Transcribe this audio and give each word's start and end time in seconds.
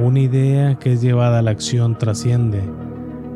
Una 0.00 0.20
idea 0.20 0.74
que 0.78 0.92
es 0.92 1.02
llevada 1.02 1.38
a 1.38 1.42
la 1.42 1.52
acción 1.52 1.96
trasciende. 1.98 2.62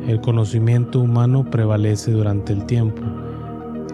El 0.07 0.21
conocimiento 0.21 0.99
humano 0.99 1.49
prevalece 1.49 2.11
durante 2.11 2.53
el 2.53 2.65
tiempo. 2.65 3.01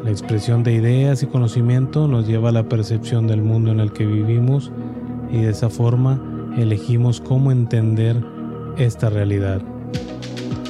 La 0.04 0.12
expresión 0.12 0.64
de 0.64 0.73
ideas 0.73 1.23
y 1.23 1.28
conocimiento 1.28 2.07
nos 2.07 2.28
lleva 2.28 2.50
a 2.50 2.52
la 2.52 2.68
percepción 2.68 3.28
del 3.28 3.41
mundo 3.41 3.71
en 3.71 3.80
el 3.80 3.91
que 3.91 4.05
vivimos 4.05 4.71
y 5.32 5.41
de 5.41 5.52
esa 5.52 5.70
forma 5.70 6.21
elegimos 6.57 7.21
cómo 7.21 7.52
entender 7.52 8.16
esta 8.77 9.09
realidad. 9.09 9.61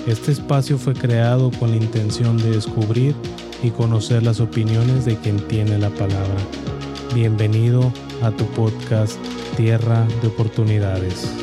Este 0.07 0.31
espacio 0.31 0.77
fue 0.77 0.93
creado 0.93 1.51
con 1.59 1.71
la 1.71 1.77
intención 1.77 2.37
de 2.37 2.51
descubrir 2.51 3.15
y 3.63 3.71
conocer 3.71 4.23
las 4.23 4.39
opiniones 4.39 5.05
de 5.05 5.15
quien 5.15 5.37
tiene 5.47 5.77
la 5.79 5.89
palabra. 5.89 6.35
Bienvenido 7.13 7.91
a 8.21 8.31
tu 8.31 8.45
podcast 8.47 9.17
Tierra 9.55 10.05
de 10.21 10.27
Oportunidades. 10.27 11.33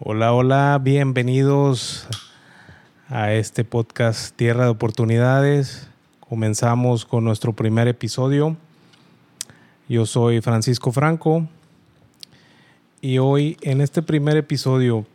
Hola, 0.00 0.32
hola, 0.32 0.78
bienvenidos 0.82 2.06
a 3.08 3.32
este 3.32 3.64
podcast 3.64 4.34
Tierra 4.34 4.64
de 4.64 4.70
Oportunidades. 4.70 5.87
Comenzamos 6.28 7.06
con 7.06 7.24
nuestro 7.24 7.54
primer 7.54 7.88
episodio. 7.88 8.54
Yo 9.88 10.04
soy 10.04 10.42
Francisco 10.42 10.92
Franco 10.92 11.48
y 13.00 13.16
hoy 13.16 13.56
en 13.62 13.80
este 13.80 14.02
primer 14.02 14.36
episodio 14.36 15.06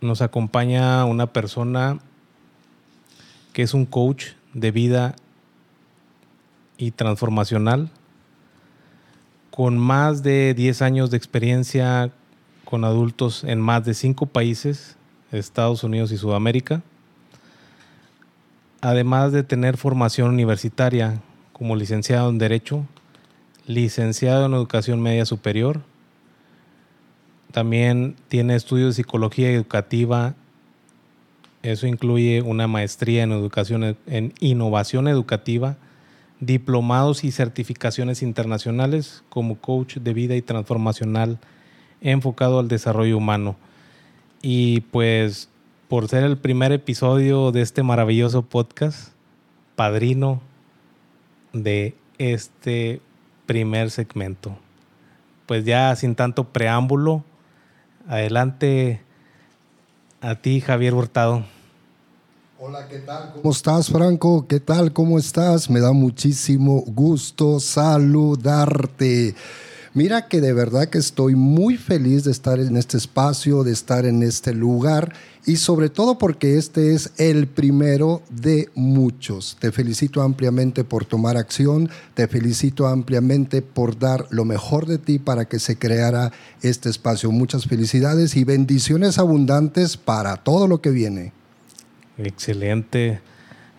nos 0.00 0.22
acompaña 0.22 1.04
una 1.04 1.26
persona 1.26 1.98
que 3.52 3.60
es 3.60 3.74
un 3.74 3.84
coach 3.84 4.28
de 4.54 4.70
vida 4.70 5.14
y 6.78 6.92
transformacional 6.92 7.90
con 9.50 9.76
más 9.76 10.22
de 10.22 10.54
10 10.54 10.80
años 10.80 11.10
de 11.10 11.18
experiencia 11.18 12.10
con 12.64 12.84
adultos 12.84 13.44
en 13.44 13.60
más 13.60 13.84
de 13.84 13.92
cinco 13.92 14.24
países, 14.24 14.96
Estados 15.30 15.84
Unidos 15.84 16.10
y 16.10 16.16
Sudamérica, 16.16 16.82
además 18.86 19.32
de 19.32 19.42
tener 19.42 19.76
formación 19.76 20.28
universitaria 20.28 21.20
como 21.52 21.74
licenciado 21.74 22.30
en 22.30 22.38
Derecho, 22.38 22.86
licenciado 23.66 24.46
en 24.46 24.54
Educación 24.54 25.02
Media 25.02 25.26
Superior, 25.26 25.80
también 27.50 28.14
tiene 28.28 28.54
estudios 28.54 28.90
de 28.90 29.02
psicología 29.02 29.50
educativa, 29.50 30.36
eso 31.64 31.88
incluye 31.88 32.42
una 32.42 32.68
maestría 32.68 33.24
en 33.24 33.32
educación 33.32 33.96
en 34.06 34.32
innovación 34.38 35.08
educativa, 35.08 35.76
diplomados 36.38 37.24
y 37.24 37.32
certificaciones 37.32 38.22
internacionales 38.22 39.24
como 39.30 39.56
coach 39.56 39.96
de 39.96 40.14
vida 40.14 40.36
y 40.36 40.42
transformacional 40.42 41.40
enfocado 42.00 42.60
al 42.60 42.68
desarrollo 42.68 43.18
humano. 43.18 43.56
Y 44.42 44.82
pues 44.92 45.48
por 45.88 46.08
ser 46.08 46.24
el 46.24 46.36
primer 46.36 46.72
episodio 46.72 47.52
de 47.52 47.62
este 47.62 47.82
maravilloso 47.82 48.42
podcast, 48.42 49.10
padrino 49.76 50.40
de 51.52 51.94
este 52.18 53.00
primer 53.46 53.90
segmento. 53.90 54.56
Pues 55.46 55.64
ya 55.64 55.94
sin 55.94 56.16
tanto 56.16 56.44
preámbulo, 56.52 57.22
adelante 58.08 59.00
a 60.20 60.34
ti 60.34 60.60
Javier 60.60 60.94
Hurtado. 60.94 61.44
Hola, 62.58 62.88
¿qué 62.88 62.98
tal? 63.00 63.32
¿Cómo 63.34 63.50
estás, 63.52 63.90
Franco? 63.90 64.46
¿Qué 64.48 64.58
tal? 64.58 64.92
¿Cómo 64.92 65.18
estás? 65.18 65.70
Me 65.70 65.78
da 65.78 65.92
muchísimo 65.92 66.82
gusto 66.86 67.60
saludarte. 67.60 69.34
Mira 69.96 70.28
que 70.28 70.42
de 70.42 70.52
verdad 70.52 70.90
que 70.90 70.98
estoy 70.98 71.36
muy 71.36 71.78
feliz 71.78 72.22
de 72.24 72.30
estar 72.30 72.60
en 72.60 72.76
este 72.76 72.98
espacio, 72.98 73.64
de 73.64 73.72
estar 73.72 74.04
en 74.04 74.22
este 74.22 74.52
lugar 74.52 75.14
y 75.46 75.56
sobre 75.56 75.88
todo 75.88 76.18
porque 76.18 76.58
este 76.58 76.92
es 76.92 77.14
el 77.16 77.46
primero 77.46 78.20
de 78.28 78.68
muchos. 78.74 79.56
Te 79.58 79.72
felicito 79.72 80.20
ampliamente 80.20 80.84
por 80.84 81.06
tomar 81.06 81.38
acción, 81.38 81.88
te 82.12 82.28
felicito 82.28 82.86
ampliamente 82.86 83.62
por 83.62 83.98
dar 83.98 84.26
lo 84.28 84.44
mejor 84.44 84.84
de 84.84 84.98
ti 84.98 85.18
para 85.18 85.46
que 85.46 85.58
se 85.58 85.78
creara 85.78 86.30
este 86.60 86.90
espacio. 86.90 87.32
Muchas 87.32 87.64
felicidades 87.64 88.36
y 88.36 88.44
bendiciones 88.44 89.18
abundantes 89.18 89.96
para 89.96 90.36
todo 90.36 90.68
lo 90.68 90.82
que 90.82 90.90
viene. 90.90 91.32
Excelente. 92.18 93.22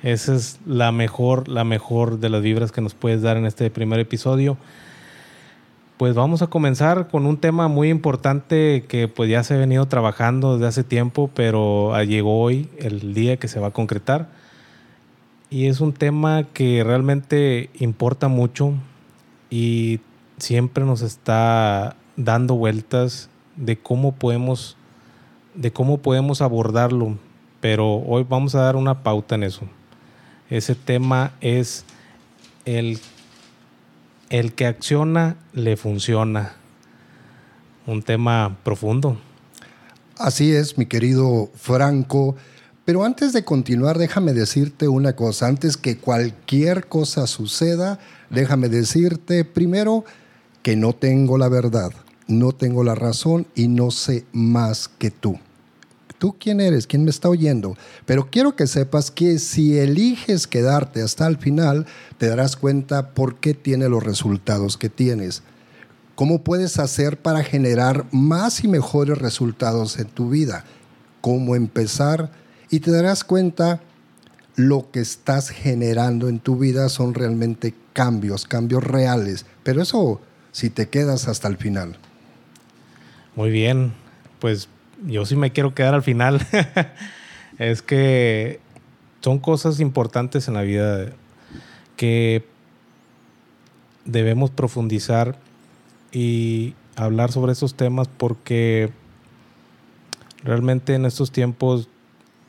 Esa 0.02 0.34
es 0.34 0.58
la 0.66 0.92
mejor, 0.92 1.48
la 1.48 1.64
mejor 1.64 2.20
de 2.20 2.30
las 2.30 2.42
vibras 2.42 2.72
que 2.72 2.82
nos 2.82 2.96
puedes 2.96 3.22
dar 3.22 3.38
en 3.38 3.46
este 3.46 3.70
primer 3.70 4.00
episodio. 4.00 4.58
Pues 5.98 6.14
vamos 6.14 6.44
a 6.44 6.48
comenzar 6.48 7.08
con 7.08 7.26
un 7.26 7.38
tema 7.38 7.68
muy 7.68 7.90
importante 7.90 8.86
que 8.88 9.08
pues 9.08 9.32
ya 9.32 9.44
se 9.44 9.56
ha 9.56 9.58
venido 9.58 9.88
trabajando 9.88 10.54
desde 10.54 10.68
hace 10.68 10.84
tiempo, 10.84 11.32
pero 11.34 11.96
ah, 11.96 12.04
llegó 12.04 12.40
hoy 12.40 12.70
el 12.78 13.16
día 13.16 13.38
que 13.38 13.48
se 13.48 13.60
va 13.60 13.70
a 13.70 13.72
concretar. 13.72 14.30
Y 15.50 15.66
es 15.66 15.82
un 15.82 15.94
tema 15.94 16.44
que 16.54 16.84
realmente 16.84 17.72
importa 17.80 18.28
mucho 18.28 18.74
y 19.50 20.00
siempre 20.38 20.86
nos 20.86 21.02
está 21.02 21.96
dando 22.16 22.54
vueltas 22.54 23.32
de 23.56 23.80
cómo 23.80 24.14
podemos 24.14 24.78
de 25.56 25.74
cómo 25.74 25.98
podemos 25.98 26.44
abordarlo, 26.44 27.18
pero 27.60 27.96
hoy 27.96 28.24
vamos 28.30 28.54
a 28.54 28.62
dar 28.62 28.76
una 28.76 29.02
pauta 29.02 29.34
en 29.34 29.42
eso. 29.42 29.62
Ese 30.52 30.76
tema 30.76 31.32
es 31.42 31.86
el 32.66 33.00
el 34.30 34.54
que 34.54 34.66
acciona 34.66 35.38
le 35.54 35.78
funciona. 35.78 36.54
Un 37.86 38.04
tema 38.04 38.58
profundo. 38.64 39.18
Así 40.18 40.54
es, 40.54 40.78
mi 40.78 40.86
querido 40.86 41.50
Franco. 41.56 42.36
Pero 42.86 43.04
antes 43.04 43.34
de 43.34 43.44
continuar, 43.44 43.98
déjame 43.98 44.34
decirte 44.34 44.88
una 44.88 45.16
cosa. 45.16 45.48
Antes 45.48 45.78
que 45.78 45.98
cualquier 45.98 46.88
cosa 46.88 47.28
suceda, 47.28 48.00
déjame 48.30 48.70
decirte 48.70 49.46
primero 49.46 50.06
que 50.64 50.76
no 50.76 50.94
tengo 50.94 51.38
la 51.38 51.50
verdad, 51.50 51.92
no 52.28 52.52
tengo 52.52 52.84
la 52.84 52.96
razón 52.96 53.48
y 53.56 53.68
no 53.68 53.92
sé 53.92 54.26
más 54.34 54.90
que 54.90 55.12
tú 55.12 55.40
tú 56.18 56.36
quién 56.40 56.60
eres, 56.60 56.88
quién 56.88 57.04
me 57.04 57.10
está 57.10 57.30
oyendo. 57.30 57.76
Pero 58.06 58.30
quiero 58.30 58.56
que 58.56 58.68
sepas 58.68 59.12
que 59.12 59.40
si 59.40 59.78
eliges 59.78 60.48
quedarte 60.48 61.02
hasta 61.02 61.28
el 61.28 61.38
final, 61.38 61.86
te 62.18 62.28
darás 62.28 62.56
cuenta 62.56 63.12
por 63.12 63.36
qué 63.40 63.54
tiene 63.54 63.90
los 63.90 64.04
resultados 64.04 64.78
que 64.78 64.90
tienes. 64.90 65.44
¿Cómo 66.16 66.44
puedes 66.44 66.80
hacer 66.80 67.18
para 67.22 67.44
generar 67.44 68.06
más 68.12 68.64
y 68.64 68.68
mejores 68.68 69.18
resultados 69.18 70.00
en 70.00 70.08
tu 70.08 70.30
vida? 70.30 70.66
¿Cómo 71.22 71.56
empezar? 71.56 72.32
Y 72.70 72.80
te 72.80 72.92
darás 72.92 73.24
cuenta 73.24 73.82
lo 74.56 74.90
que 74.90 75.00
estás 75.00 75.50
generando 75.50 76.28
en 76.28 76.40
tu 76.40 76.58
vida 76.58 76.90
son 76.90 77.14
realmente 77.14 77.76
cambios, 77.94 78.46
cambios 78.46 78.84
reales. 78.84 79.46
Pero 79.62 79.84
eso 79.84 80.20
si 80.52 80.72
te 80.72 80.90
quedas 80.90 81.28
hasta 81.28 81.48
el 81.48 81.58
final. 81.58 81.98
Muy 83.36 83.52
bien, 83.52 83.94
pues 84.40 84.68
yo 85.06 85.26
sí 85.26 85.36
me 85.36 85.52
quiero 85.52 85.74
quedar 85.74 85.94
al 85.94 86.04
final. 86.04 86.46
es 87.60 87.82
que 87.82 88.60
son 89.22 89.40
cosas 89.40 89.80
importantes 89.80 90.48
en 90.48 90.54
la 90.56 90.62
vida 90.62 91.12
que 91.96 92.46
debemos 94.06 94.52
profundizar 94.52 95.38
y 96.12 96.76
hablar 96.96 97.32
sobre 97.32 97.52
esos 97.52 97.76
temas 97.76 98.08
porque 98.08 98.92
realmente 100.44 100.96
en 100.96 101.06
estos 101.06 101.32
tiempos 101.32 101.90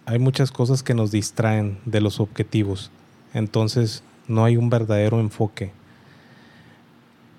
hay 0.07 0.19
muchas 0.19 0.51
cosas 0.53 0.83
que 0.83 0.95
nos 0.95 1.11
distraen 1.11 1.79
de 1.85 2.01
los 2.01 2.21
objetivos. 2.21 2.91
Entonces 3.35 4.03
no 4.27 4.45
hay 4.45 4.57
un 4.57 4.71
verdadero 4.71 5.21
enfoque. 5.21 5.73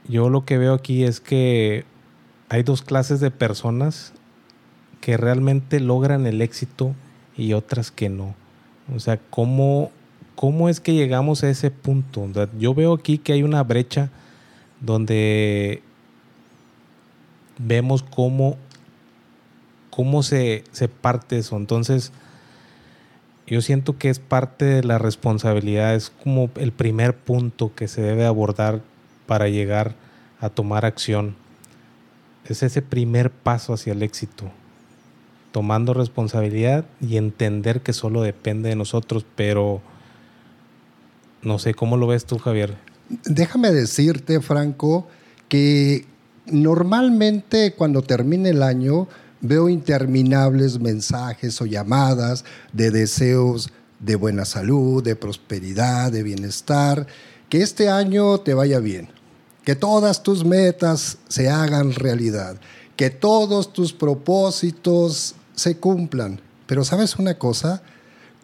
Yo 0.08 0.30
lo 0.30 0.46
que 0.46 0.58
veo 0.58 0.74
aquí 0.74 1.04
es 1.04 1.20
que 1.20 1.86
hay 2.50 2.64
dos 2.64 2.82
clases 2.82 3.20
de 3.20 3.32
personas 3.32 4.14
que 5.02 5.18
realmente 5.18 5.80
logran 5.80 6.26
el 6.26 6.42
éxito 6.42 6.94
y 7.38 7.54
otras 7.54 7.92
que 7.92 8.10
no. 8.10 8.36
O 8.96 9.00
sea, 9.00 9.20
¿cómo, 9.30 9.92
cómo 10.36 10.70
es 10.70 10.80
que 10.80 10.94
llegamos 10.94 11.44
a 11.44 11.50
ese 11.50 11.72
punto? 11.72 12.28
Yo 12.58 12.74
veo 12.74 12.94
aquí 12.94 13.18
que 13.18 13.34
hay 13.34 13.44
una 13.44 13.64
brecha 13.64 14.10
donde 14.82 15.82
vemos 17.58 18.04
cómo, 18.04 18.58
cómo 19.90 20.24
se, 20.24 20.64
se 20.72 20.88
parte 20.88 21.38
eso. 21.38 21.58
Entonces, 21.58 22.12
yo 23.50 23.62
siento 23.62 23.98
que 23.98 24.10
es 24.10 24.20
parte 24.20 24.66
de 24.66 24.84
la 24.84 24.98
responsabilidad, 24.98 25.96
es 25.96 26.12
como 26.24 26.52
el 26.56 26.72
primer 26.72 27.16
punto 27.16 27.74
que 27.76 27.88
se 27.88 28.02
debe 28.02 28.26
abordar 28.26 28.82
para 29.26 29.50
llegar 29.50 29.96
a 30.40 30.50
tomar 30.50 30.86
acción. 30.86 31.36
Es 32.46 32.64
ese 32.64 32.82
primer 32.82 33.32
paso 33.32 33.74
hacia 33.74 33.94
el 33.94 34.04
éxito, 34.04 34.52
tomando 35.52 35.94
responsabilidad 35.94 36.86
y 37.02 37.18
entender 37.18 37.82
que 37.82 37.94
solo 37.94 38.22
depende 38.22 38.70
de 38.70 38.76
nosotros, 38.76 39.26
pero 39.36 39.82
no 41.42 41.60
sé, 41.60 41.74
¿cómo 41.74 41.98
lo 41.98 42.08
ves 42.08 42.26
tú, 42.26 42.38
Javier? 42.38 42.78
Déjame 43.26 43.72
decirte, 43.72 44.40
Franco, 44.42 45.08
que 45.48 46.06
normalmente 46.46 47.74
cuando 47.74 48.02
termine 48.02 48.50
el 48.50 48.62
año, 48.62 49.08
Veo 49.42 49.70
interminables 49.70 50.80
mensajes 50.80 51.62
o 51.62 51.66
llamadas 51.66 52.44
de 52.74 52.92
deseos 52.92 53.70
de 54.00 54.16
buena 54.16 54.44
salud, 54.44 55.02
de 55.02 55.16
prosperidad, 55.16 56.12
de 56.12 56.24
bienestar. 56.24 57.08
Que 57.48 57.62
este 57.62 57.90
año 57.90 58.40
te 58.40 58.54
vaya 58.54 58.80
bien. 58.80 59.10
Que 59.64 59.76
todas 59.76 60.24
tus 60.24 60.44
metas 60.44 61.20
se 61.30 61.50
hagan 61.50 61.94
realidad. 61.94 62.60
Que 62.98 63.10
todos 63.10 63.72
tus 63.72 63.94
propósitos 63.94 65.36
se 65.60 65.78
cumplan. 65.78 66.42
Pero 66.66 66.84
¿sabes 66.84 67.18
una 67.18 67.38
cosa? 67.38 67.82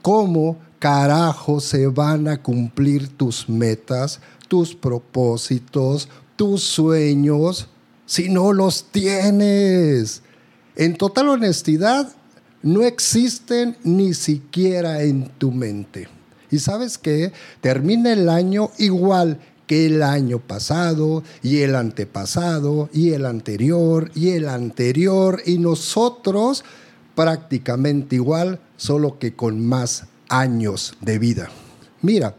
¿Cómo 0.02 0.58
carajo 0.80 1.60
se 1.60 1.88
van 1.88 2.28
a 2.28 2.42
cumplir 2.42 3.08
tus 3.18 3.50
metas, 3.50 4.20
tus 4.48 4.76
propósitos, 4.76 6.10
tus 6.36 6.64
sueños 6.64 7.68
si 8.06 8.30
no 8.30 8.54
los 8.54 8.92
tienes? 8.92 10.22
En 10.76 10.96
total 10.96 11.30
honestidad, 11.30 12.12
no 12.62 12.84
existen 12.84 13.78
ni 13.84 14.14
siquiera 14.14 15.04
en 15.04 15.30
tu 15.38 15.52
mente. 15.52 16.08
Y 16.52 16.60
sabes 16.60 16.98
qué? 16.98 17.32
Termina 17.62 18.14
el 18.14 18.30
año 18.30 18.72
igual 18.78 19.40
que 19.68 19.88
el 19.88 20.04
año 20.04 20.40
pasado 20.40 21.24
y 21.42 21.60
el 21.60 21.76
antepasado 21.76 22.90
y 22.94 23.12
el 23.12 23.26
anterior 23.26 24.12
y 24.14 24.30
el 24.30 24.48
anterior 24.48 25.42
y 25.46 25.58
nosotros 25.58 26.64
prácticamente 27.16 28.16
igual, 28.16 28.60
solo 28.78 29.18
que 29.20 29.34
con 29.34 29.66
más 29.66 30.06
años 30.30 30.96
de 31.02 31.20
vida. 31.20 31.50
Mira, 32.02 32.36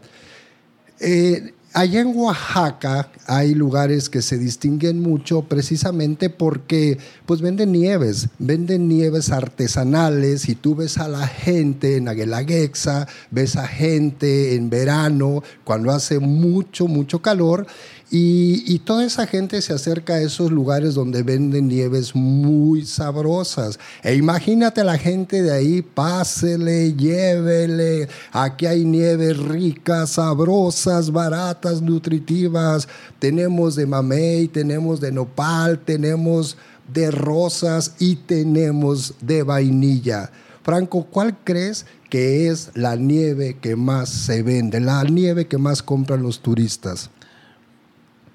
eh, 0.99 1.53
Allá 1.77 2.01
en 2.01 2.17
Oaxaca 2.17 3.11
hay 3.27 3.53
lugares 3.53 4.09
que 4.09 4.23
se 4.23 4.39
distinguen 4.39 4.99
mucho 4.99 5.43
precisamente 5.43 6.31
porque 6.31 6.97
pues 7.27 7.41
venden 7.41 7.71
nieves, 7.71 8.29
venden 8.39 8.87
nieves 8.87 9.29
artesanales 9.29 10.49
y 10.49 10.55
tú 10.55 10.73
ves 10.73 10.97
a 10.97 11.07
la 11.07 11.27
gente 11.27 11.97
en 11.97 12.07
Aguelaguexa, 12.07 13.07
ves 13.29 13.57
a 13.57 13.67
gente 13.67 14.55
en 14.55 14.71
verano 14.71 15.43
cuando 15.65 15.91
hace 15.91 16.17
mucho, 16.17 16.87
mucho 16.87 17.21
calor 17.21 17.67
y, 18.09 18.79
toda 18.85 19.03
esa 19.03 19.27
gente 19.27 19.61
se 19.61 19.73
acerca 19.73 20.13
a 20.13 20.21
esos 20.21 20.49
lugares 20.49 20.95
donde 20.95 21.23
venden 21.23 21.67
nieves 21.67 22.15
muy 22.15 22.85
sabrosas. 22.85 23.79
E 24.01 24.15
imagínate 24.15 24.83
la 24.85 24.97
gente 24.97 25.41
de 25.43 25.51
ahí, 25.51 25.81
pásele, 25.81 26.93
llévele. 26.93 28.07
Aquí 28.31 28.65
hay 28.65 28.85
nieves 28.85 29.37
ricas, 29.37 30.11
sabrosas, 30.11 31.11
baratas, 31.11 31.81
nutritivas. 31.81 32.87
Tenemos 33.19 33.75
de 33.75 33.85
mamey, 33.85 34.47
tenemos 34.47 35.01
de 35.01 35.11
nopal, 35.11 35.79
tenemos 35.79 36.55
de 36.93 37.11
rosas 37.11 37.95
y 37.99 38.15
tenemos 38.15 39.15
de 39.19 39.43
vainilla. 39.43 40.31
Franco, 40.63 41.05
¿cuál 41.11 41.37
crees 41.43 41.85
que 42.09 42.47
es 42.47 42.69
la 42.73 42.95
nieve 42.95 43.57
que 43.59 43.75
más 43.75 44.07
se 44.07 44.43
vende, 44.43 44.79
la 44.79 45.03
nieve 45.03 45.47
que 45.47 45.57
más 45.57 45.83
compran 45.83 46.23
los 46.23 46.39
turistas? 46.39 47.09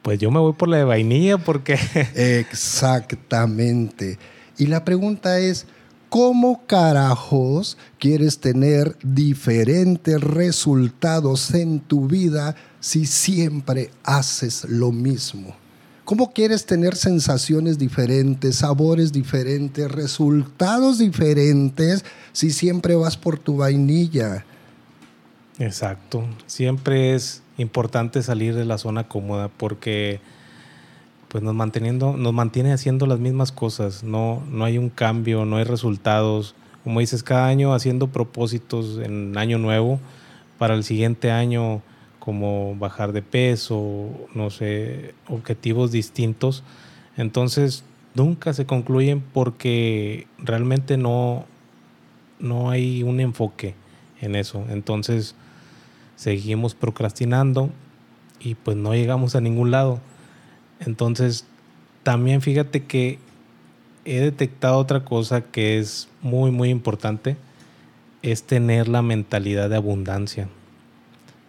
Pues 0.02 0.18
yo 0.18 0.30
me 0.30 0.40
voy 0.40 0.52
por 0.52 0.68
la 0.68 0.76
de 0.78 0.84
vainilla 0.84 1.38
porque... 1.38 1.74
Exactamente. 2.14 4.18
Y 4.58 4.66
la 4.66 4.84
pregunta 4.84 5.38
es, 5.38 5.66
¿cómo 6.08 6.66
carajos 6.66 7.78
quieres 7.98 8.38
tener 8.38 8.96
diferentes 9.02 10.20
resultados 10.20 11.54
en 11.54 11.80
tu 11.80 12.08
vida 12.08 12.56
si 12.80 13.06
siempre 13.06 13.90
haces 14.02 14.64
lo 14.68 14.92
mismo? 14.92 15.54
¿Cómo 16.04 16.32
quieres 16.32 16.66
tener 16.66 16.96
sensaciones 16.96 17.78
diferentes, 17.78 18.56
sabores 18.56 19.12
diferentes, 19.12 19.90
resultados 19.90 20.98
diferentes 20.98 22.04
si 22.32 22.50
siempre 22.50 22.96
vas 22.96 23.16
por 23.16 23.38
tu 23.38 23.58
vainilla? 23.58 24.44
Exacto. 25.58 26.24
Siempre 26.46 27.14
es 27.14 27.41
importante 27.58 28.22
salir 28.22 28.54
de 28.54 28.64
la 28.64 28.78
zona 28.78 29.08
cómoda 29.08 29.48
porque 29.48 30.20
pues 31.28 31.42
nos 31.42 31.54
manteniendo 31.54 32.16
nos 32.16 32.32
mantiene 32.32 32.72
haciendo 32.72 33.06
las 33.06 33.18
mismas 33.18 33.52
cosas, 33.52 34.04
no 34.04 34.42
no 34.50 34.64
hay 34.64 34.78
un 34.78 34.90
cambio, 34.90 35.44
no 35.44 35.56
hay 35.56 35.64
resultados. 35.64 36.54
Como 36.84 36.98
dices, 37.00 37.22
cada 37.22 37.46
año 37.46 37.74
haciendo 37.74 38.08
propósitos 38.08 38.98
en 38.98 39.38
año 39.38 39.58
nuevo 39.58 40.00
para 40.58 40.74
el 40.74 40.82
siguiente 40.84 41.30
año 41.30 41.80
como 42.18 42.76
bajar 42.76 43.12
de 43.12 43.22
peso, 43.22 44.08
no 44.34 44.50
sé, 44.50 45.14
objetivos 45.28 45.92
distintos. 45.92 46.64
Entonces, 47.16 47.84
nunca 48.14 48.52
se 48.52 48.66
concluyen 48.66 49.20
porque 49.20 50.26
realmente 50.38 50.96
no 50.96 51.46
no 52.38 52.70
hay 52.70 53.02
un 53.02 53.20
enfoque 53.20 53.74
en 54.20 54.34
eso. 54.34 54.64
Entonces, 54.68 55.34
seguimos 56.16 56.74
procrastinando 56.74 57.70
y 58.40 58.54
pues 58.54 58.76
no 58.76 58.94
llegamos 58.94 59.34
a 59.34 59.40
ningún 59.40 59.70
lado. 59.70 60.00
Entonces, 60.80 61.46
también 62.02 62.40
fíjate 62.40 62.84
que 62.84 63.18
he 64.04 64.20
detectado 64.20 64.78
otra 64.78 65.04
cosa 65.04 65.42
que 65.42 65.78
es 65.78 66.08
muy, 66.20 66.50
muy 66.50 66.70
importante, 66.70 67.36
es 68.22 68.44
tener 68.44 68.88
la 68.88 69.02
mentalidad 69.02 69.70
de 69.70 69.76
abundancia. 69.76 70.48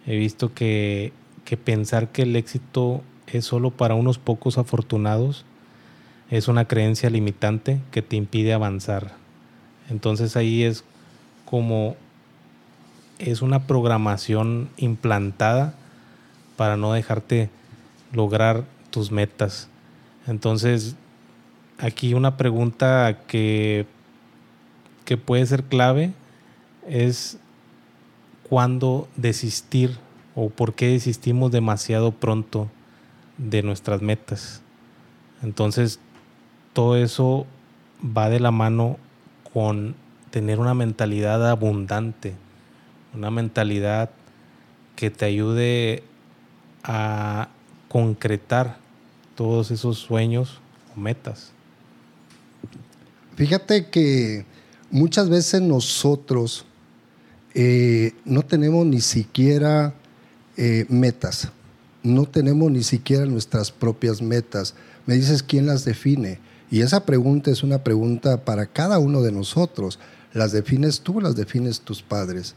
He 0.06 0.16
visto 0.16 0.52
que, 0.54 1.12
que 1.44 1.56
pensar 1.56 2.12
que 2.12 2.22
el 2.22 2.36
éxito 2.36 3.02
es 3.26 3.44
solo 3.44 3.70
para 3.70 3.94
unos 3.94 4.18
pocos 4.18 4.58
afortunados 4.58 5.44
es 6.30 6.48
una 6.48 6.66
creencia 6.66 7.10
limitante 7.10 7.80
que 7.90 8.02
te 8.02 8.16
impide 8.16 8.52
avanzar. 8.52 9.12
Entonces 9.90 10.36
ahí 10.36 10.62
es 10.62 10.84
como 11.44 11.96
es 13.18 13.42
una 13.42 13.66
programación 13.66 14.68
implantada 14.76 15.74
para 16.56 16.76
no 16.76 16.92
dejarte 16.92 17.50
lograr 18.12 18.64
tus 18.90 19.10
metas. 19.10 19.68
Entonces, 20.26 20.96
aquí 21.78 22.14
una 22.14 22.36
pregunta 22.36 23.18
que, 23.26 23.86
que 25.04 25.16
puede 25.16 25.46
ser 25.46 25.64
clave 25.64 26.12
es 26.86 27.38
cuándo 28.48 29.08
desistir 29.16 29.98
o 30.34 30.50
por 30.50 30.74
qué 30.74 30.88
desistimos 30.88 31.50
demasiado 31.50 32.12
pronto 32.12 32.68
de 33.38 33.62
nuestras 33.62 34.02
metas. 34.02 34.62
Entonces, 35.42 35.98
todo 36.72 36.96
eso 36.96 37.46
va 38.04 38.28
de 38.28 38.40
la 38.40 38.50
mano 38.50 38.96
con 39.52 39.94
tener 40.30 40.58
una 40.58 40.74
mentalidad 40.74 41.48
abundante, 41.48 42.34
una 43.14 43.30
mentalidad 43.30 44.10
que 44.96 45.10
te 45.10 45.24
ayude 45.24 46.02
a 46.82 47.48
concretar 47.88 48.78
todos 49.34 49.70
esos 49.70 49.98
sueños 49.98 50.60
o 50.94 51.00
metas. 51.00 51.52
Fíjate 53.36 53.86
que 53.86 54.44
muchas 54.90 55.28
veces 55.28 55.60
nosotros 55.60 56.64
eh, 57.54 58.12
no 58.24 58.42
tenemos 58.42 58.86
ni 58.86 59.00
siquiera 59.00 59.94
eh, 60.56 60.86
metas, 60.88 61.50
no 62.02 62.26
tenemos 62.26 62.70
ni 62.70 62.82
siquiera 62.82 63.26
nuestras 63.26 63.72
propias 63.72 64.22
metas. 64.22 64.74
Me 65.06 65.14
dices 65.14 65.42
quién 65.42 65.66
las 65.66 65.84
define. 65.84 66.38
Y 66.70 66.80
esa 66.80 67.04
pregunta 67.04 67.50
es 67.50 67.62
una 67.62 67.82
pregunta 67.82 68.44
para 68.44 68.66
cada 68.66 68.98
uno 68.98 69.22
de 69.22 69.32
nosotros. 69.32 69.98
Las 70.32 70.52
defines 70.52 71.00
tú, 71.00 71.20
las 71.20 71.36
defines 71.36 71.80
tus 71.80 72.02
padres. 72.02 72.54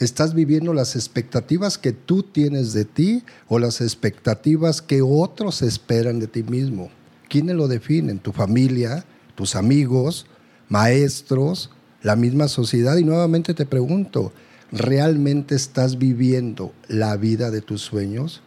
¿Estás 0.00 0.34
viviendo 0.34 0.74
las 0.74 0.96
expectativas 0.96 1.78
que 1.78 1.92
tú 1.92 2.24
tienes 2.24 2.72
de 2.72 2.84
ti 2.84 3.22
o 3.46 3.60
las 3.60 3.80
expectativas 3.80 4.82
que 4.82 5.02
otros 5.02 5.62
esperan 5.62 6.18
de 6.18 6.26
ti 6.26 6.42
mismo? 6.42 6.90
¿Quiénes 7.28 7.54
lo 7.54 7.68
definen? 7.68 8.18
¿Tu 8.18 8.32
familia? 8.32 9.04
¿Tus 9.36 9.54
amigos? 9.54 10.26
¿Maestros? 10.68 11.70
¿La 12.02 12.16
misma 12.16 12.48
sociedad? 12.48 12.96
Y 12.96 13.04
nuevamente 13.04 13.54
te 13.54 13.66
pregunto, 13.66 14.32
¿realmente 14.72 15.54
estás 15.54 15.96
viviendo 15.96 16.72
la 16.88 17.16
vida 17.16 17.52
de 17.52 17.60
tus 17.60 17.82
sueños? 17.82 18.42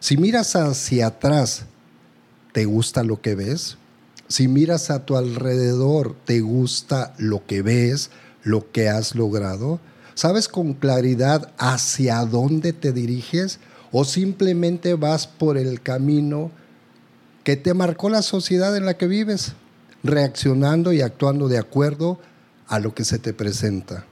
Si 0.00 0.18
miras 0.18 0.54
hacia 0.54 1.06
atrás, 1.06 1.64
¿te 2.52 2.66
gusta 2.66 3.02
lo 3.04 3.22
que 3.22 3.34
ves? 3.34 3.78
Si 4.28 4.48
miras 4.48 4.90
a 4.90 5.06
tu 5.06 5.16
alrededor, 5.16 6.14
¿te 6.26 6.40
gusta 6.40 7.14
lo 7.16 7.46
que 7.46 7.62
ves, 7.62 8.10
lo 8.42 8.70
que 8.70 8.90
has 8.90 9.14
logrado? 9.14 9.80
¿Sabes 10.14 10.48
con 10.48 10.74
claridad 10.74 11.52
hacia 11.58 12.24
dónde 12.24 12.72
te 12.72 12.92
diriges? 12.92 13.58
¿O 13.92 14.04
simplemente 14.04 14.94
vas 14.94 15.26
por 15.26 15.56
el 15.56 15.80
camino 15.80 16.50
que 17.44 17.56
te 17.56 17.74
marcó 17.74 18.08
la 18.08 18.22
sociedad 18.22 18.76
en 18.76 18.86
la 18.86 18.94
que 18.94 19.06
vives, 19.06 19.54
reaccionando 20.02 20.92
y 20.92 21.00
actuando 21.00 21.48
de 21.48 21.58
acuerdo 21.58 22.18
a 22.66 22.78
lo 22.78 22.94
que 22.94 23.04
se 23.04 23.18
te 23.18 23.32
presenta? 23.32 24.04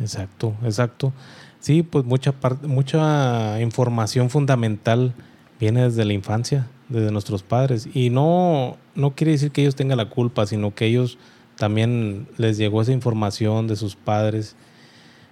Exacto, 0.00 0.54
exacto. 0.64 1.12
Sí, 1.60 1.82
pues 1.82 2.04
mucha, 2.04 2.34
mucha 2.62 3.60
información 3.60 4.30
fundamental 4.30 5.14
viene 5.58 5.82
desde 5.82 6.04
la 6.04 6.12
infancia, 6.12 6.68
desde 6.88 7.10
nuestros 7.10 7.42
padres. 7.42 7.88
Y 7.92 8.10
no, 8.10 8.76
no 8.94 9.14
quiere 9.14 9.32
decir 9.32 9.50
que 9.50 9.62
ellos 9.62 9.74
tengan 9.74 9.98
la 9.98 10.08
culpa, 10.08 10.46
sino 10.46 10.74
que 10.74 10.86
ellos 10.86 11.18
también 11.56 12.28
les 12.36 12.56
llegó 12.56 12.82
esa 12.82 12.92
información 12.92 13.66
de 13.66 13.76
sus 13.76 13.96
padres. 13.96 14.54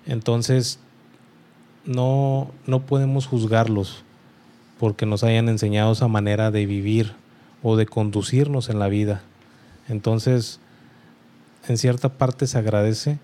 Entonces, 0.06 0.78
no, 1.84 2.50
no 2.66 2.80
podemos 2.86 3.26
juzgarlos 3.26 4.04
porque 4.78 5.06
nos 5.06 5.25
hayan 5.25 5.48
enseñado 5.48 5.92
esa 5.92 6.08
manera 6.08 6.50
de 6.50 6.66
vivir 6.66 7.14
o 7.62 7.76
de 7.76 7.86
conducirnos 7.86 8.68
en 8.68 8.78
la 8.78 8.88
vida. 8.88 9.22
Entonces, 9.88 10.60
en 11.68 11.78
cierta 11.78 12.10
parte 12.10 12.46
se 12.46 12.58
agradece, 12.58 13.18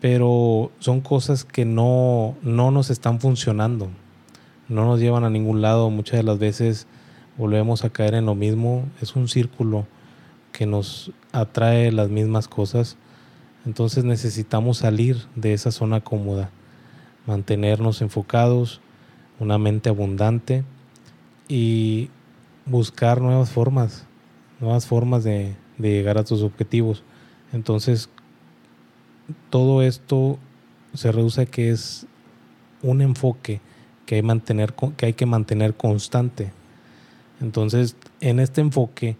pero 0.00 0.70
son 0.78 1.00
cosas 1.00 1.44
que 1.44 1.64
no, 1.64 2.36
no 2.42 2.70
nos 2.70 2.90
están 2.90 3.20
funcionando, 3.20 3.88
no 4.68 4.84
nos 4.84 5.00
llevan 5.00 5.24
a 5.24 5.30
ningún 5.30 5.60
lado. 5.60 5.90
Muchas 5.90 6.18
de 6.18 6.22
las 6.22 6.38
veces 6.38 6.86
volvemos 7.36 7.84
a 7.84 7.90
caer 7.90 8.14
en 8.14 8.26
lo 8.26 8.34
mismo, 8.34 8.84
es 9.00 9.14
un 9.16 9.28
círculo 9.28 9.86
que 10.52 10.66
nos 10.66 11.12
atrae 11.32 11.92
las 11.92 12.08
mismas 12.08 12.48
cosas. 12.48 12.96
Entonces 13.68 14.02
necesitamos 14.02 14.78
salir 14.78 15.26
de 15.36 15.52
esa 15.52 15.70
zona 15.70 16.00
cómoda, 16.00 16.48
mantenernos 17.26 18.00
enfocados, 18.00 18.80
una 19.38 19.58
mente 19.58 19.90
abundante 19.90 20.64
y 21.48 22.08
buscar 22.64 23.20
nuevas 23.20 23.50
formas, 23.50 24.06
nuevas 24.58 24.86
formas 24.86 25.22
de, 25.22 25.54
llegar 25.78 26.16
a 26.16 26.24
tus 26.24 26.40
objetivos. 26.40 27.02
Entonces, 27.52 28.08
todo 29.50 29.82
esto 29.82 30.38
se 30.94 31.12
reduce 31.12 31.42
a 31.42 31.46
que 31.46 31.68
es 31.68 32.06
un 32.82 33.02
enfoque 33.02 33.60
que 34.06 34.22
hay 35.02 35.12
que 35.12 35.26
mantener 35.26 35.74
constante. 35.74 36.52
Entonces, 37.42 37.96
en 38.22 38.40
este 38.40 38.62
enfoque, 38.62 39.18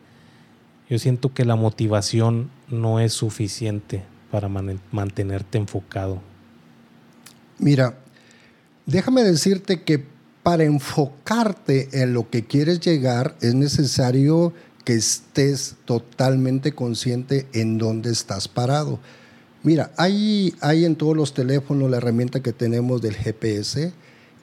yo 0.88 0.98
siento 0.98 1.34
que 1.34 1.44
la 1.44 1.54
motivación 1.54 2.48
no 2.70 2.98
es 2.98 3.12
suficiente 3.12 4.04
para 4.30 4.48
mantenerte 4.48 5.58
enfocado. 5.58 6.20
Mira, 7.58 7.98
déjame 8.86 9.22
decirte 9.22 9.82
que 9.82 10.04
para 10.42 10.64
enfocarte 10.64 12.02
en 12.02 12.14
lo 12.14 12.30
que 12.30 12.44
quieres 12.44 12.80
llegar 12.80 13.36
es 13.40 13.54
necesario 13.54 14.52
que 14.84 14.94
estés 14.94 15.76
totalmente 15.84 16.72
consciente 16.72 17.46
en 17.52 17.76
dónde 17.76 18.10
estás 18.10 18.48
parado. 18.48 18.98
Mira, 19.62 19.92
hay, 19.96 20.54
hay 20.60 20.84
en 20.84 20.96
todos 20.96 21.16
los 21.16 21.34
teléfonos 21.34 21.90
la 21.90 21.98
herramienta 21.98 22.40
que 22.40 22.52
tenemos 22.52 23.02
del 23.02 23.14
GPS, 23.14 23.92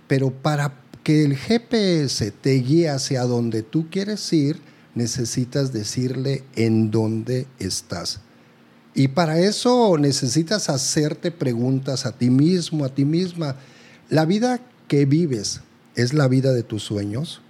pero 0.08 0.30
para 0.30 0.74
que 1.04 1.24
el 1.24 1.36
GPS 1.36 2.32
te 2.32 2.54
guíe 2.56 2.90
hacia 2.90 3.24
donde 3.24 3.64
tú 3.64 3.90
quieres 3.90 4.32
ir, 4.34 4.60
necesitas 4.94 5.72
decirle 5.72 6.44
en 6.56 6.92
dónde 6.92 7.48
estás. 7.58 8.22
Y 8.96 9.10
para 9.10 9.40
eso 9.40 9.98
necesitas 9.98 10.70
hacerte 10.70 11.30
preguntas 11.30 12.06
a 12.06 12.14
ti 12.14 12.30
mismo, 12.30 12.86
a 12.86 12.90
ti 12.90 13.04
misma. 13.04 13.58
La 14.10 14.24
vida 14.24 14.62
que 14.88 15.06
vives 15.06 15.60
es 15.96 16.14
la 16.14 16.30
vida 16.30 16.54
de 16.54 16.64
tus 16.64 16.84
sueños. 16.84 17.42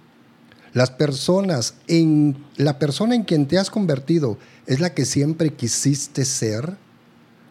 Las 0.72 0.90
personas, 0.90 1.74
en 1.86 2.36
la 2.56 2.80
persona 2.80 3.14
en 3.14 3.22
quien 3.22 3.46
te 3.46 3.58
has 3.58 3.70
convertido 3.70 4.38
es 4.66 4.80
la 4.80 4.92
que 4.92 5.04
siempre 5.04 5.54
quisiste 5.54 6.24
ser. 6.24 6.76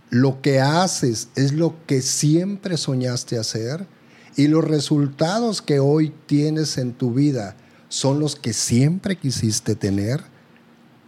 Lo 0.10 0.42
que 0.42 0.60
haces 0.60 1.30
es 1.36 1.54
lo 1.54 1.76
que 1.88 2.02
siempre 2.02 2.76
soñaste 2.76 3.40
hacer. 3.40 3.88
Y 4.36 4.48
los 4.48 4.66
resultados 4.66 5.62
que 5.62 5.80
hoy 5.80 6.14
tienes 6.26 6.78
en 6.78 6.94
tu 6.94 7.14
vida 7.14 7.56
son 7.88 8.20
los 8.20 8.36
que 8.36 8.52
siempre 8.52 9.16
quisiste 9.16 9.76
tener. 9.76 10.35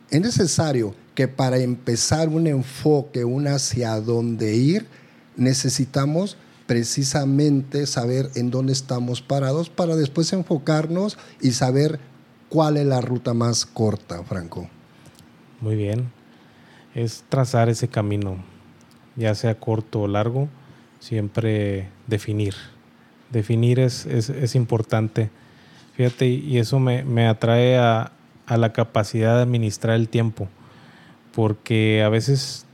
Es 0.10 0.22
necesario 0.22 0.96
que 1.16 1.28
para 1.28 1.58
empezar 1.58 2.30
un 2.30 2.48
enfoque, 2.48 3.26
un 3.26 3.48
hacia 3.48 4.00
dónde 4.00 4.56
ir, 4.56 4.88
necesitamos 5.36 6.38
precisamente 6.68 7.88
saber 7.88 8.30
en 8.36 8.52
dónde 8.52 8.74
estamos 8.74 9.22
parados 9.22 9.70
para 9.70 9.96
después 9.96 10.32
enfocarnos 10.34 11.18
y 11.42 11.52
saber 11.52 12.00
cuál 12.50 12.78
es 12.78 12.86
la 12.86 13.02
ruta 13.02 13.34
más 13.34 13.66
corta, 13.66 14.24
Franco. 14.24 14.70
Muy 15.62 15.76
bien. 15.76 16.12
Es 16.94 17.24
trazar 17.30 17.70
ese 17.70 17.88
camino, 17.88 18.44
ya 19.16 19.34
sea 19.36 19.60
corto 19.60 20.02
o 20.02 20.08
largo, 20.08 20.50
siempre 21.00 21.90
definir. 22.08 22.56
Definir 23.32 23.80
es, 23.80 24.06
es, 24.06 24.56
importante. 24.56 25.30
Fíjate, 25.96 26.28
y 26.28 26.58
eso 26.60 26.80
me, 26.80 27.28
atrae 27.28 27.78
a, 27.78 28.14
a 28.48 28.58
la 28.58 28.74
capacidad 28.74 29.36
de 29.36 29.44
administrar 29.44 29.96
el 29.96 30.10
tiempo, 30.10 30.48
porque 31.36 32.02
a 32.04 32.10
veces 32.10 32.66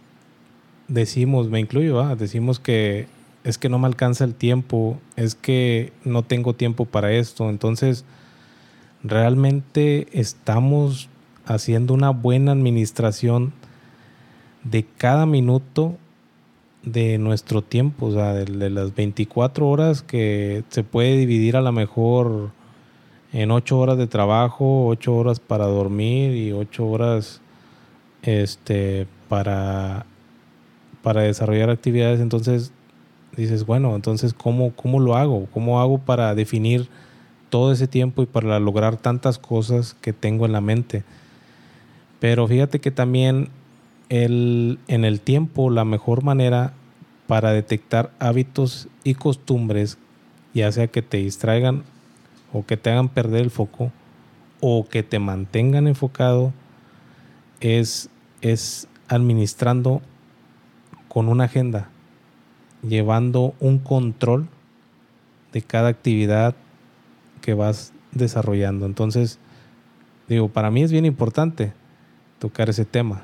decimos, 0.87 1.49
me 1.49 1.59
incluyo, 1.59 2.15
decimos 2.15 2.59
que 2.59 3.07
es 3.43 3.57
que 3.57 3.69
no 3.69 3.79
me 3.79 3.87
alcanza 3.87 4.23
el 4.23 4.35
tiempo, 4.35 4.99
es 5.15 5.35
que 5.35 5.91
no 6.05 6.23
tengo 6.23 6.53
tiempo 6.53 6.85
para 6.85 7.11
esto. 7.11 7.49
Entonces, 7.49 8.05
realmente 9.03 10.07
estamos 10.13 11.09
haciendo 11.45 11.93
una 11.93 12.11
buena 12.11 12.53
administración 12.53 13.53
de 14.63 14.85
cada 14.97 15.25
minuto 15.25 15.97
de 16.83 17.17
nuestro 17.17 17.61
tiempo, 17.61 18.07
o 18.07 18.11
sea, 18.13 18.33
de, 18.33 18.69
las 18.69 18.95
24 18.95 19.67
horas 19.67 20.01
que 20.01 20.63
se 20.69 20.83
puede 20.83 21.17
dividir 21.17 21.57
a 21.57 21.61
lo 21.61 21.71
mejor 21.71 22.51
en 23.33 23.49
8 23.49 23.77
horas 23.77 23.97
de 23.97 24.07
trabajo, 24.07 24.87
8 24.87 25.15
horas 25.15 25.39
para 25.39 25.65
dormir 25.65 26.35
y 26.35 26.51
8 26.51 26.87
horas 26.87 27.41
este, 28.21 29.07
para, 29.27 30.05
para 31.01 31.21
desarrollar 31.21 31.71
actividades. 31.71 32.19
Entonces, 32.19 32.71
dices, 33.35 33.65
bueno, 33.65 33.95
entonces, 33.95 34.35
¿cómo, 34.35 34.71
¿cómo 34.75 34.99
lo 34.99 35.15
hago? 35.15 35.47
¿Cómo 35.51 35.81
hago 35.81 35.97
para 35.97 36.35
definir 36.35 36.87
todo 37.49 37.71
ese 37.71 37.87
tiempo 37.87 38.21
y 38.21 38.27
para 38.27 38.59
lograr 38.59 38.97
tantas 38.97 39.39
cosas 39.39 39.95
que 39.99 40.13
tengo 40.13 40.45
en 40.45 40.51
la 40.51 40.61
mente? 40.61 41.03
Pero 42.19 42.47
fíjate 42.47 42.79
que 42.79 42.91
también 42.91 43.49
el, 44.09 44.77
en 44.87 45.05
el 45.05 45.19
tiempo 45.19 45.71
la 45.71 45.85
mejor 45.85 46.23
manera 46.23 46.73
para 47.25 47.51
detectar 47.51 48.11
hábitos 48.19 48.87
y 49.03 49.15
costumbres, 49.15 49.97
ya 50.53 50.71
sea 50.71 50.87
que 50.87 51.01
te 51.01 51.17
distraigan 51.17 51.83
o 52.53 52.65
que 52.65 52.77
te 52.77 52.91
hagan 52.91 53.09
perder 53.09 53.41
el 53.41 53.51
foco 53.51 53.91
o 54.61 54.87
que 54.87 55.03
te 55.03 55.19
mantengan 55.19 55.87
enfocado, 55.87 56.53
es, 57.59 58.09
es 58.41 58.87
administrando 59.09 60.01
con 61.09 61.27
una 61.27 61.45
agenda 61.45 61.89
llevando 62.87 63.55
un 63.59 63.79
control 63.79 64.47
de 65.51 65.61
cada 65.61 65.89
actividad 65.89 66.55
que 67.41 67.53
vas 67.53 67.93
desarrollando. 68.11 68.85
Entonces, 68.85 69.39
digo, 70.27 70.49
para 70.49 70.69
mí 70.69 70.83
es 70.83 70.91
bien 70.91 71.05
importante 71.05 71.73
tocar 72.39 72.69
ese 72.69 72.85
tema. 72.85 73.23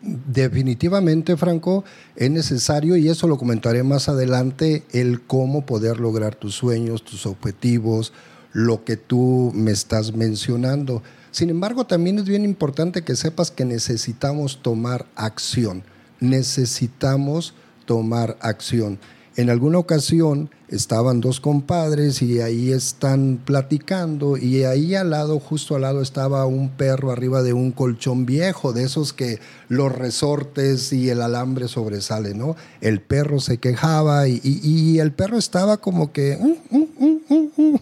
Definitivamente, 0.00 1.36
Franco, 1.36 1.84
es 2.14 2.30
necesario, 2.30 2.96
y 2.96 3.08
eso 3.08 3.26
lo 3.26 3.36
comentaré 3.36 3.82
más 3.82 4.08
adelante, 4.08 4.84
el 4.92 5.20
cómo 5.20 5.66
poder 5.66 5.98
lograr 5.98 6.36
tus 6.36 6.54
sueños, 6.54 7.04
tus 7.04 7.26
objetivos, 7.26 8.12
lo 8.52 8.84
que 8.84 8.96
tú 8.96 9.50
me 9.54 9.72
estás 9.72 10.14
mencionando. 10.14 11.02
Sin 11.32 11.50
embargo, 11.50 11.86
también 11.86 12.18
es 12.18 12.24
bien 12.26 12.44
importante 12.44 13.02
que 13.02 13.16
sepas 13.16 13.50
que 13.50 13.64
necesitamos 13.64 14.60
tomar 14.62 15.06
acción, 15.16 15.82
necesitamos 16.20 17.54
tomar 17.84 18.38
acción. 18.40 18.98
En 19.38 19.50
alguna 19.50 19.78
ocasión 19.78 20.50
estaban 20.66 21.20
dos 21.20 21.38
compadres 21.38 22.22
y 22.22 22.40
ahí 22.40 22.72
están 22.72 23.40
platicando 23.44 24.36
y 24.36 24.64
ahí 24.64 24.96
al 24.96 25.10
lado, 25.10 25.38
justo 25.38 25.76
al 25.76 25.82
lado, 25.82 26.02
estaba 26.02 26.44
un 26.46 26.70
perro 26.70 27.12
arriba 27.12 27.44
de 27.44 27.52
un 27.52 27.70
colchón 27.70 28.26
viejo, 28.26 28.72
de 28.72 28.82
esos 28.82 29.12
que 29.12 29.38
los 29.68 29.92
resortes 29.92 30.92
y 30.92 31.08
el 31.10 31.22
alambre 31.22 31.68
sobresalen, 31.68 32.36
¿no? 32.36 32.56
El 32.80 33.00
perro 33.00 33.38
se 33.38 33.58
quejaba 33.58 34.26
y, 34.26 34.98
el 34.98 35.12
perro 35.12 35.38
estaba 35.38 35.76
como 35.76 36.10
que... 36.10 36.36
Mm, 36.36 36.76
mm, 36.76 37.54
mm, 37.56 37.76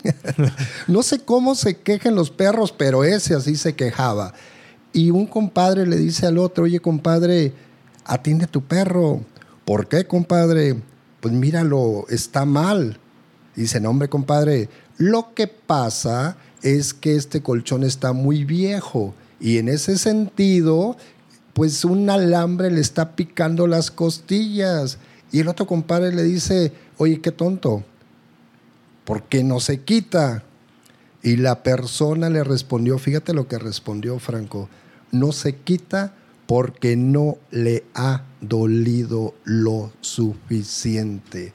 no 0.92 1.02
sé 1.02 1.20
cómo 1.20 1.54
se 1.54 1.78
quejen 1.78 2.16
los 2.16 2.30
perros, 2.30 2.70
pero 2.70 3.02
ese 3.02 3.34
así 3.34 3.56
se 3.56 3.74
quejaba. 3.74 4.34
Y 4.92 5.10
un 5.10 5.26
compadre 5.26 5.86
le 5.86 5.96
dice 5.96 6.26
al 6.26 6.36
otro, 6.36 6.64
oye 6.64 6.80
compadre, 6.80 7.54
atiende 8.04 8.46
tu 8.46 8.60
perro 8.60 9.22
¿Por 9.66 9.88
qué, 9.88 10.06
compadre? 10.06 10.76
Pues 11.26 11.34
míralo, 11.36 12.06
está 12.08 12.44
mal. 12.44 13.00
dice, 13.56 13.80
no, 13.80 13.90
hombre, 13.90 14.08
compadre, 14.08 14.68
lo 14.96 15.34
que 15.34 15.48
pasa 15.48 16.36
es 16.62 16.94
que 16.94 17.16
este 17.16 17.42
colchón 17.42 17.82
está 17.82 18.12
muy 18.12 18.44
viejo 18.44 19.12
y 19.40 19.58
en 19.58 19.68
ese 19.68 19.98
sentido, 19.98 20.96
pues 21.52 21.84
un 21.84 22.08
alambre 22.10 22.70
le 22.70 22.80
está 22.80 23.16
picando 23.16 23.66
las 23.66 23.90
costillas. 23.90 24.98
Y 25.32 25.40
el 25.40 25.48
otro 25.48 25.66
compadre 25.66 26.12
le 26.12 26.22
dice, 26.22 26.72
oye, 26.96 27.20
qué 27.20 27.32
tonto, 27.32 27.82
¿por 29.04 29.24
qué 29.24 29.42
no 29.42 29.58
se 29.58 29.80
quita? 29.80 30.44
Y 31.24 31.38
la 31.38 31.64
persona 31.64 32.30
le 32.30 32.44
respondió, 32.44 33.00
fíjate 33.00 33.34
lo 33.34 33.48
que 33.48 33.58
respondió 33.58 34.20
Franco, 34.20 34.68
no 35.10 35.32
se 35.32 35.56
quita 35.56 36.14
porque 36.46 36.96
no 36.96 37.38
le 37.50 37.84
ha 37.94 38.24
dolido 38.40 39.34
lo 39.44 39.92
suficiente. 40.00 41.52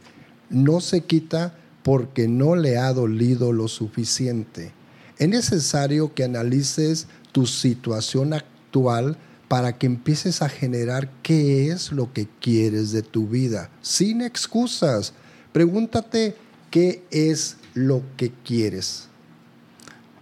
No 0.49 0.81
se 0.81 1.01
quita 1.01 1.55
porque 1.83 2.27
no 2.27 2.55
le 2.55 2.77
ha 2.77 2.93
dolido 2.93 3.53
lo 3.53 3.67
suficiente. 3.67 4.73
Es 5.17 5.29
necesario 5.29 6.13
que 6.13 6.23
analices 6.23 7.07
tu 7.31 7.45
situación 7.45 8.33
actual 8.33 9.17
para 9.47 9.77
que 9.77 9.85
empieces 9.85 10.41
a 10.41 10.49
generar 10.49 11.11
qué 11.23 11.69
es 11.69 11.91
lo 11.91 12.13
que 12.13 12.27
quieres 12.39 12.91
de 12.91 13.01
tu 13.01 13.27
vida, 13.27 13.69
sin 13.81 14.21
excusas. 14.21 15.13
Pregúntate 15.51 16.35
qué 16.69 17.03
es 17.11 17.57
lo 17.73 18.01
que 18.17 18.31
quieres. 18.45 19.07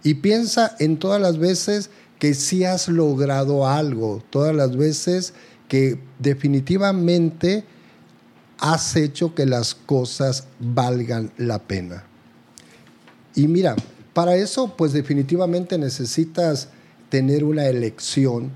Y 0.02 0.14
piensa 0.14 0.74
en 0.78 0.98
todas 0.98 1.20
las 1.20 1.38
veces 1.38 1.90
que 2.20 2.34
sí 2.34 2.64
has 2.64 2.86
logrado 2.86 3.66
algo, 3.66 4.22
todas 4.30 4.54
las 4.54 4.76
veces 4.76 5.32
que 5.68 5.98
definitivamente 6.18 7.64
has 8.58 8.94
hecho 8.94 9.34
que 9.34 9.46
las 9.46 9.74
cosas 9.74 10.46
valgan 10.60 11.32
la 11.38 11.58
pena. 11.58 12.04
Y 13.34 13.48
mira, 13.48 13.74
para 14.12 14.36
eso 14.36 14.76
pues 14.76 14.92
definitivamente 14.92 15.78
necesitas 15.78 16.68
tener 17.08 17.42
una 17.42 17.66
elección 17.66 18.50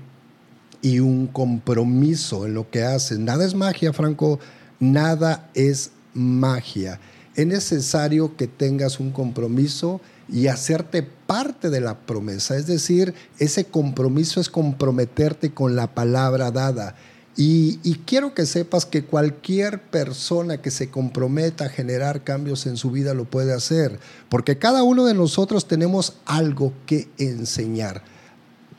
y 0.83 0.99
un 0.99 1.25
compromiso 1.25 2.45
en 2.45 2.53
lo 2.53 2.69
que 2.69 2.83
haces. 2.83 3.17
Nada 3.17 3.45
es 3.45 3.55
magia, 3.55 3.91
Franco, 3.91 4.39
nada 4.79 5.49
es 5.55 5.89
magia. 6.13 6.99
Es 7.35 7.47
necesario 7.47 8.37
que 8.37 8.45
tengas 8.45 8.99
un 8.99 9.11
compromiso 9.11 10.01
y 10.27 10.47
hacerte 10.47 11.03
parte 11.03 11.69
de 11.69 11.81
la 11.81 11.99
promesa. 11.99 12.55
Es 12.57 12.67
decir, 12.67 13.13
ese 13.39 13.65
compromiso 13.65 14.39
es 14.39 14.49
comprometerte 14.49 15.51
con 15.51 15.75
la 15.75 15.93
palabra 15.93 16.51
dada. 16.51 16.95
Y, 17.37 17.77
quiero 18.05 18.33
que 18.33 18.45
sepas 18.45 18.85
que 18.85 19.03
cualquier 19.03 19.81
persona 19.81 20.61
que 20.61 20.71
se 20.71 20.89
comprometa 20.89 21.65
a 21.65 21.69
generar 21.69 22.23
cambios 22.23 22.65
en 22.65 22.77
su 22.77 22.91
vida 22.91 23.13
lo 23.13 23.25
puede 23.25 23.53
hacer, 23.53 23.99
porque 24.29 24.57
cada 24.57 24.83
uno 24.83 25.03
de 25.03 25.13
nosotros 25.13 25.67
tenemos 25.67 26.13
algo 26.25 26.71
que 26.85 27.09
enseñar. 27.17 28.03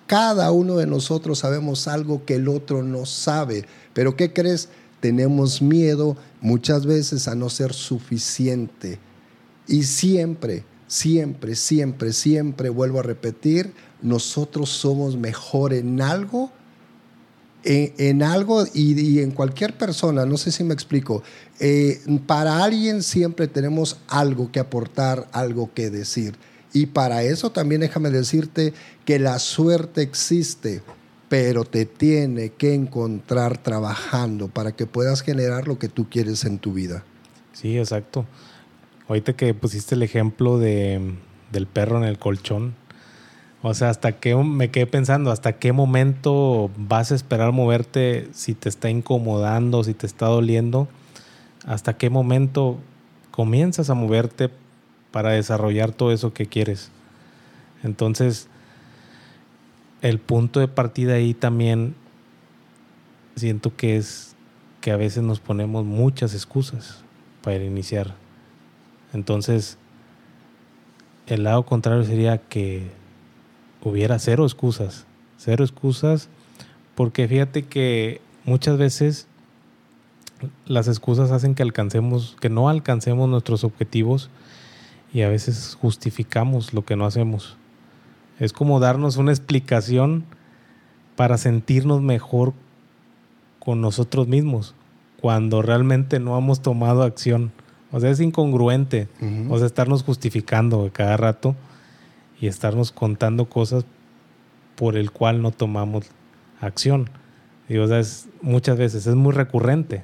Cada 0.07 0.53
uno 0.53 0.77
de 0.77 0.87
nosotros 0.87 1.41
sabemos 1.41 1.87
algo 1.87 2.25
que 2.25 2.37
el 2.37 2.49
otro 2.49 2.83
no 2.83 3.05
sabe, 3.05 3.67
pero 3.93 4.17
¿qué 4.17 4.33
crees? 4.33 4.71
Tenemos 5.01 5.61
miedo 5.61 6.17
muchas 6.41 6.87
veces 6.87 7.29
a 7.29 7.35
no 7.35 7.51
ser 7.51 7.75
suficiente. 7.75 8.99
Y 9.69 9.83
siempre 9.83 10.65
siempre, 10.87 11.57
siempre, 11.57 12.13
siempre, 12.13 12.69
vuelvo 12.69 13.01
a 13.01 13.03
repetir, 13.03 13.73
nosotros 14.03 14.71
somos 14.71 15.17
mejor 15.17 15.73
en 15.73 16.01
algo, 16.01 16.51
en, 17.65 18.23
algo 18.23 18.65
y, 18.73 19.19
en 19.19 19.33
cualquier 19.33 19.77
persona, 19.77 20.25
no 20.25 20.37
sé 20.37 20.53
si 20.53 20.63
me 20.63 20.73
explico, 20.73 21.23
eh, 21.59 22.01
para 22.27 22.63
alguien 22.63 23.03
siempre 23.03 23.49
tenemos 23.49 23.99
algo 24.07 24.53
que 24.53 24.61
aportar, 24.61 25.27
algo 25.33 25.71
que 25.75 25.91
decir. 25.91 26.37
Y 26.73 26.87
para 26.87 27.23
eso 27.23 27.51
también 27.51 27.81
déjame 27.81 28.11
decirte 28.11 28.73
que 29.05 29.19
la 29.19 29.39
suerte 29.39 30.03
existe, 30.03 30.83
pero 31.29 31.65
te 31.65 31.87
tiene 31.87 32.51
que 32.51 32.75
encontrar 32.75 33.59
trabajando 33.59 34.49
para 34.49 34.73
que 34.73 34.87
puedas 34.87 35.23
generar 35.23 35.67
lo 35.67 35.79
que 35.79 35.89
tú 35.89 36.09
quieres 36.09 36.45
en 36.45 36.59
tu 36.59 36.73
vida. 36.73 37.03
Sí, 37.53 37.79
exacto. 37.79 38.27
Ahorita 39.09 39.35
que 39.35 39.55
pusiste 39.55 39.95
el 39.95 40.03
ejemplo 40.03 40.59
de, 40.59 41.15
del 41.53 41.67
perro 41.67 41.99
en 41.99 42.05
el 42.05 42.19
colchón, 42.19 42.75
o 43.63 43.75
sea, 43.75 43.91
hasta 43.91 44.13
que 44.13 44.35
me 44.35 44.71
quedé 44.71 44.87
pensando, 44.87 45.31
hasta 45.31 45.55
qué 45.55 45.73
momento 45.73 46.71
vas 46.77 47.13
a 47.13 47.15
esperar 47.15 47.53
moverte 47.53 48.29
si 48.33 48.55
te 48.55 48.69
está 48.69 48.91
incomodando, 48.91 49.83
si 49.83 49.95
te 49.95 50.07
está 50.07 50.27
doliendo, 50.27 50.89
hasta 51.65 51.97
qué 51.97 52.11
momento 52.11 52.79
comienzas 53.31 53.91
a 53.91 53.95
moverte 53.95 54.51
para 55.11 55.31
desarrollar 55.31 55.93
todo 55.93 56.13
eso 56.13 56.33
que 56.33 56.47
quieres. 56.47 56.91
Entonces, 57.83 58.49
el 60.03 60.19
punto 60.19 60.61
de 60.61 60.69
partida 60.69 61.15
ahí 61.15 61.35
también 61.35 61.95
siento 63.35 63.75
que 63.77 63.97
es 63.97 64.35
que 64.81 64.91
a 64.91 64.97
veces 64.97 65.23
nos 65.23 65.41
ponemos 65.41 65.85
muchas 65.85 66.35
excusas 66.35 67.03
para 67.43 67.65
iniciar 67.65 68.15
entonces, 69.13 69.79
el 71.27 71.45
lado 71.45 71.65
contrario 71.65 72.05
sería 72.05 72.39
que 72.39 72.91
hubiera 73.83 74.19
cero 74.19 74.45
excusas, 74.45 75.07
cero 75.37 75.65
excusas, 75.65 76.29
porque 76.95 77.29
fíjate 77.29 77.65
que 77.65 78.21
muchas 78.45 78.79
veces 78.79 79.27
las 80.67 80.89
excusas 80.89 81.31
hacen 81.31 81.55
que 81.55 81.63
alcancemos, 81.63 82.37
que 82.41 82.49
no 82.49 82.69
alcancemos 82.69 83.29
nuestros 83.29 83.65
objetivos 83.65 84.31
y 85.13 85.23
a 85.23 85.29
veces 85.29 85.77
justificamos 85.81 86.75
lo 86.75 86.85
que 86.85 86.97
no 86.97 87.07
hacemos. 87.07 87.57
Es 88.39 88.53
como 88.53 88.81
darnos 88.81 89.17
una 89.17 89.33
explicación 89.33 90.25
para 91.17 91.39
sentirnos 91.39 92.03
mejor 92.03 92.53
con 93.59 93.81
nosotros 93.81 94.29
mismos, 94.29 94.75
cuando 95.21 95.63
realmente 95.63 96.21
no 96.21 96.37
hemos 96.37 96.61
tomado 96.61 97.03
acción. 97.03 97.51
O 97.93 98.01
sea, 98.01 98.11
es 98.11 98.21
incongruente. 98.21 99.09
O 99.49 99.59
sea, 99.59 99.67
estarnos 99.67 100.03
justificando 100.03 100.91
cada 100.93 101.17
rato 101.17 101.55
y 102.41 102.47
estarnos 102.47 102.93
contando 102.93 103.49
cosas 103.49 103.85
por 104.75 104.97
el 104.97 105.11
cual 105.11 105.43
no 105.43 105.51
tomamos 105.51 106.07
acción. 106.61 107.09
Y, 107.69 107.79
o 107.79 107.89
sea, 107.89 107.99
es, 107.99 108.27
muchas 108.43 108.77
veces 108.77 109.07
es 109.07 109.15
muy 109.15 109.33
recurrente. 109.33 110.03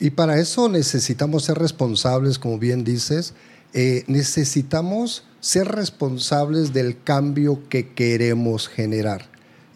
Y 0.00 0.10
para 0.10 0.38
eso 0.38 0.68
necesitamos 0.68 1.44
ser 1.44 1.58
responsables, 1.58 2.38
como 2.38 2.58
bien 2.58 2.84
dices. 2.84 3.34
Eh, 3.72 4.04
necesitamos 4.06 5.24
ser 5.40 5.68
responsables 5.68 6.72
del 6.72 7.02
cambio 7.02 7.68
que 7.68 7.92
queremos 7.92 8.68
generar. 8.68 9.26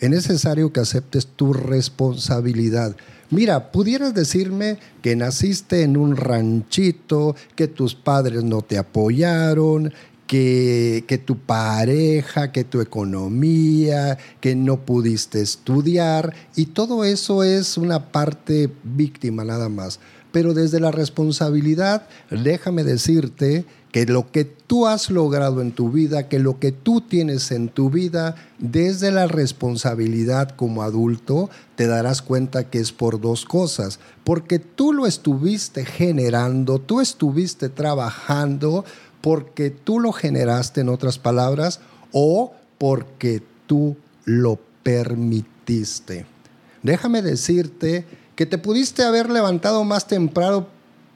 Es 0.00 0.10
necesario 0.10 0.72
que 0.72 0.80
aceptes 0.80 1.26
tu 1.26 1.52
responsabilidad. 1.52 2.96
Mira, 3.30 3.70
pudieras 3.72 4.14
decirme 4.14 4.78
que 5.02 5.14
naciste 5.14 5.82
en 5.82 5.98
un 5.98 6.16
ranchito, 6.16 7.36
que 7.54 7.68
tus 7.68 7.94
padres 7.94 8.42
no 8.42 8.62
te 8.62 8.78
apoyaron, 8.78 9.92
que, 10.26 11.04
que, 11.06 11.18
tu 11.18 11.38
pareja, 11.38 12.52
que 12.52 12.64
tu 12.64 12.80
economía, 12.80 14.16
que 14.40 14.54
no 14.54 14.80
pudiste 14.80 15.42
estudiar, 15.42 16.34
y 16.56 16.66
todo 16.66 17.04
eso 17.04 17.42
es 17.42 17.76
una 17.76 18.12
parte 18.12 18.70
víctima 18.82 19.44
nada 19.44 19.68
más. 19.68 20.00
Pero 20.32 20.54
desde 20.54 20.80
la 20.80 20.90
responsabilidad, 20.90 22.06
déjame 22.30 22.84
decirte 22.84 23.66
que 23.92 24.04
lo 24.06 24.30
que 24.30 24.44
tú 24.44 24.86
has 24.86 25.10
logrado 25.10 25.62
en 25.62 25.72
tu 25.72 25.90
vida, 25.90 26.28
que 26.28 26.38
lo 26.38 26.58
que 26.58 26.72
tú 26.72 27.00
tienes 27.00 27.50
en 27.50 27.68
tu 27.68 27.90
vida, 27.90 28.34
desde 28.58 29.10
la 29.10 29.26
responsabilidad 29.26 30.50
como 30.50 30.82
adulto, 30.82 31.48
te 31.74 31.86
darás 31.86 32.20
cuenta 32.20 32.68
que 32.68 32.78
es 32.78 32.92
por 32.92 33.20
dos 33.20 33.44
cosas. 33.44 33.98
Porque 34.24 34.58
tú 34.58 34.92
lo 34.92 35.06
estuviste 35.06 35.84
generando, 35.84 36.78
tú 36.78 37.00
estuviste 37.00 37.68
trabajando, 37.68 38.84
porque 39.20 39.70
tú 39.70 40.00
lo 40.00 40.12
generaste, 40.12 40.82
en 40.82 40.90
otras 40.90 41.18
palabras, 41.18 41.80
o 42.12 42.52
porque 42.76 43.42
tú 43.66 43.96
lo 44.24 44.58
permitiste. 44.82 46.26
Déjame 46.82 47.22
decirte 47.22 48.04
que 48.36 48.46
te 48.46 48.58
pudiste 48.58 49.02
haber 49.02 49.30
levantado 49.30 49.82
más 49.84 50.06
temprano 50.06 50.68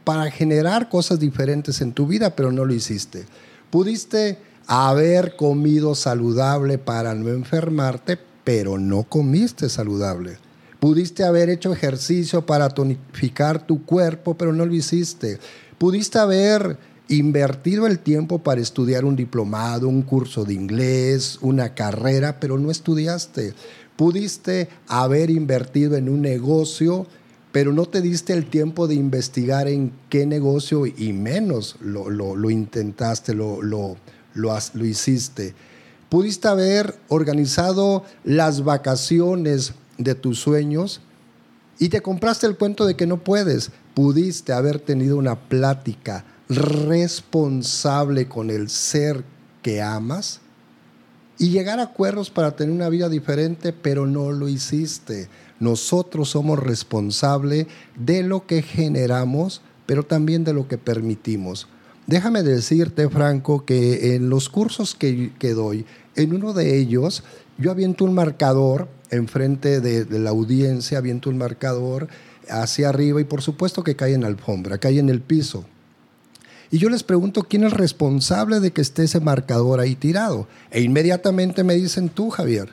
para 0.04 0.30
generar 0.30 0.88
cosas 0.88 1.18
diferentes 1.18 1.80
en 1.80 1.92
tu 1.92 2.06
vida, 2.06 2.34
pero 2.34 2.52
no 2.52 2.64
lo 2.64 2.74
hiciste. 2.74 3.26
Pudiste 3.70 4.38
haber 4.66 5.36
comido 5.36 5.94
saludable 5.94 6.78
para 6.78 7.14
no 7.14 7.28
enfermarte, 7.28 8.18
pero 8.44 8.78
no 8.78 9.04
comiste 9.04 9.68
saludable. 9.68 10.38
Pudiste 10.80 11.24
haber 11.24 11.48
hecho 11.48 11.72
ejercicio 11.72 12.44
para 12.44 12.68
tonificar 12.68 13.66
tu 13.66 13.84
cuerpo, 13.84 14.34
pero 14.34 14.52
no 14.52 14.66
lo 14.66 14.74
hiciste. 14.74 15.38
Pudiste 15.78 16.18
haber 16.18 16.76
invertido 17.08 17.86
el 17.86 17.98
tiempo 17.98 18.40
para 18.40 18.60
estudiar 18.60 19.04
un 19.04 19.14
diplomado, 19.14 19.88
un 19.88 20.02
curso 20.02 20.44
de 20.44 20.54
inglés, 20.54 21.38
una 21.40 21.74
carrera, 21.74 22.40
pero 22.40 22.58
no 22.58 22.70
estudiaste. 22.70 23.54
Pudiste 23.96 24.68
haber 24.88 25.30
invertido 25.30 25.96
en 25.96 26.08
un 26.08 26.22
negocio, 26.22 27.06
pero 27.52 27.72
no 27.72 27.86
te 27.86 28.00
diste 28.00 28.32
el 28.32 28.46
tiempo 28.46 28.88
de 28.88 28.94
investigar 28.94 29.68
en 29.68 29.92
qué 30.08 30.26
negocio 30.26 30.86
y 30.86 31.12
menos 31.12 31.76
lo, 31.80 32.08
lo, 32.10 32.50
intentaste, 32.50 33.34
lo, 33.34 33.62
lo, 33.62 33.96
lo 34.34 34.84
hiciste. 34.84 35.54
Pudiste 36.08 36.48
haber 36.48 36.94
organizado 37.08 38.04
las 38.24 38.64
vacaciones 38.64 39.74
de 39.98 40.14
tus 40.14 40.38
sueños 40.38 41.02
y 41.78 41.90
te 41.90 42.00
compraste 42.00 42.46
el 42.46 42.56
cuento 42.56 42.86
de 42.86 42.96
que 42.96 43.06
no 43.06 43.18
puedes. 43.22 43.70
Pudiste 43.94 44.54
haber 44.54 44.78
tenido 44.78 45.18
una 45.18 45.38
plática 45.38 46.24
responsable 46.48 48.28
con 48.28 48.50
el 48.50 48.70
ser 48.70 49.24
que 49.62 49.82
amas 49.82 50.40
y 51.38 51.50
llegar 51.50 51.80
a 51.80 51.84
acuerdos 51.84 52.30
para 52.30 52.56
tener 52.56 52.74
una 52.74 52.88
vida 52.88 53.08
diferente, 53.08 53.72
pero 53.72 54.06
no 54.06 54.32
lo 54.32 54.48
hiciste. 54.48 55.28
Nosotros 55.62 56.30
somos 56.30 56.58
responsables 56.58 57.68
de 57.94 58.24
lo 58.24 58.46
que 58.48 58.62
generamos, 58.62 59.62
pero 59.86 60.02
también 60.02 60.42
de 60.42 60.52
lo 60.52 60.66
que 60.66 60.76
permitimos. 60.76 61.68
Déjame 62.08 62.42
decirte, 62.42 63.08
Franco, 63.08 63.64
que 63.64 64.16
en 64.16 64.28
los 64.28 64.48
cursos 64.48 64.96
que, 64.96 65.30
que 65.38 65.54
doy, 65.54 65.86
en 66.16 66.34
uno 66.34 66.52
de 66.52 66.78
ellos, 66.78 67.22
yo 67.58 67.70
aviento 67.70 68.04
un 68.04 68.12
marcador 68.12 68.88
enfrente 69.10 69.80
de, 69.80 70.04
de 70.04 70.18
la 70.18 70.30
audiencia, 70.30 70.98
aviento 70.98 71.30
un 71.30 71.38
marcador 71.38 72.08
hacia 72.50 72.88
arriba 72.88 73.20
y 73.20 73.24
por 73.24 73.40
supuesto 73.40 73.84
que 73.84 73.94
cae 73.94 74.14
en 74.14 74.22
la 74.22 74.26
alfombra, 74.26 74.78
cae 74.78 74.98
en 74.98 75.10
el 75.10 75.20
piso. 75.20 75.64
Y 76.72 76.78
yo 76.78 76.88
les 76.88 77.04
pregunto 77.04 77.44
quién 77.44 77.62
es 77.62 77.72
responsable 77.72 78.58
de 78.58 78.72
que 78.72 78.80
esté 78.80 79.04
ese 79.04 79.20
marcador 79.20 79.78
ahí 79.78 79.94
tirado. 79.94 80.48
E 80.72 80.80
inmediatamente 80.80 81.62
me 81.62 81.74
dicen 81.74 82.08
tú, 82.08 82.30
Javier. 82.30 82.70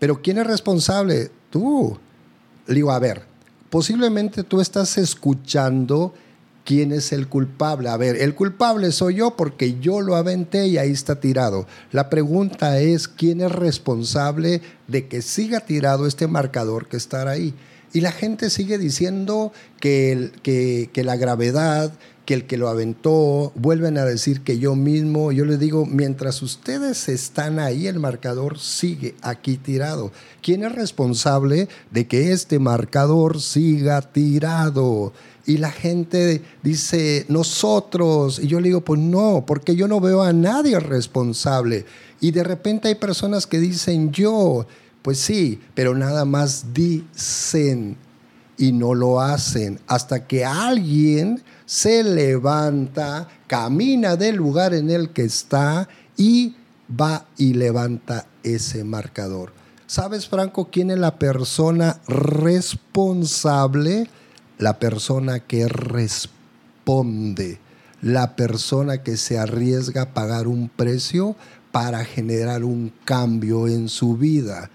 Pero 0.00 0.22
¿quién 0.22 0.38
es 0.38 0.46
responsable? 0.48 1.30
Tú. 1.50 1.98
Le 2.66 2.74
digo, 2.74 2.90
a 2.90 2.98
ver, 2.98 3.22
posiblemente 3.70 4.42
tú 4.42 4.60
estás 4.60 4.98
escuchando 4.98 6.14
quién 6.66 6.92
es 6.92 7.12
el 7.12 7.28
culpable. 7.28 7.88
A 7.88 7.96
ver, 7.96 8.16
el 8.16 8.34
culpable 8.34 8.92
soy 8.92 9.14
yo 9.16 9.36
porque 9.36 9.78
yo 9.80 10.02
lo 10.02 10.16
aventé 10.16 10.66
y 10.66 10.76
ahí 10.76 10.90
está 10.90 11.20
tirado. 11.20 11.66
La 11.92 12.10
pregunta 12.10 12.78
es, 12.80 13.08
¿quién 13.08 13.40
es 13.40 13.52
responsable 13.52 14.60
de 14.88 15.06
que 15.06 15.22
siga 15.22 15.60
tirado 15.60 16.06
este 16.06 16.26
marcador 16.26 16.88
que 16.88 16.98
está 16.98 17.28
ahí? 17.30 17.54
Y 17.92 18.00
la 18.00 18.12
gente 18.12 18.50
sigue 18.50 18.76
diciendo 18.76 19.52
que, 19.80 20.32
que, 20.42 20.90
que 20.92 21.04
la 21.04 21.16
gravedad, 21.16 21.92
que 22.26 22.34
el 22.34 22.46
que 22.46 22.58
lo 22.58 22.68
aventó, 22.68 23.52
vuelven 23.54 23.96
a 23.96 24.04
decir 24.04 24.42
que 24.42 24.58
yo 24.58 24.74
mismo, 24.74 25.30
yo 25.30 25.44
les 25.44 25.60
digo, 25.60 25.86
mientras 25.86 26.42
ustedes 26.42 27.08
están 27.08 27.60
ahí, 27.60 27.86
el 27.86 28.00
marcador 28.00 28.58
sigue 28.58 29.14
aquí 29.22 29.56
tirado. 29.56 30.10
¿Quién 30.42 30.64
es 30.64 30.72
responsable 30.72 31.68
de 31.92 32.06
que 32.08 32.32
este 32.32 32.58
marcador 32.58 33.40
siga 33.40 34.02
tirado? 34.02 35.12
Y 35.46 35.58
la 35.58 35.70
gente 35.70 36.42
dice, 36.64 37.24
nosotros. 37.28 38.40
Y 38.40 38.48
yo 38.48 38.58
le 38.58 38.68
digo, 38.68 38.80
pues 38.80 39.00
no, 39.00 39.44
porque 39.46 39.76
yo 39.76 39.86
no 39.86 40.00
veo 40.00 40.22
a 40.22 40.32
nadie 40.32 40.80
responsable. 40.80 41.86
Y 42.20 42.32
de 42.32 42.42
repente 42.42 42.88
hay 42.88 42.96
personas 42.96 43.46
que 43.46 43.60
dicen, 43.60 44.10
yo, 44.10 44.66
pues 45.02 45.18
sí, 45.18 45.60
pero 45.74 45.94
nada 45.94 46.24
más 46.24 46.74
dicen 46.74 47.96
y 48.58 48.72
no 48.72 48.94
lo 48.94 49.20
hacen 49.20 49.78
hasta 49.86 50.26
que 50.26 50.44
alguien 50.44 51.42
se 51.66 52.02
levanta, 52.02 53.28
camina 53.46 54.16
del 54.16 54.36
lugar 54.36 54.72
en 54.72 54.90
el 54.90 55.10
que 55.10 55.24
está 55.24 55.88
y 56.16 56.56
va 56.88 57.26
y 57.36 57.54
levanta 57.54 58.26
ese 58.42 58.84
marcador. 58.84 59.52
¿Sabes, 59.86 60.28
Franco, 60.28 60.68
quién 60.70 60.90
es 60.90 60.98
la 60.98 61.18
persona 61.18 62.00
responsable? 62.08 64.08
La 64.58 64.78
persona 64.78 65.40
que 65.40 65.68
responde, 65.68 67.58
la 68.00 68.36
persona 68.36 69.02
que 69.02 69.16
se 69.16 69.38
arriesga 69.38 70.02
a 70.02 70.14
pagar 70.14 70.48
un 70.48 70.68
precio 70.68 71.36
para 71.72 72.04
generar 72.04 72.64
un 72.64 72.92
cambio 73.04 73.68
en 73.68 73.88
su 73.88 74.16
vida. 74.16 74.70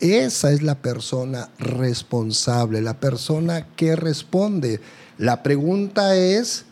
Esa 0.00 0.52
es 0.52 0.62
la 0.62 0.82
persona 0.82 1.48
responsable, 1.58 2.82
la 2.82 3.00
persona 3.00 3.68
que 3.74 3.96
responde. 3.96 4.80
La 5.18 5.42
pregunta 5.42 6.16
es, 6.16 6.64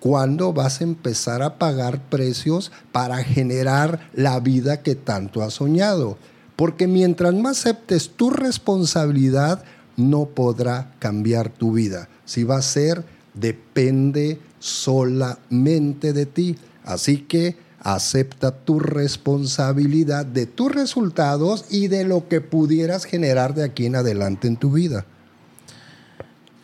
¿cuándo 0.00 0.52
vas 0.52 0.80
a 0.80 0.84
empezar 0.84 1.42
a 1.42 1.58
pagar 1.58 2.00
precios 2.08 2.72
para 2.92 3.22
generar 3.24 4.10
la 4.14 4.38
vida 4.40 4.82
que 4.82 4.94
tanto 4.94 5.42
has 5.42 5.54
soñado? 5.54 6.18
Porque 6.56 6.86
mientras 6.86 7.34
más 7.34 7.60
aceptes 7.60 8.10
tu 8.10 8.30
responsabilidad, 8.30 9.64
no 9.96 10.26
podrá 10.26 10.92
cambiar 10.98 11.48
tu 11.48 11.72
vida. 11.72 12.08
Si 12.24 12.44
va 12.44 12.58
a 12.58 12.62
ser, 12.62 13.04
depende 13.34 14.38
solamente 14.58 16.12
de 16.12 16.26
ti. 16.26 16.56
Así 16.84 17.18
que 17.18 17.56
acepta 17.80 18.50
tu 18.52 18.80
responsabilidad 18.80 20.26
de 20.26 20.46
tus 20.46 20.72
resultados 20.72 21.66
y 21.70 21.88
de 21.88 22.04
lo 22.04 22.28
que 22.28 22.40
pudieras 22.40 23.04
generar 23.04 23.54
de 23.54 23.64
aquí 23.64 23.86
en 23.86 23.96
adelante 23.96 24.48
en 24.48 24.56
tu 24.56 24.72
vida. 24.72 25.04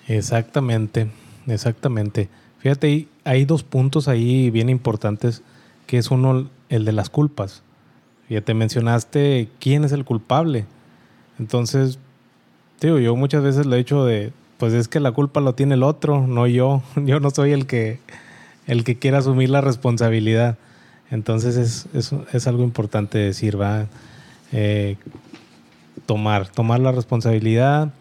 Exactamente. 0.09 1.11
Exactamente. 1.47 2.29
Fíjate, 2.59 3.09
hay 3.25 3.45
dos 3.45 3.63
puntos 3.63 4.09
ahí 4.09 4.51
bien 4.51 4.69
importantes, 4.69 5.43
que 5.87 5.99
es 5.99 6.11
uno, 6.11 6.49
el 6.69 6.85
de 6.85 6.93
las 6.93 7.11
culpas. 7.11 7.63
te 8.45 8.55
mencionaste 8.55 9.49
quién 9.59 9.85
es 9.85 9.93
el 9.93 10.05
culpable. 10.05 10.65
Entonces, 11.39 11.99
digo, 12.81 12.99
yo 12.99 13.17
muchas 13.17 13.43
veces 13.43 13.67
lo 13.67 13.75
he 13.75 13.79
dicho 13.79 14.05
de, 14.05 14.33
pues 14.59 14.73
es 14.75 14.89
que 14.89 15.01
la 15.01 15.13
culpa 15.13 15.41
lo 15.41 15.55
tiene 15.55 15.75
el 15.75 15.83
otro, 15.83 16.27
no 16.27 16.47
yo. 16.47 16.83
Yo 16.97 17.19
no 17.19 17.31
soy 17.31 17.53
el 17.53 17.67
que, 17.67 17.99
el 18.67 18.85
que 18.85 18.97
quiera 18.97 19.19
asumir 19.19 19.51
la 19.51 19.61
responsabilidad. 19.61 20.57
Entonces 21.11 21.57
es, 21.57 22.13
es, 22.33 22.47
algo 22.47 22.63
importante 22.63 23.19
decir, 23.19 23.61
va. 23.61 23.87
Eh, 24.53 24.97
tomar, 26.07 26.49
tomar 26.49 26.81
la 26.81 26.93
responsabilidad, 26.93 27.93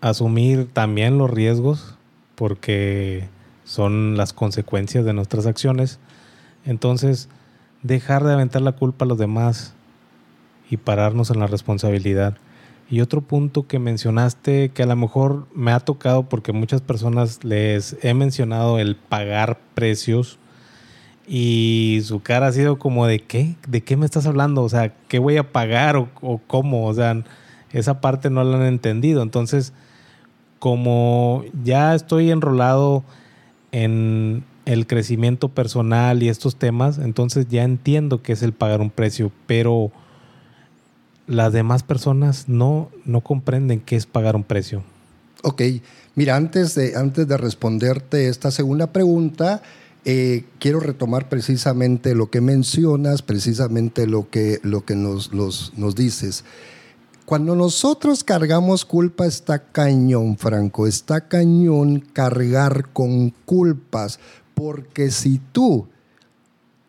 asumir 0.00 0.68
también 0.72 1.18
los 1.18 1.30
riesgos, 1.30 1.94
porque 2.34 3.28
son 3.64 4.16
las 4.16 4.32
consecuencias 4.32 5.04
de 5.04 5.12
nuestras 5.12 5.46
acciones. 5.46 5.98
Entonces, 6.64 7.28
dejar 7.82 8.24
de 8.24 8.32
aventar 8.32 8.62
la 8.62 8.72
culpa 8.72 9.04
a 9.04 9.08
los 9.08 9.18
demás 9.18 9.74
y 10.70 10.76
pararnos 10.76 11.30
en 11.30 11.40
la 11.40 11.46
responsabilidad. 11.46 12.36
Y 12.90 13.00
otro 13.00 13.22
punto 13.22 13.66
que 13.66 13.78
mencionaste 13.78 14.70
que 14.70 14.82
a 14.82 14.86
lo 14.86 14.96
mejor 14.96 15.46
me 15.54 15.72
ha 15.72 15.80
tocado 15.80 16.28
porque 16.28 16.52
muchas 16.52 16.80
personas 16.80 17.44
les 17.44 17.96
he 18.02 18.12
mencionado 18.14 18.78
el 18.78 18.96
pagar 18.96 19.58
precios 19.74 20.38
y 21.26 22.00
su 22.04 22.20
cara 22.20 22.48
ha 22.48 22.52
sido 22.52 22.78
como 22.78 23.06
de 23.06 23.20
qué, 23.20 23.56
de 23.66 23.82
qué 23.82 23.96
me 23.96 24.04
estás 24.04 24.26
hablando, 24.26 24.62
o 24.62 24.68
sea, 24.68 24.94
qué 25.08 25.18
voy 25.18 25.38
a 25.38 25.52
pagar 25.52 25.96
o, 25.96 26.10
o 26.20 26.38
cómo, 26.46 26.86
o 26.86 26.92
sea, 26.92 27.22
esa 27.72 28.00
parte 28.00 28.28
no 28.28 28.44
la 28.44 28.58
han 28.58 28.66
entendido. 28.66 29.22
Entonces, 29.22 29.72
como 30.64 31.44
ya 31.62 31.94
estoy 31.94 32.30
enrolado 32.30 33.04
en 33.70 34.44
el 34.64 34.86
crecimiento 34.86 35.50
personal 35.50 36.22
y 36.22 36.30
estos 36.30 36.56
temas, 36.56 36.96
entonces 36.96 37.48
ya 37.50 37.64
entiendo 37.64 38.22
que 38.22 38.32
es 38.32 38.42
el 38.42 38.54
pagar 38.54 38.80
un 38.80 38.88
precio, 38.88 39.30
pero 39.46 39.92
las 41.26 41.52
demás 41.52 41.82
personas 41.82 42.48
no, 42.48 42.88
no 43.04 43.20
comprenden 43.20 43.78
qué 43.78 43.96
es 43.96 44.06
pagar 44.06 44.36
un 44.36 44.42
precio. 44.42 44.82
Ok, 45.42 45.60
mira, 46.14 46.34
antes 46.34 46.74
de, 46.74 46.96
antes 46.96 47.28
de 47.28 47.36
responderte 47.36 48.30
esta 48.30 48.50
segunda 48.50 48.86
pregunta, 48.86 49.60
eh, 50.06 50.44
quiero 50.60 50.80
retomar 50.80 51.28
precisamente 51.28 52.14
lo 52.14 52.30
que 52.30 52.40
mencionas, 52.40 53.20
precisamente 53.20 54.06
lo 54.06 54.30
que, 54.30 54.60
lo 54.62 54.82
que 54.86 54.96
nos, 54.96 55.34
nos 55.34 55.94
dices. 55.94 56.42
Cuando 57.24 57.56
nosotros 57.56 58.22
cargamos 58.22 58.84
culpa 58.84 59.24
está 59.24 59.58
cañón, 59.58 60.36
Franco, 60.36 60.86
está 60.86 61.22
cañón 61.26 62.00
cargar 62.00 62.90
con 62.92 63.30
culpas, 63.46 64.18
porque 64.54 65.10
si 65.10 65.40
tú 65.52 65.86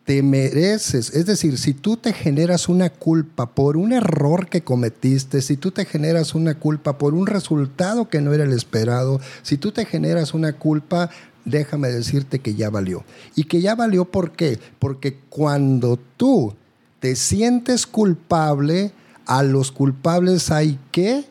te 0.04 0.22
mereces, 0.22 1.10
es 1.14 1.24
decir, 1.24 1.58
si 1.58 1.72
tú 1.72 1.96
te 1.96 2.12
generas 2.12 2.68
una 2.68 2.90
culpa 2.90 3.54
por 3.54 3.78
un 3.78 3.94
error 3.94 4.48
que 4.48 4.62
cometiste, 4.62 5.40
si 5.40 5.56
tú 5.56 5.70
te 5.70 5.86
generas 5.86 6.34
una 6.34 6.58
culpa 6.58 6.98
por 6.98 7.14
un 7.14 7.26
resultado 7.26 8.10
que 8.10 8.20
no 8.20 8.34
era 8.34 8.44
el 8.44 8.52
esperado, 8.52 9.20
si 9.42 9.56
tú 9.56 9.72
te 9.72 9.86
generas 9.86 10.34
una 10.34 10.52
culpa, 10.52 11.08
déjame 11.46 11.88
decirte 11.88 12.40
que 12.40 12.54
ya 12.54 12.68
valió. 12.68 13.04
¿Y 13.34 13.44
que 13.44 13.62
ya 13.62 13.74
valió 13.74 14.04
por 14.04 14.32
qué? 14.32 14.60
Porque 14.78 15.18
cuando 15.30 15.98
tú 16.18 16.54
te 17.00 17.16
sientes 17.16 17.86
culpable, 17.86 18.92
a 19.26 19.42
los 19.42 19.72
culpables 19.72 20.50
hay 20.50 20.78
que 20.92 21.24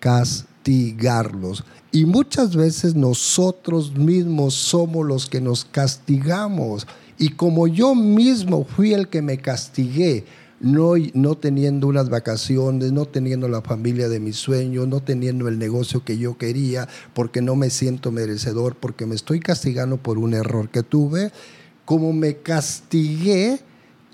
castigarlos. 0.00 1.64
Y 1.92 2.04
muchas 2.04 2.56
veces 2.56 2.94
nosotros 2.94 3.96
mismos 3.96 4.54
somos 4.54 5.06
los 5.06 5.26
que 5.26 5.40
nos 5.40 5.64
castigamos. 5.64 6.86
Y 7.18 7.30
como 7.30 7.66
yo 7.68 7.94
mismo 7.94 8.64
fui 8.64 8.92
el 8.92 9.08
que 9.08 9.22
me 9.22 9.38
castigué 9.38 10.24
no, 10.60 10.94
no 11.14 11.36
teniendo 11.36 11.86
unas 11.86 12.08
vacaciones, 12.08 12.92
no 12.92 13.06
teniendo 13.06 13.48
la 13.48 13.62
familia 13.62 14.08
de 14.08 14.20
mis 14.20 14.36
sueños, 14.36 14.88
no 14.88 15.00
teniendo 15.00 15.48
el 15.48 15.58
negocio 15.58 16.04
que 16.04 16.18
yo 16.18 16.38
quería, 16.38 16.88
porque 17.14 17.42
no 17.42 17.56
me 17.56 17.70
siento 17.70 18.10
merecedor, 18.10 18.76
porque 18.76 19.06
me 19.06 19.14
estoy 19.14 19.40
castigando 19.40 19.98
por 19.98 20.18
un 20.18 20.34
error 20.34 20.68
que 20.70 20.82
tuve, 20.82 21.30
como 21.84 22.12
me 22.12 22.38
castigué, 22.38 23.60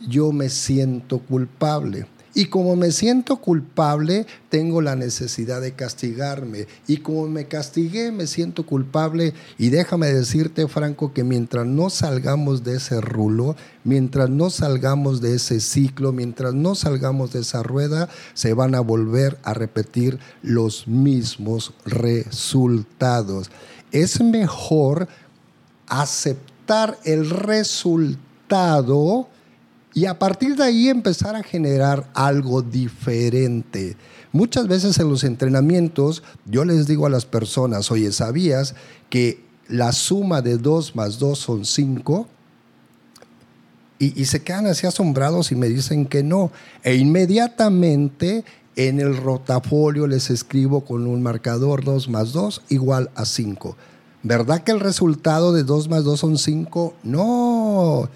yo 0.09 0.33
me 0.33 0.49
siento 0.49 1.21
culpable. 1.21 2.07
Y 2.35 2.47
como 2.47 2.77
me 2.77 2.93
siento 2.93 3.37
culpable, 3.37 4.27
tengo 4.49 4.81
la 4.81 4.97
necesidad 4.97 5.61
de 5.61 5.73
castigarme. 5.73 6.67
Y 6.87 6.99
como 6.99 7.29
me 7.29 7.47
castigué, 7.47 8.11
me 8.11 8.27
siento 8.27 8.65
culpable. 8.65 9.35
Y 9.59 9.69
déjame 9.69 10.07
decirte, 10.07 10.67
Franco, 10.67 11.13
que 11.13 11.25
mientras 11.25 11.67
no 11.67 11.91
salgamos 11.91 12.65
de 12.65 12.77
ese 12.77 13.03
rulo, 13.03 13.55
mientras 13.85 14.31
no 14.31 14.49
salgamos 14.49 15.21
de 15.21 15.35
ese 15.35 15.61
ciclo, 15.61 16.13
mientras 16.13 16.55
no 16.55 16.75
salgamos 16.75 17.35
de 17.35 17.41
esa 17.41 17.63
rueda, 17.63 18.09
se 18.33 18.55
van 18.55 18.75
a 18.75 18.81
volver 18.81 19.37
a 19.43 19.53
repetir 19.53 20.19
los 20.43 20.89
mismos 20.89 21.75
resultados. 21.85 23.51
Es 23.91 24.23
mejor 24.23 25.07
aceptar 25.87 26.99
el 27.05 27.29
resultado 27.29 29.29
y 29.95 30.07
a 30.07 30.19
partir 30.19 30.57
de 30.57 30.65
ahí 30.65 30.89
empezar 30.89 31.37
a 31.37 31.43
generar 31.43 32.09
algo 32.15 32.63
diferente. 32.63 33.97
Muchas 34.33 34.67
veces 34.67 34.99
en 34.99 35.11
los 35.11 35.25
entrenamientos 35.25 36.23
yo 36.47 36.65
les 36.65 36.87
digo 36.87 37.07
a 37.07 37.11
las 37.11 37.27
personas, 37.27 37.91
oye, 37.91 38.11
¿sabías 38.13 38.75
que 39.11 39.45
la 39.69 39.93
suma 39.93 40.41
de 40.41 40.57
2 40.57 40.97
más 40.97 41.19
2 41.19 41.39
son 41.39 41.65
5? 41.65 42.27
Y, 43.99 44.25
se 44.25 44.43
quedan 44.43 44.67
así 44.67 44.85
asombrados 44.85 45.53
y 45.53 45.55
me 45.55 45.69
dicen 45.69 46.07
que 46.07 46.25
no. 46.25 46.51
E 46.83 46.97
inmediatamente 46.97 48.45
en 48.75 48.99
el 48.99 49.17
rotafolio 49.17 50.09
les 50.09 50.29
escribo 50.29 50.85
con 50.85 51.07
un 51.07 51.23
marcador 51.23 51.85
2 51.85 52.09
más 52.09 52.33
2 52.33 52.63
igual 52.71 53.11
a 53.15 53.25
5. 53.25 53.77
¿Verdad 54.25 54.65
que 54.65 54.73
el 54.73 54.81
resultado 54.81 55.53
de 55.53 55.63
2 55.63 55.89
más 55.89 56.03
2 56.03 56.19
son 56.19 56.37
5? 56.37 56.95
No. 57.05 58.09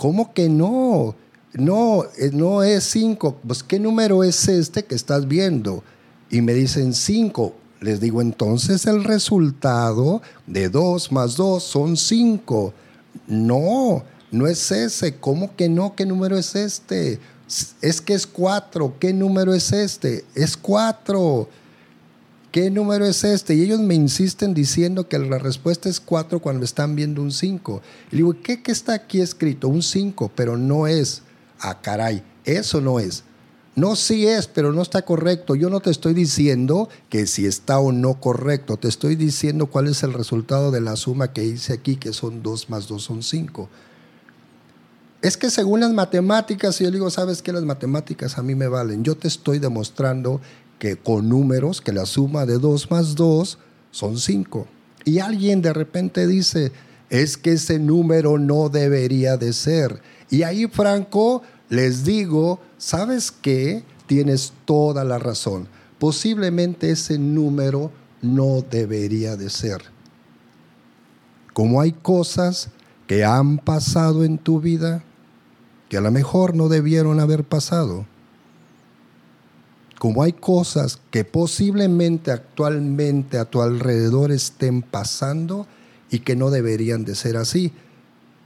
¿Cómo 0.00 0.32
que 0.32 0.48
no? 0.48 1.14
No, 1.52 2.04
eh, 2.16 2.30
no 2.32 2.62
es 2.62 2.84
5. 2.84 3.36
Pues, 3.46 3.62
¿qué 3.62 3.78
número 3.78 4.24
es 4.24 4.48
este 4.48 4.82
que 4.82 4.94
estás 4.94 5.28
viendo? 5.28 5.84
Y 6.30 6.40
me 6.40 6.54
dicen 6.54 6.94
5. 6.94 7.54
Les 7.80 8.00
digo, 8.00 8.22
entonces 8.22 8.86
el 8.86 9.04
resultado 9.04 10.22
de 10.46 10.70
2 10.70 11.12
más 11.12 11.36
2 11.36 11.62
son 11.62 11.98
5. 11.98 12.72
No, 13.26 14.02
no 14.30 14.46
es 14.46 14.72
ese. 14.72 15.16
¿Cómo 15.16 15.54
que 15.54 15.68
no? 15.68 15.94
¿Qué 15.94 16.06
número 16.06 16.38
es 16.38 16.54
este? 16.54 17.20
Es 17.82 18.00
que 18.00 18.14
es 18.14 18.26
4. 18.26 18.94
¿Qué 18.98 19.12
número 19.12 19.52
es 19.52 19.70
este? 19.70 20.24
Es 20.34 20.56
4. 20.56 21.46
¿Qué 22.50 22.70
número 22.70 23.06
es 23.06 23.24
este? 23.24 23.54
Y 23.54 23.62
ellos 23.62 23.80
me 23.80 23.94
insisten 23.94 24.54
diciendo 24.54 25.08
que 25.08 25.18
la 25.18 25.38
respuesta 25.38 25.88
es 25.88 26.00
4 26.00 26.40
cuando 26.40 26.64
están 26.64 26.96
viendo 26.96 27.22
un 27.22 27.32
5. 27.32 27.82
Y 28.12 28.16
digo, 28.16 28.36
¿qué, 28.42 28.62
¿qué 28.62 28.72
está 28.72 28.94
aquí 28.94 29.20
escrito? 29.20 29.68
Un 29.68 29.82
5, 29.82 30.32
pero 30.34 30.56
no 30.56 30.86
es. 30.86 31.22
Ah, 31.58 31.80
caray, 31.80 32.22
eso 32.44 32.80
no 32.80 33.00
es. 33.00 33.24
No, 33.76 33.96
sí 33.96 34.26
es, 34.26 34.46
pero 34.46 34.72
no 34.72 34.82
está 34.82 35.02
correcto. 35.02 35.54
Yo 35.54 35.70
no 35.70 35.80
te 35.80 35.90
estoy 35.90 36.12
diciendo 36.12 36.88
que 37.08 37.26
si 37.26 37.46
está 37.46 37.78
o 37.78 37.92
no 37.92 38.20
correcto. 38.20 38.76
Te 38.76 38.88
estoy 38.88 39.16
diciendo 39.16 39.66
cuál 39.66 39.86
es 39.86 40.02
el 40.02 40.12
resultado 40.12 40.70
de 40.70 40.80
la 40.80 40.96
suma 40.96 41.32
que 41.32 41.44
hice 41.44 41.72
aquí, 41.72 41.96
que 41.96 42.12
son 42.12 42.42
2 42.42 42.68
más 42.68 42.88
2 42.88 43.02
son 43.02 43.22
5. 43.22 43.68
Es 45.22 45.36
que 45.36 45.50
según 45.50 45.80
las 45.80 45.92
matemáticas, 45.92 46.78
yo 46.78 46.90
digo, 46.90 47.10
sabes 47.10 47.42
que 47.42 47.52
las 47.52 47.64
matemáticas 47.64 48.38
a 48.38 48.42
mí 48.42 48.54
me 48.54 48.68
valen. 48.68 49.04
Yo 49.04 49.16
te 49.16 49.28
estoy 49.28 49.58
demostrando 49.58 50.40
que 50.80 50.96
con 50.96 51.28
números, 51.28 51.80
que 51.80 51.92
la 51.92 52.06
suma 52.06 52.46
de 52.46 52.58
2 52.58 52.90
más 52.90 53.14
2 53.14 53.58
son 53.92 54.18
5. 54.18 54.66
Y 55.04 55.18
alguien 55.20 55.62
de 55.62 55.72
repente 55.72 56.26
dice, 56.26 56.72
es 57.10 57.36
que 57.36 57.52
ese 57.52 57.78
número 57.78 58.38
no 58.38 58.70
debería 58.70 59.36
de 59.36 59.52
ser. 59.52 60.00
Y 60.30 60.42
ahí, 60.42 60.66
Franco, 60.66 61.42
les 61.68 62.04
digo, 62.04 62.60
¿sabes 62.78 63.30
qué? 63.30 63.84
Tienes 64.06 64.54
toda 64.64 65.04
la 65.04 65.18
razón. 65.18 65.68
Posiblemente 65.98 66.90
ese 66.90 67.18
número 67.18 67.92
no 68.22 68.64
debería 68.68 69.36
de 69.36 69.50
ser. 69.50 69.82
Como 71.52 71.80
hay 71.82 71.92
cosas 71.92 72.70
que 73.06 73.22
han 73.22 73.58
pasado 73.58 74.24
en 74.24 74.38
tu 74.38 74.60
vida 74.60 75.04
que 75.90 75.98
a 75.98 76.00
lo 76.00 76.10
mejor 76.10 76.54
no 76.54 76.68
debieron 76.68 77.20
haber 77.20 77.44
pasado 77.44 78.06
como 80.00 80.22
hay 80.22 80.32
cosas 80.32 80.98
que 81.10 81.26
posiblemente 81.26 82.30
actualmente 82.30 83.36
a 83.36 83.44
tu 83.44 83.60
alrededor 83.60 84.32
estén 84.32 84.80
pasando 84.80 85.66
y 86.10 86.20
que 86.20 86.36
no 86.36 86.48
deberían 86.48 87.04
de 87.04 87.14
ser 87.14 87.36
así. 87.36 87.70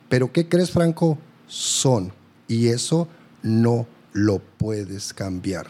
Pero 0.09 0.33
¿qué 0.33 0.49
crees, 0.49 0.73
Franco? 0.73 1.17
Son. 1.47 2.13
Y 2.49 2.71
eso 2.71 3.07
no 3.45 3.87
lo 4.13 4.41
puedes 4.41 5.15
cambiar. 5.15 5.69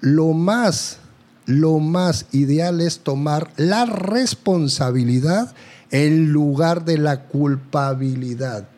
Lo 0.00 0.32
más, 0.32 0.98
lo 1.44 1.80
más 1.80 2.26
ideal 2.30 2.80
es 2.80 3.00
tomar 3.00 3.50
la 3.56 3.86
responsabilidad 3.86 5.56
en 5.90 6.30
lugar 6.30 6.84
de 6.84 6.98
la 6.98 7.24
culpabilidad 7.24 8.68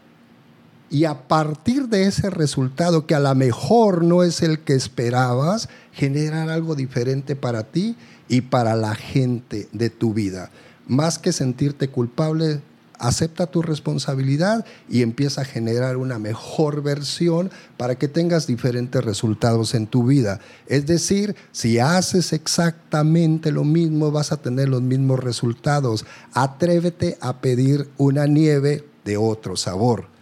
y 0.90 1.04
a 1.04 1.26
partir 1.26 1.88
de 1.88 2.04
ese 2.04 2.30
resultado 2.30 3.06
que 3.06 3.14
a 3.14 3.20
lo 3.20 3.34
mejor 3.34 4.04
no 4.04 4.22
es 4.22 4.42
el 4.42 4.60
que 4.60 4.74
esperabas, 4.74 5.68
generar 5.92 6.48
algo 6.48 6.74
diferente 6.74 7.34
para 7.34 7.64
ti 7.64 7.96
y 8.28 8.42
para 8.42 8.76
la 8.76 8.94
gente 8.94 9.68
de 9.72 9.90
tu 9.90 10.14
vida. 10.14 10.50
Más 10.86 11.18
que 11.18 11.32
sentirte 11.32 11.88
culpable, 11.88 12.60
acepta 12.98 13.46
tu 13.46 13.62
responsabilidad 13.62 14.64
y 14.88 15.02
empieza 15.02 15.42
a 15.42 15.44
generar 15.44 15.96
una 15.96 16.18
mejor 16.18 16.82
versión 16.82 17.50
para 17.76 17.96
que 17.96 18.08
tengas 18.08 18.46
diferentes 18.46 19.04
resultados 19.04 19.74
en 19.74 19.86
tu 19.86 20.04
vida. 20.04 20.40
Es 20.66 20.86
decir, 20.86 21.34
si 21.52 21.78
haces 21.78 22.32
exactamente 22.32 23.52
lo 23.52 23.64
mismo, 23.64 24.12
vas 24.12 24.32
a 24.32 24.38
tener 24.38 24.68
los 24.68 24.82
mismos 24.82 25.20
resultados. 25.20 26.06
Atrévete 26.32 27.18
a 27.20 27.40
pedir 27.40 27.88
una 27.98 28.26
nieve 28.26 28.84
de 29.04 29.16
otro 29.16 29.56
sabor. 29.56 30.15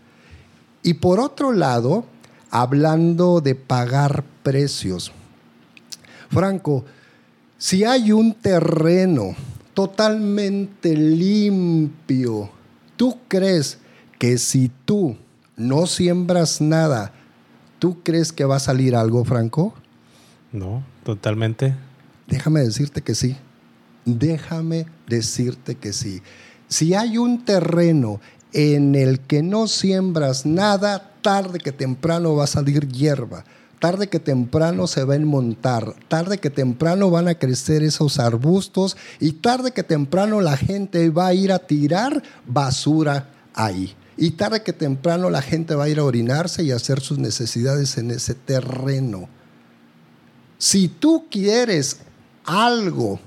Y 0.85 0.95
por 0.95 1.19
otro 1.19 1.53
lado, 1.53 2.05
hablando 2.51 3.41
de 3.41 3.55
pagar 3.55 4.23
precios, 4.43 5.11
Franco, 6.29 6.85
si 7.57 7.85
hay 7.85 8.13
un 8.13 8.35
terreno 8.35 9.35
totalmente 9.73 10.95
limpio, 10.95 12.51
¿tú 12.97 13.19
crees 13.29 13.79
que 14.19 14.37
si 14.37 14.71
tú 14.85 15.17
no 15.57 15.87
siembras 15.87 16.61
nada, 16.61 17.13
¿tú 17.79 18.03
crees 18.03 18.33
que 18.33 18.45
va 18.45 18.57
a 18.57 18.61
salir 18.61 18.95
algo, 18.95 19.25
Franco? 19.25 19.73
No, 20.53 20.85
totalmente. 21.03 21.75
Déjame 22.27 22.61
decirte 22.61 23.01
que 23.01 23.15
sí. 23.15 23.37
Déjame 24.05 24.87
decirte 25.07 25.77
que 25.77 25.95
sí. 25.95 26.21
Si 26.69 26.93
hay 26.93 27.19
un 27.19 27.45
terreno 27.45 28.21
en 28.55 28.95
el 28.95 29.21
que 29.21 29.43
no 29.43 29.67
siembras 29.67 30.47
nada, 30.47 31.11
tarde 31.21 31.59
que 31.59 31.73
temprano 31.73 32.37
va 32.37 32.45
a 32.45 32.47
salir 32.47 32.89
hierba, 32.89 33.45
tarde 33.81 34.09
que 34.09 34.21
temprano 34.21 34.87
se 34.87 35.05
va 35.05 35.15
a 35.15 35.17
enmontar, 35.17 35.95
tarde 36.09 36.39
que 36.39 36.51
temprano 36.51 37.11
van 37.11 37.27
a 37.29 37.35
crecer 37.35 37.83
esos 37.83 38.21
arbustos 38.21 38.97
y 39.19 39.33
tarde 39.33 39.73
que 39.73 39.83
temprano 39.83 40.41
la 40.41 40.57
gente 40.57 41.11
va 41.11 41.27
a 41.27 41.35
ir 41.35 41.53
a 41.53 41.59
tirar 41.59 42.23
basura 42.47 43.29
ahí. 43.55 43.95
Y 44.17 44.31
tarde 44.31 44.63
que 44.63 44.73
temprano 44.73 45.29
la 45.29 45.43
gente 45.43 45.75
va 45.75 45.85
a 45.85 45.89
ir 45.89 45.99
a 45.99 46.05
orinarse 46.05 46.63
y 46.63 46.71
a 46.71 46.77
hacer 46.77 47.01
sus 47.01 47.19
necesidades 47.19 47.99
en 47.99 48.13
ese 48.13 48.35
terreno. 48.35 49.29
Si 50.59 50.87
tú 50.87 51.27
quieres 51.29 51.99
algo 52.45 53.19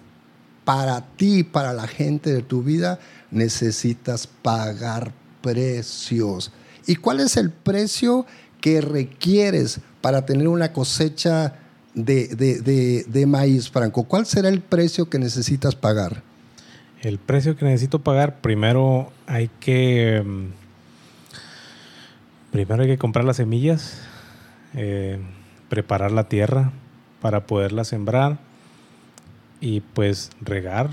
para 0.67 0.99
ti, 1.15 1.45
para 1.45 1.71
la 1.71 1.87
gente 1.87 2.33
de 2.33 2.41
tu 2.41 2.61
vida, 2.61 2.99
necesitas 3.31 4.27
pagar 4.27 5.13
precios. 5.41 6.51
¿Y 6.85 6.97
cuál 6.97 7.21
es 7.21 7.37
el 7.37 7.51
precio 7.51 8.25
que 8.59 8.81
requieres 8.81 9.79
para 10.01 10.25
tener 10.25 10.49
una 10.49 10.73
cosecha 10.73 11.53
de, 11.93 13.25
maíz, 13.25 13.69
Franco? 13.69 14.03
¿Cuál 14.03 14.25
será 14.25 14.49
el 14.49 14.59
precio 14.59 15.09
que 15.09 15.19
necesitas 15.19 15.73
pagar? 15.73 16.21
El 17.01 17.17
precio 17.17 17.55
que 17.55 17.63
necesito 17.63 18.03
pagar, 18.03 18.41
primero 18.41 19.13
hay 19.25 19.49
que... 19.61 20.21
Mm, 20.21 20.47
primero 22.51 22.83
hay 22.83 22.89
que 22.89 22.97
comprar 22.97 23.23
las 23.23 23.37
semillas, 23.37 24.01
eh, 24.73 25.17
preparar 25.69 26.11
la 26.11 26.27
tierra 26.27 26.73
para 27.21 27.47
poderla 27.47 27.85
sembrar 27.85 28.45
y 29.59 29.81
pues 29.81 30.29
regar, 30.41 30.91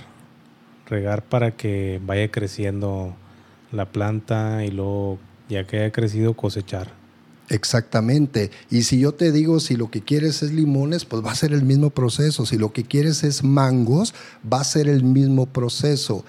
regar 0.86 1.22
para 1.22 1.52
que 1.52 2.00
vaya 2.04 2.30
creciendo 2.30 3.14
la 3.72 3.86
planta 3.86 4.64
y 4.64 4.70
luego 4.70 5.18
ya 5.48 5.66
que 5.66 5.78
haya 5.78 5.92
crecido 5.92 6.34
cosechar. 6.34 6.92
Exactamente. 7.50 8.50
Y 8.70 8.84
si 8.84 8.98
yo 9.00 9.12
te 9.12 9.30
digo, 9.30 9.60
si 9.60 9.76
lo 9.76 9.90
que 9.90 10.00
quieres 10.00 10.42
es 10.42 10.52
limones, 10.52 11.04
pues 11.04 11.24
va 11.24 11.32
a 11.32 11.34
ser 11.34 11.52
el 11.52 11.62
mismo 11.62 11.90
proceso. 11.90 12.46
Si 12.46 12.56
lo 12.56 12.72
que 12.72 12.84
quieres 12.84 13.22
es 13.22 13.44
mangos, 13.44 14.14
va 14.50 14.60
a 14.60 14.64
ser 14.64 14.88
el 14.88 15.04
mismo 15.04 15.46
proceso. 15.46 16.24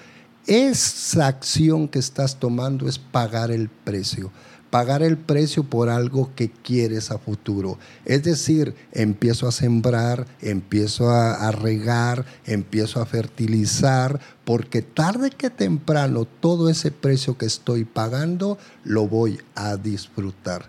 Esa 0.46 1.26
acción 1.26 1.88
que 1.88 1.98
estás 1.98 2.38
tomando 2.38 2.88
es 2.88 2.98
pagar 2.98 3.50
el 3.50 3.68
precio 3.68 4.30
pagar 4.70 5.02
el 5.02 5.16
precio 5.16 5.64
por 5.64 5.88
algo 5.88 6.30
que 6.34 6.50
quieres 6.50 7.10
a 7.10 7.18
futuro. 7.18 7.78
Es 8.04 8.22
decir, 8.24 8.74
empiezo 8.92 9.46
a 9.48 9.52
sembrar, 9.52 10.26
empiezo 10.40 11.10
a, 11.10 11.50
regar, 11.52 12.24
empiezo 12.44 13.00
a 13.00 13.06
fertilizar, 13.06 14.20
porque 14.44 14.82
tarde 14.82 15.30
que 15.30 15.50
temprano 15.50 16.24
todo 16.24 16.68
ese 16.68 16.90
precio 16.90 17.38
que 17.38 17.46
estoy 17.46 17.84
pagando 17.84 18.58
lo 18.84 19.08
voy 19.08 19.40
a 19.54 19.76
disfrutar. 19.76 20.66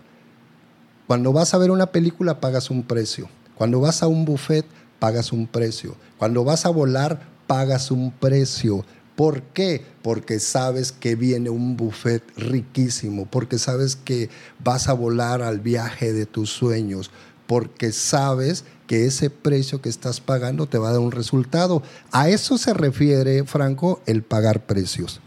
Cuando 1.06 1.32
vas 1.32 1.54
a 1.54 1.58
ver 1.58 1.70
una 1.70 1.86
película 1.86 2.40
pagas 2.40 2.70
un 2.70 2.82
precio. 2.82 3.28
Cuando 3.54 3.80
vas 3.80 4.02
a 4.02 4.08
un 4.08 4.24
buffet 4.24 4.66
pagas 4.98 5.32
un 5.32 5.46
precio. 5.46 5.96
Cuando 6.18 6.44
vas 6.44 6.66
a 6.66 6.70
volar 6.70 7.20
pagas 7.46 7.90
un 7.90 8.12
precio. 8.12 8.84
¿Por 9.18 9.42
qué? 9.42 9.84
Porque 10.02 10.38
sabes 10.38 10.92
que 10.92 11.16
viene 11.16 11.50
un 11.50 11.76
buffet 11.76 12.22
riquísimo, 12.36 13.26
porque 13.26 13.58
sabes 13.58 13.96
que 13.96 14.30
vas 14.62 14.88
a 14.88 14.92
volar 14.92 15.42
al 15.42 15.58
viaje 15.58 16.12
de 16.12 16.24
tus 16.24 16.50
sueños, 16.50 17.10
porque 17.48 17.90
sabes 17.90 18.64
que 18.86 19.06
ese 19.06 19.28
precio 19.28 19.82
que 19.82 19.88
estás 19.88 20.20
pagando 20.20 20.68
te 20.68 20.78
va 20.78 20.90
a 20.90 20.92
dar 20.92 21.00
un 21.00 21.10
resultado. 21.10 21.82
A 22.12 22.28
eso 22.28 22.58
se 22.58 22.74
refiere, 22.74 23.42
Franco, 23.42 24.00
el 24.06 24.22
pagar 24.22 24.60
precios. 24.66 25.20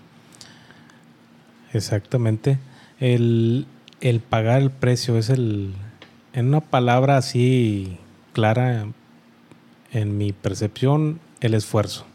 Exactamente. 1.74 2.60
El, 2.98 3.68
el 4.00 4.22
pagar 4.22 4.62
el 4.62 4.72
precio 4.72 5.18
es 5.18 5.30
el, 5.30 5.74
en 6.32 6.48
una 6.48 6.62
palabra 6.62 7.18
así 7.18 7.98
clara, 8.32 8.88
en 9.92 10.18
mi 10.18 10.32
percepción, 10.32 11.20
el 11.42 11.56
esfuerzo 11.56 12.06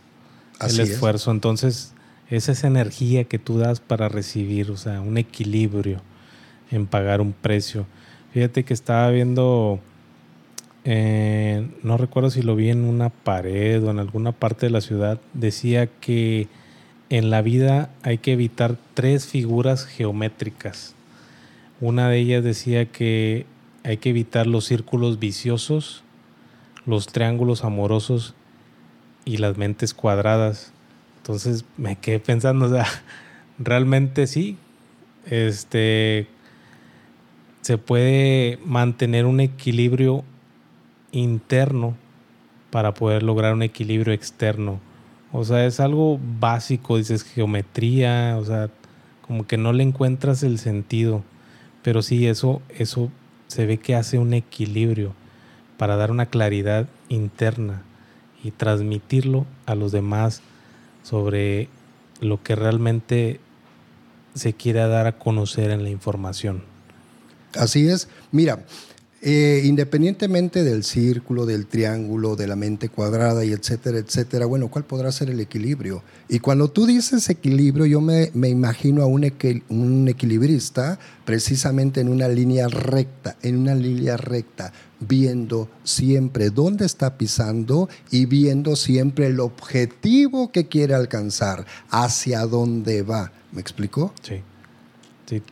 el 0.61 0.81
esfuerzo. 0.81 1.31
Entonces, 1.31 1.93
es 2.31 2.49
esa 2.49 2.67
energía 2.67 3.25
que 3.25 3.39
tú 3.39 3.59
das 3.59 3.81
para 3.81 4.09
recibir, 4.09 4.71
o 4.71 4.77
sea, 4.77 5.01
un 5.01 5.19
equilibrio 5.19 6.01
en 6.71 6.87
pagar 6.87 7.21
un 7.21 7.33
precio. 7.33 7.87
Fíjate 8.33 8.65
que 8.65 8.75
estaba 8.75 9.11
viendo, 9.11 9.81
eh, 10.85 11.69
no 11.83 11.97
recuerdo 11.97 12.31
si 12.31 12.43
lo 12.43 12.57
vi 12.57 12.71
en 12.71 12.85
una 12.85 13.11
pared 13.11 13.83
o 13.85 13.91
en 13.91 13.99
alguna 13.99 14.33
parte 14.33 14.67
de 14.67 14.71
la 14.71 14.81
ciudad, 14.81 15.21
decía 15.35 15.87
que 15.87 16.49
en 17.09 17.31
la 17.31 17.43
vida 17.43 17.91
hay 18.03 18.19
que 18.19 18.33
evitar 18.33 18.77
tres 18.95 19.27
figuras 19.27 19.87
geométricas. 19.87 20.95
Una 21.81 22.09
de 22.09 22.19
ellas 22.19 22.43
decía 22.43 22.87
que 22.87 23.47
hay 23.85 23.99
que 23.99 24.11
evitar 24.11 24.47
los 24.47 24.65
círculos 24.65 25.21
viciosos, 25.21 26.03
los 26.87 27.07
triángulos 27.07 27.63
amorosos 27.63 28.35
y 29.27 29.37
las 29.37 29.59
mentes 29.59 29.93
cuadradas. 29.93 30.73
Entonces 31.19 31.67
me 31.77 31.97
quedé 31.97 32.21
pensando, 32.21 32.67
o 32.67 32.69
sea, 32.71 32.87
realmente 33.59 34.27
sí, 34.27 34.57
este, 35.27 36.29
se 37.61 37.77
puede 37.77 38.59
mantener 38.65 39.27
un 39.27 39.41
equilibrio 39.41 40.25
interno 41.13 41.95
para 42.71 42.95
poder 42.95 43.23
lograr 43.23 43.53
un 43.53 43.63
equilibrio 43.63 44.15
externo. 44.15 44.81
O 45.33 45.45
sea, 45.45 45.67
es 45.67 45.81
algo 45.81 46.19
básico, 46.39 46.97
dices 46.97 47.25
geometría, 47.25 48.37
o 48.39 48.45
sea, 48.45 48.71
como 49.27 49.47
que 49.47 49.57
no 49.57 49.73
le 49.73 49.83
encuentras 49.83 50.45
el 50.45 50.59
sentido. 50.59 51.25
Pero 51.83 52.03
sí, 52.03 52.27
eso, 52.27 52.63
eso 52.69 53.11
se 53.49 53.67
ve 53.67 53.79
que 53.79 53.97
hace 53.97 54.19
un 54.19 54.35
equilibrio 54.35 55.15
para 55.77 55.97
dar 55.97 56.11
una 56.11 56.27
claridad 56.27 56.87
interna 57.09 57.83
y 58.47 58.53
transmitirlo 58.53 59.45
a 59.67 59.75
los 59.75 59.91
demás 59.91 60.41
sobre 61.03 61.69
lo 62.21 62.43
que 62.43 62.55
realmente 62.55 63.41
se 64.35 64.53
quiera 64.53 64.87
dar 64.87 65.07
a 65.07 65.19
conocer 65.19 65.71
en 65.71 65.83
la 65.83 65.91
información. 65.91 66.63
Así 67.55 67.89
es. 67.89 68.09
Mira, 68.31 68.65
eh, 69.23 69.63
independientemente 69.65 70.63
del 70.63 70.85
círculo, 70.85 71.47
del 71.47 71.67
triángulo, 71.67 72.37
de 72.37 72.47
la 72.47 72.55
mente 72.55 72.91
cuadrada 72.91 73.45
y 73.45 73.53
etcétera, 73.53 73.99
etcétera, 73.99 74.47
bueno, 74.47 74.69
¿cuál 74.69 74.85
podrá 74.85 75.11
ser 75.11 75.31
el 75.31 75.41
equilibrio? 75.41 76.03
Y 76.29 76.39
cuando 76.39 76.69
tú 76.69 76.87
dices 76.87 77.29
equilibrio, 77.31 77.87
yo 77.87 78.01
me, 78.01 78.31
imagino 78.35 79.03
a 79.03 79.07
un, 79.07 79.29
un 79.71 80.09
equilibrista 80.09 80.99
precisamente 81.25 82.01
en 82.01 82.09
una 82.09 82.29
línea 82.29 82.69
recta, 82.69 83.37
en 83.43 83.57
una 83.57 83.75
línea 83.75 84.17
recta, 84.17 84.73
viendo 85.01 85.69
siempre 85.85 86.51
dónde 86.51 86.87
está 86.87 87.19
pisando 87.19 87.89
y 88.11 88.27
viendo 88.27 88.77
siempre 88.77 89.27
el 89.27 89.41
objetivo 89.41 90.51
que 90.53 90.69
quiere 90.69 90.95
alcanzar, 90.95 91.67
hacia 91.91 92.47
dónde 92.47 93.03
va. 93.03 93.33
¿Me 93.53 93.61
explicó? 93.61 94.13
Sí. 94.23 94.43
sí. 95.27 95.43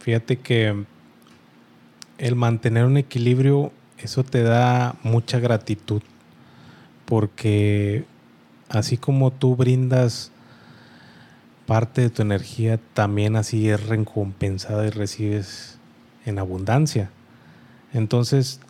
Fíjate 0.00 0.38
que 0.38 0.84
el 2.18 2.34
mantener 2.34 2.84
un 2.84 2.96
equilibrio, 2.96 3.72
eso 3.98 4.24
te 4.24 4.42
da 4.42 4.96
mucha 5.02 5.38
gratitud, 5.38 6.02
porque 7.04 8.04
así 8.68 8.96
como 8.96 9.32
tú 9.32 9.56
brindas 9.56 10.30
parte 11.66 12.00
de 12.02 12.10
tu 12.10 12.22
energía, 12.22 12.80
también 12.94 13.36
así 13.36 13.68
es 13.68 13.86
recompensada 13.86 14.86
y 14.86 14.90
recibes 14.90 15.78
en 16.24 16.38
abundancia. 16.38 17.10
Entonces, 17.92 18.60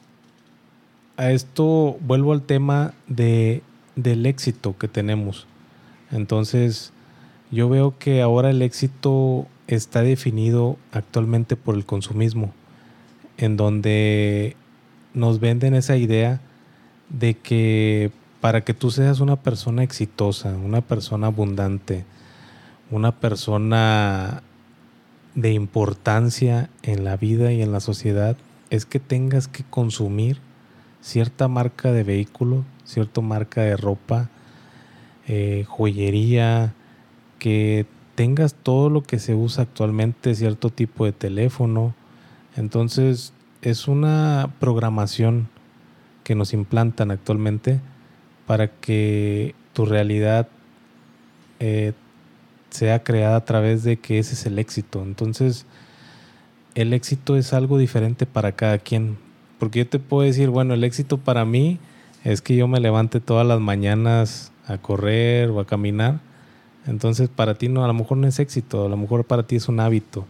a 1.18 1.33
esto 1.33 1.98
vuelvo 2.00 2.33
al 2.33 2.42
tema 2.42 2.94
de, 3.09 3.62
del 3.96 4.24
éxito 4.24 4.78
que 4.78 4.88
tenemos. 4.88 5.46
Entonces, 6.12 6.92
yo 7.50 7.68
veo 7.68 7.98
que 7.98 8.22
ahora 8.22 8.50
el 8.50 8.62
éxito 8.62 9.46
está 9.66 10.02
definido 10.02 10.78
actualmente 10.92 11.57
por 11.57 11.74
el 11.74 11.85
consumismo 11.85 12.54
en 13.37 13.57
donde 13.57 14.57
nos 15.12 15.40
venden 15.40 15.74
esa 15.74 15.96
idea 15.96 16.40
de 17.09 17.35
que 17.35 18.12
para 18.40 18.62
que 18.62 18.72
tú 18.72 18.90
seas 18.92 19.18
una 19.18 19.37
persona 19.37 19.83
exitosa, 19.83 20.54
una 20.57 20.83
persona 20.83 21.26
abundante, 21.26 22.04
una 22.90 23.12
persona 23.18 24.42
de 25.35 25.52
importancia 25.52 26.70
en 26.83 27.04
la 27.04 27.16
vida 27.16 27.52
y 27.52 27.61
en 27.61 27.72
la 27.72 27.81
sociedad, 27.81 28.37
es 28.70 28.87
que 28.87 29.00
tengas 29.00 29.48
que 29.48 29.64
consumir 29.64 30.40
cierta 31.00 31.48
marca 31.48 31.92
de 31.92 32.04
vehículo, 32.04 32.64
cierta 32.84 33.20
marca 33.20 33.62
de 33.62 33.76
ropa, 33.76 34.30
eh, 35.26 35.64
joyería, 35.68 36.74
que 37.38 37.87
tengas 38.14 38.54
todo 38.54 38.90
lo 38.90 39.02
que 39.02 39.18
se 39.18 39.34
usa 39.34 39.64
actualmente, 39.64 40.34
cierto 40.34 40.70
tipo 40.70 41.04
de 41.04 41.12
teléfono, 41.12 41.94
entonces, 42.58 43.32
es 43.62 43.87
una 43.87 44.52
programación 44.58 45.48
que 46.24 46.34
nos 46.34 46.52
implantan 46.52 47.12
actualmente 47.12 47.80
para 48.48 48.66
que 48.68 49.54
tu 49.72 49.87
realidad 49.87 50.48
eh, 51.61 51.92
sea 52.70 53.04
creada 53.04 53.37
a 53.37 53.44
través 53.44 53.84
de 53.84 53.98
que 53.98 54.18
ese 54.18 54.34
es 54.34 54.44
el 54.44 54.58
éxito. 54.58 55.04
Entonces, 55.04 55.66
el 56.74 56.92
éxito 56.92 57.37
es 57.37 57.52
algo 57.52 57.78
diferente 57.78 58.26
para 58.26 58.50
cada 58.50 58.78
quien. 58.78 59.18
Porque 59.59 59.81
yo 59.81 59.87
te 59.88 59.99
puedo 59.99 60.23
decir, 60.23 60.51
bueno, 60.51 60.75
el 60.75 60.85
éxito 60.85 61.18
para 61.18 61.44
mí 61.44 61.79
es 62.25 62.42
que 62.42 62.57
yo 62.57 62.68
me 62.68 62.81
levante 62.81 63.21
todas 63.21 63.47
las 63.47 63.61
mañanas 63.61 64.53
a 64.66 64.79
correr 64.79 65.51
o 65.51 65.61
a 65.61 65.66
caminar. 65.66 66.21
Entonces, 66.87 67.29
para 67.29 67.55
ti 67.55 67.68
no, 67.68 67.85
a 67.85 67.88
lo 67.88 67.94
mejor 67.94 68.18
no 68.18 68.27
es 68.27 68.38
éxito, 68.38 68.87
a 68.87 68.88
lo 68.88 68.97
mejor 68.97 69.25
para 69.25 69.42
ti 69.44 69.57
es 69.57 69.68
un 69.68 69.81
hábito 69.81 70.27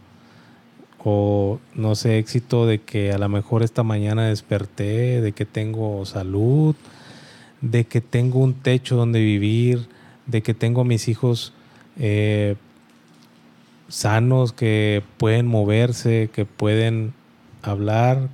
o 1.03 1.59
no 1.75 1.95
sé, 1.95 2.17
éxito 2.17 2.65
de 2.65 2.79
que 2.79 3.11
a 3.11 3.17
lo 3.17 3.29
mejor 3.29 3.63
esta 3.63 3.83
mañana 3.83 4.27
desperté, 4.27 5.21
de 5.21 5.31
que 5.31 5.45
tengo 5.45 6.05
salud, 6.05 6.75
de 7.61 7.85
que 7.85 8.01
tengo 8.01 8.39
un 8.39 8.53
techo 8.53 8.95
donde 8.95 9.19
vivir, 9.19 9.87
de 10.25 10.41
que 10.41 10.53
tengo 10.53 10.81
a 10.81 10.85
mis 10.85 11.07
hijos 11.07 11.53
eh, 11.97 12.55
sanos, 13.87 14.53
que 14.53 15.01
pueden 15.17 15.47
moverse, 15.47 16.29
que 16.33 16.45
pueden 16.45 17.13
hablar, 17.61 18.29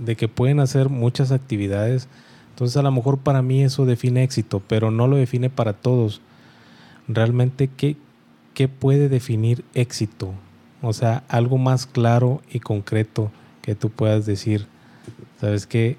de 0.00 0.16
que 0.16 0.28
pueden 0.28 0.60
hacer 0.60 0.88
muchas 0.88 1.30
actividades. 1.30 2.08
Entonces 2.50 2.76
a 2.76 2.82
lo 2.82 2.90
mejor 2.90 3.18
para 3.18 3.42
mí 3.42 3.62
eso 3.62 3.86
define 3.86 4.24
éxito, 4.24 4.62
pero 4.66 4.90
no 4.90 5.06
lo 5.06 5.16
define 5.16 5.50
para 5.50 5.74
todos. 5.74 6.20
Realmente, 7.06 7.68
¿qué, 7.68 7.96
qué 8.54 8.66
puede 8.68 9.08
definir 9.08 9.64
éxito? 9.74 10.32
O 10.82 10.92
sea, 10.92 11.22
algo 11.28 11.58
más 11.58 11.86
claro 11.86 12.40
y 12.50 12.60
concreto 12.60 13.30
que 13.62 13.74
tú 13.74 13.90
puedas 13.90 14.24
decir, 14.24 14.66
sabes 15.40 15.66
que 15.66 15.98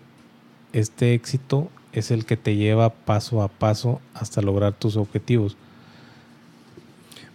este 0.74 1.14
éxito 1.14 1.70
es 1.94 2.10
el 2.10 2.26
que 2.26 2.38
te 2.38 2.56
lleva 2.56 2.90
paso 2.94 3.44
a 3.44 3.48
paso 3.48 4.02
hasta 4.14 4.42
lograr 4.42 4.74
tus 4.74 4.98
objetivos. 4.98 5.58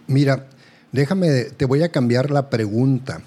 Mira, 0.07 0.47
déjame, 0.91 1.45
te 1.45 1.65
voy 1.65 1.83
a 1.83 1.91
cambiar 1.91 2.31
la 2.31 2.49
pregunta. 2.49 3.21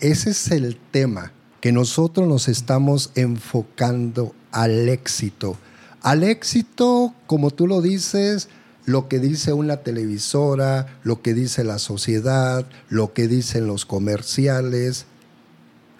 ese 0.00 0.30
es 0.30 0.50
el 0.50 0.76
tema, 0.76 1.32
que 1.60 1.72
nosotros 1.72 2.26
nos 2.26 2.48
estamos 2.48 3.10
enfocando 3.14 4.34
al 4.50 4.88
éxito. 4.88 5.56
Al 6.02 6.24
éxito, 6.24 7.14
como 7.26 7.50
tú 7.50 7.66
lo 7.66 7.82
dices, 7.82 8.48
lo 8.86 9.08
que 9.08 9.18
dice 9.18 9.52
una 9.52 9.78
televisora, 9.78 10.86
lo 11.04 11.20
que 11.20 11.34
dice 11.34 11.64
la 11.64 11.78
sociedad, 11.78 12.66
lo 12.88 13.12
que 13.12 13.28
dicen 13.28 13.66
los 13.66 13.84
comerciales. 13.84 15.04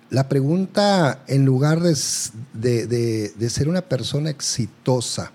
La 0.09 0.29
pregunta, 0.29 1.23
en 1.29 1.45
lugar 1.45 1.81
de, 1.81 2.87
de, 2.87 3.51
ser 3.51 3.69
una 3.69 3.83
persona 3.83 4.31
exitosa, 4.31 5.31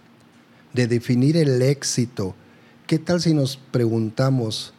de 0.74 0.88
definir 0.88 1.38
el 1.38 1.62
éxito, 1.62 2.36
¿qué 2.88 3.00
tal 3.00 3.22
si 3.22 3.34
nos 3.34 3.58
preguntamos, 3.58 4.74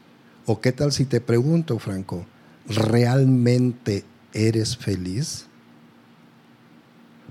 o 0.44 0.60
qué 0.60 0.72
tal 0.72 0.92
si 0.92 1.06
te 1.06 1.20
pregunto, 1.20 1.78
Franco, 1.78 2.26
¿realmente 2.68 4.04
eres 4.36 4.76
feliz? 4.76 5.46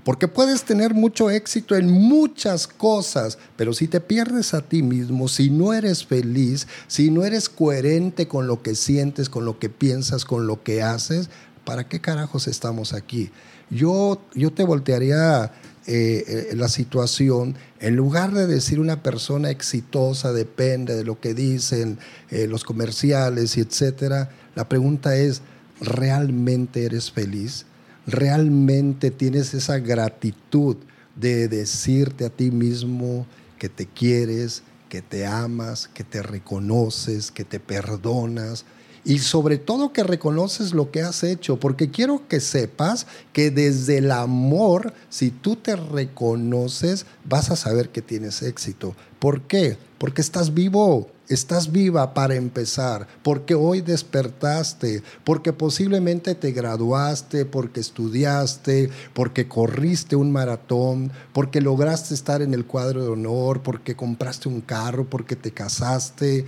Porque 0.04 0.28
puedes 0.28 0.62
tener 0.62 0.94
mucho 0.94 1.30
éxito 1.30 1.74
en 1.74 1.90
muchas 1.90 2.68
cosas, 2.68 3.38
pero 3.56 3.72
si 3.72 3.88
te 3.88 4.00
pierdes 4.00 4.54
a 4.54 4.62
ti 4.62 4.82
mismo, 4.82 5.26
si 5.26 5.50
no 5.50 5.72
eres 5.72 6.06
feliz, 6.06 6.68
si 6.86 7.10
no 7.10 7.24
eres 7.24 7.48
coherente 7.48 8.28
con 8.28 8.46
lo 8.46 8.62
que 8.62 8.76
sientes, 8.76 9.28
con 9.28 9.44
lo 9.44 9.58
que 9.58 9.68
piensas, 9.68 10.24
con 10.24 10.46
lo 10.46 10.62
que 10.62 10.80
haces, 10.80 11.28
¿para 11.64 11.88
qué 11.88 12.00
carajos 12.00 12.46
estamos 12.46 12.92
aquí? 12.92 13.30
Yo, 13.68 14.22
yo 14.34 14.52
te 14.52 14.62
voltearía 14.62 15.52
eh, 15.88 16.48
eh, 16.52 16.56
la 16.56 16.68
situación, 16.68 17.56
en 17.80 17.96
lugar 17.96 18.32
de 18.32 18.46
decir 18.46 18.80
una 18.80 19.02
persona 19.02 19.50
exitosa 19.50 20.32
depende 20.32 20.94
de 20.94 21.04
lo 21.04 21.20
que 21.20 21.34
dicen 21.34 21.98
eh, 22.30 22.46
los 22.46 22.64
comerciales 22.64 23.56
y 23.56 23.60
etcétera, 23.60 24.30
la 24.54 24.68
pregunta 24.68 25.16
es, 25.16 25.42
¿realmente 25.80 26.84
eres 26.84 27.10
feliz? 27.10 27.66
realmente 28.06 29.10
tienes 29.10 29.52
esa 29.52 29.78
gratitud 29.78 30.76
de 31.16 31.48
decirte 31.48 32.24
a 32.24 32.30
ti 32.30 32.50
mismo 32.50 33.26
que 33.58 33.68
te 33.68 33.86
quieres, 33.86 34.62
que 34.88 35.02
te 35.02 35.26
amas, 35.26 35.88
que 35.88 36.04
te 36.04 36.22
reconoces, 36.22 37.30
que 37.30 37.44
te 37.44 37.58
perdonas 37.58 38.64
y 39.04 39.18
sobre 39.18 39.58
todo 39.58 39.92
que 39.92 40.02
reconoces 40.02 40.72
lo 40.72 40.90
que 40.90 41.02
has 41.02 41.22
hecho, 41.22 41.58
porque 41.58 41.90
quiero 41.90 42.26
que 42.28 42.40
sepas 42.40 43.06
que 43.32 43.50
desde 43.50 43.98
el 43.98 44.10
amor, 44.10 44.92
si 45.10 45.30
tú 45.30 45.56
te 45.56 45.76
reconoces, 45.76 47.06
vas 47.24 47.50
a 47.50 47.56
saber 47.56 47.90
que 47.90 48.02
tienes 48.02 48.42
éxito. 48.42 48.96
¿Por 49.20 49.42
qué? 49.42 49.78
Porque 49.98 50.20
estás 50.20 50.54
vivo, 50.54 51.08
Estás 51.28 51.72
viva 51.72 52.14
para 52.14 52.36
empezar, 52.36 53.08
porque 53.24 53.56
hoy 53.56 53.80
despertaste, 53.80 55.02
porque 55.24 55.52
posiblemente 55.52 56.36
te 56.36 56.52
graduaste, 56.52 57.44
porque 57.44 57.80
estudiaste, 57.80 58.90
porque 59.12 59.48
corriste 59.48 60.14
un 60.14 60.30
maratón, 60.30 61.10
porque 61.32 61.60
lograste 61.60 62.14
estar 62.14 62.42
en 62.42 62.54
el 62.54 62.64
cuadro 62.64 63.02
de 63.02 63.08
honor, 63.08 63.62
porque 63.62 63.96
compraste 63.96 64.48
un 64.48 64.60
carro, 64.60 65.04
porque 65.10 65.34
te 65.34 65.50
casaste. 65.50 66.44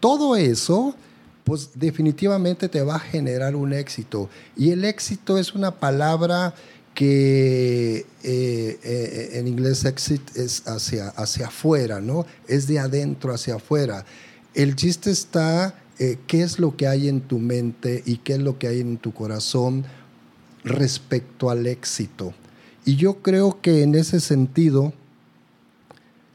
Todo 0.00 0.34
eso, 0.34 0.94
pues 1.44 1.70
definitivamente 1.74 2.70
te 2.70 2.80
va 2.80 2.96
a 2.96 3.00
generar 3.00 3.54
un 3.54 3.74
éxito. 3.74 4.30
Y 4.56 4.70
el 4.70 4.86
éxito 4.86 5.36
es 5.36 5.54
una 5.54 5.72
palabra 5.72 6.54
que 6.96 8.06
eh, 8.22 8.55
eh, 8.82 9.38
en 9.38 9.48
inglés 9.48 9.84
exit 9.84 10.36
es 10.36 10.66
hacia, 10.66 11.08
hacia 11.10 11.48
afuera, 11.48 12.00
¿no? 12.00 12.26
Es 12.48 12.66
de 12.66 12.78
adentro 12.78 13.32
hacia 13.32 13.56
afuera. 13.56 14.04
El 14.54 14.76
chiste 14.76 15.10
está 15.10 15.74
eh, 15.98 16.18
qué 16.26 16.42
es 16.42 16.58
lo 16.58 16.76
que 16.76 16.86
hay 16.86 17.08
en 17.08 17.20
tu 17.20 17.38
mente 17.38 18.02
y 18.06 18.18
qué 18.18 18.34
es 18.34 18.40
lo 18.40 18.58
que 18.58 18.68
hay 18.68 18.80
en 18.80 18.98
tu 18.98 19.12
corazón 19.12 19.84
respecto 20.64 21.50
al 21.50 21.66
éxito. 21.66 22.34
Y 22.84 22.96
yo 22.96 23.22
creo 23.22 23.60
que 23.60 23.82
en 23.82 23.94
ese 23.94 24.20
sentido, 24.20 24.92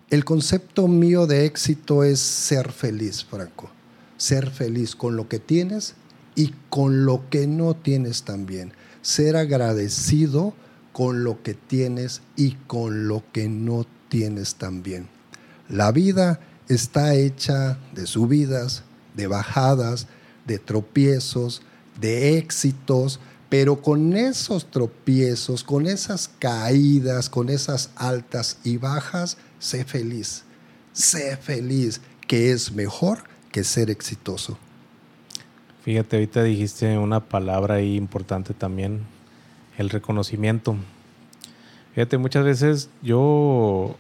el 0.10 0.26
concepto 0.26 0.88
mío 0.88 1.28
de 1.28 1.46
éxito 1.46 2.04
es 2.04 2.20
ser 2.20 2.72
feliz, 2.72 3.24
Franco. 3.24 3.70
Ser 4.18 4.50
feliz 4.50 4.96
con 4.96 5.16
lo 5.16 5.28
que 5.28 5.40
tienes 5.40 5.96
y 6.36 6.54
con 6.70 7.06
lo 7.06 7.30
que 7.30 7.48
no 7.48 7.76
tienes 7.76 8.24
también 8.24 8.74
ser 9.02 9.36
agradecido 9.36 10.54
con 11.02 11.24
lo 11.24 11.42
que 11.42 11.56
tienes 11.56 12.22
y 12.36 12.52
con 12.68 13.08
lo 13.08 13.24
que 13.32 13.50
no 13.50 13.88
tienes 14.08 14.54
también. 14.54 15.08
La 15.68 15.92
vida 15.92 16.40
está 16.70 17.16
hecha 17.16 17.80
de 17.96 18.06
subidas, 18.06 18.84
de 19.16 19.26
bajadas, 19.26 20.06
de 20.46 20.60
tropiezos, 20.60 21.64
de 22.00 22.38
éxitos, 22.38 23.20
pero 23.50 23.82
con 23.82 24.16
esos 24.16 24.70
tropiezos, 24.70 25.64
con 25.64 25.88
esas 25.88 26.30
caídas, 26.38 27.32
con 27.32 27.50
esas 27.50 27.90
altas 27.96 28.60
y 28.64 28.78
bajas, 28.78 29.38
sé 29.58 29.86
feliz. 29.86 30.44
Sé 30.94 31.36
feliz, 31.36 32.00
que 32.28 32.52
es 32.52 32.74
mejor 32.74 33.24
que 33.52 33.64
ser 33.64 33.90
exitoso. 33.90 34.56
Fíjate, 35.84 36.18
ahorita 36.18 36.44
dijiste 36.44 36.96
una 37.00 37.28
palabra 37.28 37.78
ahí 37.78 37.96
importante 37.96 38.54
también, 38.54 39.02
el 39.78 39.90
reconocimiento. 39.90 40.76
Fíjate, 41.94 42.18
muchas 42.18 42.44
veces 42.44 42.90
yo 43.02 43.96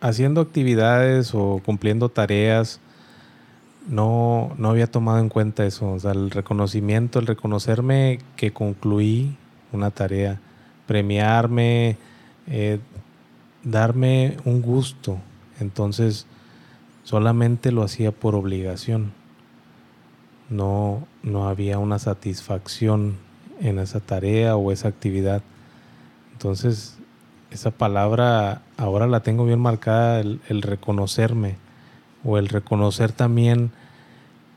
haciendo 0.00 0.40
actividades 0.40 1.34
o 1.34 1.60
cumpliendo 1.64 2.08
tareas, 2.08 2.80
no, 3.88 4.52
no 4.58 4.70
había 4.70 4.86
tomado 4.86 5.18
en 5.18 5.28
cuenta 5.28 5.66
eso, 5.66 5.92
o 5.92 5.98
sea, 5.98 6.12
el 6.12 6.30
reconocimiento, 6.30 7.18
el 7.18 7.26
reconocerme 7.26 8.20
que 8.36 8.52
concluí 8.52 9.36
una 9.72 9.90
tarea, 9.90 10.40
premiarme, 10.86 11.96
eh, 12.46 12.78
darme 13.64 14.36
un 14.44 14.62
gusto. 14.62 15.18
Entonces, 15.58 16.26
solamente 17.02 17.72
lo 17.72 17.82
hacía 17.82 18.12
por 18.12 18.34
obligación 18.34 19.12
no, 20.52 21.06
no 21.22 21.48
había 21.48 21.78
una 21.78 21.98
satisfacción 21.98 23.16
en 23.62 23.78
esa 23.78 24.00
tarea 24.00 24.56
o 24.56 24.72
esa 24.72 24.88
actividad. 24.88 25.42
Entonces, 26.32 26.98
esa 27.50 27.70
palabra 27.70 28.62
ahora 28.76 29.06
la 29.06 29.20
tengo 29.20 29.44
bien 29.44 29.60
marcada, 29.60 30.20
el, 30.20 30.62
reconocerme 30.62 31.56
o 32.24 32.38
el 32.38 32.48
reconocer 32.48 33.12
también 33.12 33.70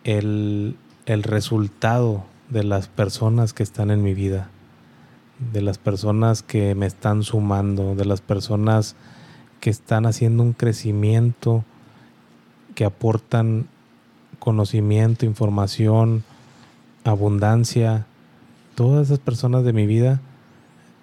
el, 0.04 0.78
el, 1.06 1.24
resultado 1.24 2.24
de 2.50 2.64
las 2.64 2.88
personas 2.88 3.54
que 3.54 3.64
están 3.64 3.92
en 3.92 4.02
mi 4.02 4.14
vida, 4.14 4.50
de 5.52 5.62
las 5.62 5.78
personas 5.78 6.42
que 6.42 6.74
me 6.76 6.86
están 6.86 7.24
sumando, 7.24 7.96
de 7.96 8.06
las 8.06 8.22
personas 8.22 8.96
que 9.60 9.70
están 9.70 10.06
haciendo 10.06 10.44
un 10.44 10.54
crecimiento, 10.54 11.64
que 12.76 12.86
aportan 12.86 13.68
conocimiento, 14.40 15.26
información, 15.26 16.24
abundancia, 17.04 18.06
todas 18.76 19.08
esas 19.08 19.20
personas 19.20 19.64
de 19.64 19.74
mi 19.74 19.88
vida 19.88 20.22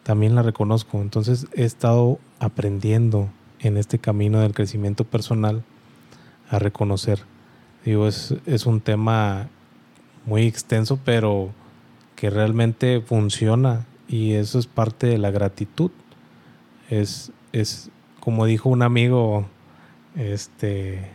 también 0.02 0.34
las 0.34 0.44
reconozco. 0.44 1.00
Entonces 1.00 1.46
he 1.54 1.64
estado 1.64 2.18
aprendiendo 2.38 3.28
en 3.60 3.76
este 3.76 3.98
camino 3.98 4.40
del 4.40 4.54
crecimiento 4.54 5.04
personal 5.04 5.62
a 6.50 6.58
reconocer. 6.58 7.20
Digo, 7.84 8.06
es, 8.06 8.34
es 8.46 8.66
un 8.66 8.80
tema 8.80 9.48
muy 10.26 10.46
extenso, 10.46 10.98
pero 11.04 11.50
que 12.16 12.30
realmente 12.30 13.00
funciona 13.00 13.86
y 14.08 14.34
eso 14.34 14.58
es 14.58 14.66
parte 14.66 15.06
de 15.06 15.18
la 15.18 15.30
gratitud. 15.30 15.90
Es, 16.90 17.32
es 17.52 17.90
como 18.20 18.46
dijo 18.46 18.68
un 18.68 18.82
amigo, 18.82 19.46
este, 20.14 21.10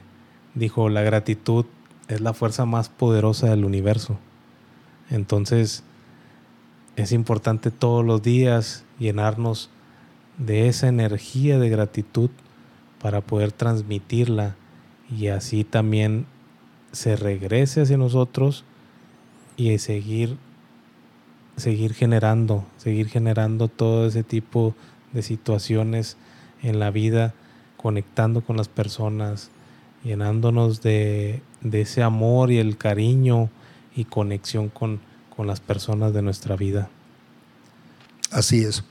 dijo, 0.55 0.89
la 0.89 1.03
gratitud 1.03 1.65
es 2.07 2.21
la 2.21 2.33
fuerza 2.33 2.65
más 2.65 2.89
poderosa 2.89 3.49
del 3.49 3.63
universo. 3.63 4.17
Entonces, 5.09 5.83
es 6.97 7.11
importante 7.13 7.71
todos 7.71 8.03
los 8.03 8.21
días 8.21 8.83
llenarnos 8.99 9.69
de 10.37 10.67
esa 10.67 10.87
energía 10.87 11.59
de 11.59 11.69
gratitud 11.69 12.31
para 12.99 13.21
poder 13.21 13.51
transmitirla 13.51 14.55
y 15.09 15.27
así 15.27 15.63
también 15.63 16.25
se 16.91 17.15
regrese 17.15 17.81
hacia 17.81 17.97
nosotros 17.97 18.65
y 19.55 19.77
seguir 19.77 20.37
seguir 21.55 21.93
generando, 21.93 22.65
seguir 22.77 23.07
generando 23.07 23.67
todo 23.67 24.07
ese 24.07 24.23
tipo 24.23 24.75
de 25.11 25.23
situaciones 25.23 26.17
en 26.61 26.79
la 26.79 26.91
vida, 26.91 27.33
conectando 27.77 28.41
con 28.41 28.57
las 28.57 28.69
personas, 28.69 29.49
llenándonos 30.03 30.81
de, 30.81 31.41
ese 31.71 32.03
amor 32.03 32.51
y 32.51 32.59
el 32.59 32.77
cariño 32.77 33.49
y 33.95 34.05
conexión 34.05 34.69
con, 34.69 34.99
con 35.37 35.45
las 35.47 35.59
personas 35.59 36.13
de 36.13 36.23
nuestra 36.23 36.55
vida. 36.55 36.89
Así 38.31 38.63
es. 38.63 38.83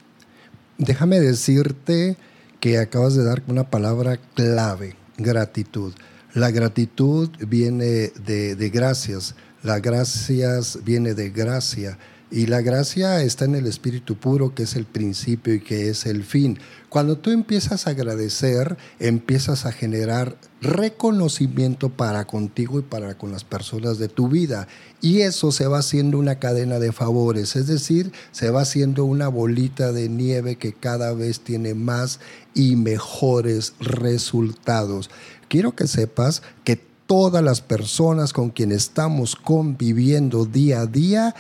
Déjame 0.79 1.21
decirte 1.21 2.17
que 2.61 2.79
acabas 2.79 3.17
de 3.17 3.25
dar 3.25 3.43
una 3.49 3.69
palabra 3.69 4.19
clave, 4.35 4.95
gratitud. 5.19 5.93
La 6.35 6.53
gratitud 6.53 7.31
viene 7.47 8.13
de, 8.25 8.55
de, 8.55 8.71
gracias. 8.71 9.35
La 9.63 9.81
gracia 9.81 10.61
viene 10.85 11.15
de 11.15 11.31
gracia. 11.31 11.99
Y 12.29 12.47
la 12.47 12.61
gracia 12.61 13.23
está 13.23 13.45
en 13.45 13.55
el 13.55 13.67
Espíritu 13.67 14.17
puro, 14.17 14.53
que 14.53 14.65
es 14.65 14.75
el 14.75 14.85
principio 14.85 15.55
y 15.55 15.61
que 15.61 15.89
es 15.89 16.07
el 16.07 16.25
fin. 16.25 16.59
Cuando 16.89 17.19
tú 17.19 17.31
empiezas 17.31 17.87
a 17.87 17.91
agradecer, 17.91 18.77
empiezas 18.99 19.65
a 19.65 19.71
generar 19.71 20.37
reconocimiento 20.61 21.91
para 21.91 22.27
contigo 22.27 22.81
y 22.81 22.83
para 22.83 23.17
con 23.17 23.31
las 23.31 23.45
personas 23.45 23.99
de 23.99 24.09
tu 24.09 24.29
vida. 24.29 24.67
Y 25.01 25.21
eso 25.21 25.53
se 25.53 25.69
va 25.69 25.79
haciendo 25.79 26.19
una 26.19 26.41
cadena 26.41 26.81
de 26.81 26.91
favores, 26.91 27.55
es 27.55 27.69
decir, 27.69 28.11
se 28.33 28.51
va 28.51 28.63
haciendo 28.63 29.05
una 29.05 29.29
bolita 29.29 29.93
de 29.93 30.09
nieve 30.09 30.57
que 30.57 30.73
cada 30.73 31.13
vez 31.13 31.41
tiene 31.41 31.75
más 31.75 32.19
y 32.55 32.75
mejores 32.75 33.75
resultados. 33.79 35.11
Quiero 35.49 35.77
que 35.77 35.87
sepas 35.87 36.43
que 36.65 36.81
todas 37.07 37.43
las 37.43 37.61
personas 37.61 38.33
con 38.33 38.51
quienes 38.51 38.79
estamos 38.79 39.37
conviviendo 39.37 40.45
día 40.45 40.81
a 40.81 40.87
día, 40.87 41.35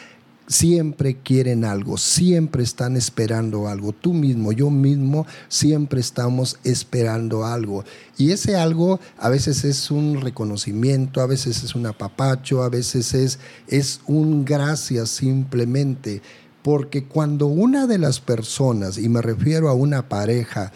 siempre 0.46 1.16
quieren 1.22 1.64
algo, 1.64 1.98
siempre 1.98 2.62
están 2.62 2.96
esperando 2.96 3.68
algo. 3.68 3.92
Tú 3.92 4.12
mismo, 4.12 4.52
yo 4.52 4.70
mismo, 4.70 5.26
siempre 5.48 6.00
estamos 6.00 6.58
esperando 6.64 7.44
algo. 7.44 7.84
Y 8.16 8.30
ese 8.30 8.56
algo 8.56 9.00
a 9.18 9.28
veces 9.28 9.64
es 9.64 9.90
un 9.90 10.20
reconocimiento, 10.20 11.20
a 11.20 11.26
veces 11.26 11.62
es 11.64 11.74
un 11.74 11.86
apapacho, 11.86 12.62
a 12.62 12.68
veces 12.68 13.14
es, 13.14 13.38
es 13.68 14.00
un 14.06 14.44
gracias 14.44 15.10
simplemente. 15.10 16.22
Porque 16.62 17.04
cuando 17.04 17.46
una 17.46 17.86
de 17.86 17.98
las 17.98 18.18
personas, 18.18 18.98
y 18.98 19.08
me 19.08 19.22
refiero 19.22 19.68
a 19.68 19.74
una 19.74 20.08
pareja, 20.08 20.72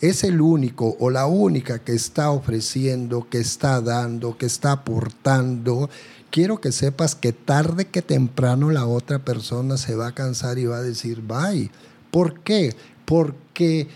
es 0.00 0.22
el 0.22 0.40
único 0.40 0.96
o 1.00 1.10
la 1.10 1.26
única 1.26 1.80
que 1.80 1.92
está 1.92 2.30
ofreciendo, 2.30 3.26
que 3.28 3.38
está 3.38 3.80
dando, 3.80 4.38
que 4.38 4.46
está 4.46 4.72
aportando, 4.72 5.90
quiero 6.30 6.60
que 6.60 6.72
sepas 6.72 7.14
que 7.14 7.32
tarde 7.32 7.86
que 7.86 8.02
temprano 8.02 8.70
la 8.70 8.86
otra 8.86 9.20
persona 9.20 9.76
se 9.76 9.94
va 9.94 10.08
a 10.08 10.14
cansar 10.14 10.58
y 10.58 10.66
va 10.66 10.78
a 10.78 10.82
decir, 10.82 11.22
bye. 11.22 11.70
¿Por 12.10 12.40
qué? 12.40 12.74
Porque 13.04 13.88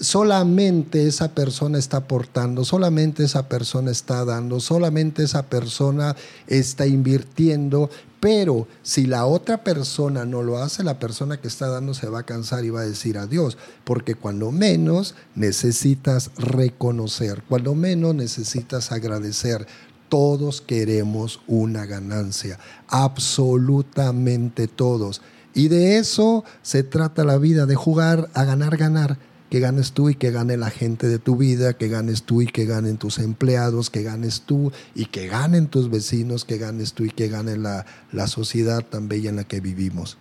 solamente 0.00 1.06
esa 1.06 1.34
persona 1.34 1.78
está 1.78 1.98
aportando, 1.98 2.64
solamente 2.64 3.24
esa 3.24 3.48
persona 3.48 3.90
está 3.90 4.24
dando, 4.24 4.60
solamente 4.60 5.22
esa 5.22 5.44
persona 5.46 6.16
está 6.46 6.86
invirtiendo, 6.86 7.90
pero 8.20 8.66
si 8.82 9.06
la 9.06 9.26
otra 9.26 9.62
persona 9.62 10.24
no 10.24 10.42
lo 10.42 10.58
hace, 10.58 10.82
la 10.82 10.98
persona 10.98 11.40
que 11.40 11.48
está 11.48 11.68
dando 11.68 11.94
se 11.94 12.08
va 12.08 12.20
a 12.20 12.26
cansar 12.26 12.64
y 12.64 12.70
va 12.70 12.80
a 12.80 12.86
decir 12.86 13.18
adiós, 13.18 13.56
porque 13.84 14.14
cuando 14.14 14.50
menos 14.50 15.14
necesitas 15.34 16.30
reconocer, 16.36 17.42
cuando 17.48 17.74
menos 17.74 18.14
necesitas 18.14 18.92
agradecer, 18.92 19.66
todos 20.08 20.60
queremos 20.60 21.40
una 21.46 21.86
ganancia, 21.86 22.58
absolutamente 22.88 24.68
todos. 24.68 25.22
Y 25.54 25.68
de 25.68 25.98
eso 25.98 26.44
se 26.62 26.82
trata 26.82 27.24
la 27.24 27.38
vida, 27.38 27.66
de 27.66 27.76
jugar 27.76 28.28
a 28.34 28.44
ganar, 28.44 28.76
ganar. 28.76 29.18
Que 29.50 29.60
ganes 29.60 29.92
tú 29.92 30.10
y 30.10 30.16
que 30.16 30.32
gane 30.32 30.56
la 30.56 30.70
gente 30.70 31.06
de 31.06 31.20
tu 31.20 31.36
vida, 31.36 31.74
que 31.74 31.86
ganes 31.88 32.24
tú 32.24 32.42
y 32.42 32.46
que 32.46 32.64
ganen 32.64 32.96
tus 32.96 33.20
empleados, 33.20 33.88
que 33.88 34.02
ganes 34.02 34.40
tú 34.40 34.72
y 34.96 35.06
que 35.06 35.28
ganen 35.28 35.68
tus 35.68 35.90
vecinos, 35.90 36.44
que 36.44 36.58
ganes 36.58 36.92
tú 36.92 37.04
y 37.04 37.10
que 37.10 37.28
gane 37.28 37.56
la, 37.56 37.84
sociedad 38.26 38.84
tan 38.84 39.06
bella 39.06 39.30
en 39.30 39.36
la 39.36 39.44
que 39.44 39.60
vivimos. 39.60 40.18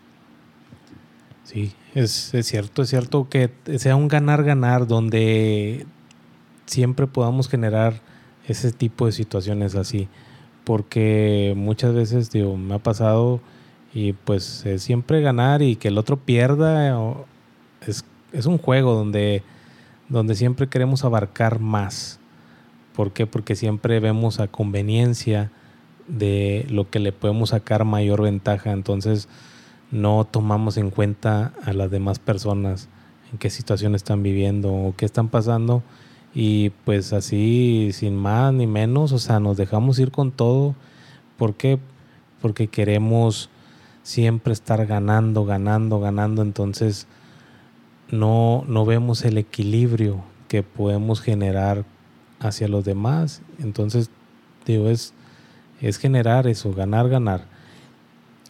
Sí, 1.45 1.73
es, 1.95 2.31
es 2.35 2.45
cierto, 2.45 2.83
es 2.83 2.89
cierto 2.89 3.27
que 3.27 3.49
sea 3.79 3.95
un 3.95 4.07
ganar-ganar 4.07 4.85
donde 4.85 5.87
siempre 6.67 7.07
podamos 7.07 7.49
generar 7.49 8.01
ese 8.47 8.71
tipo 8.71 9.05
de 9.05 9.11
situaciones 9.11 9.75
así. 9.75 10.07
Porque 10.63 11.53
muchas 11.55 11.93
veces, 11.93 12.31
digo, 12.31 12.57
me 12.57 12.75
ha 12.75 12.79
pasado 12.79 13.41
y 13.93 14.13
pues 14.13 14.65
siempre 14.77 15.21
ganar 15.21 15.61
y 15.61 15.75
que 15.75 15.89
el 15.89 15.97
otro 15.97 16.17
pierda. 16.17 17.15
Es, 17.85 18.05
es 18.31 18.45
un 18.45 18.57
juego 18.57 18.93
donde, 18.93 19.43
donde 20.09 20.35
siempre 20.35 20.67
queremos 20.67 21.03
abarcar 21.03 21.59
más. 21.59 22.19
¿Por 22.95 23.11
qué? 23.11 23.25
Porque 23.25 23.55
siempre 23.55 23.99
vemos 23.99 24.39
a 24.39 24.47
conveniencia 24.47 25.51
de 26.07 26.65
lo 26.69 26.89
que 26.89 26.99
le 26.99 27.11
podemos 27.11 27.49
sacar 27.49 27.85
mayor 27.85 28.21
ventaja. 28.21 28.71
Entonces 28.71 29.27
no 29.91 30.25
tomamos 30.25 30.77
en 30.77 30.89
cuenta 30.89 31.53
a 31.63 31.73
las 31.73 31.91
demás 31.91 32.19
personas 32.19 32.89
en 33.31 33.37
qué 33.37 33.49
situación 33.49 33.95
están 33.95 34.23
viviendo 34.23 34.73
o 34.73 34.95
qué 34.95 35.05
están 35.05 35.27
pasando 35.27 35.83
y 36.33 36.71
pues 36.71 37.13
así, 37.13 37.91
sin 37.93 38.15
más 38.15 38.53
ni 38.53 38.65
menos, 38.65 39.11
o 39.11 39.19
sea, 39.19 39.39
nos 39.39 39.57
dejamos 39.57 39.99
ir 39.99 40.11
con 40.11 40.31
todo. 40.31 40.75
¿Por 41.37 41.55
qué? 41.55 41.79
Porque 42.41 42.67
queremos 42.67 43.49
siempre 44.01 44.53
estar 44.53 44.85
ganando, 44.85 45.45
ganando, 45.45 45.99
ganando. 45.99 46.41
Entonces 46.41 47.07
no, 48.09 48.63
no 48.67 48.85
vemos 48.85 49.23
el 49.25 49.37
equilibrio 49.37 50.23
que 50.47 50.63
podemos 50.63 51.21
generar 51.21 51.85
hacia 52.39 52.67
los 52.67 52.83
demás. 52.83 53.41
Entonces, 53.59 54.09
digo, 54.65 54.89
es, 54.89 55.13
es 55.81 55.97
generar 55.97 56.47
eso, 56.47 56.73
ganar, 56.73 57.09
ganar. 57.09 57.45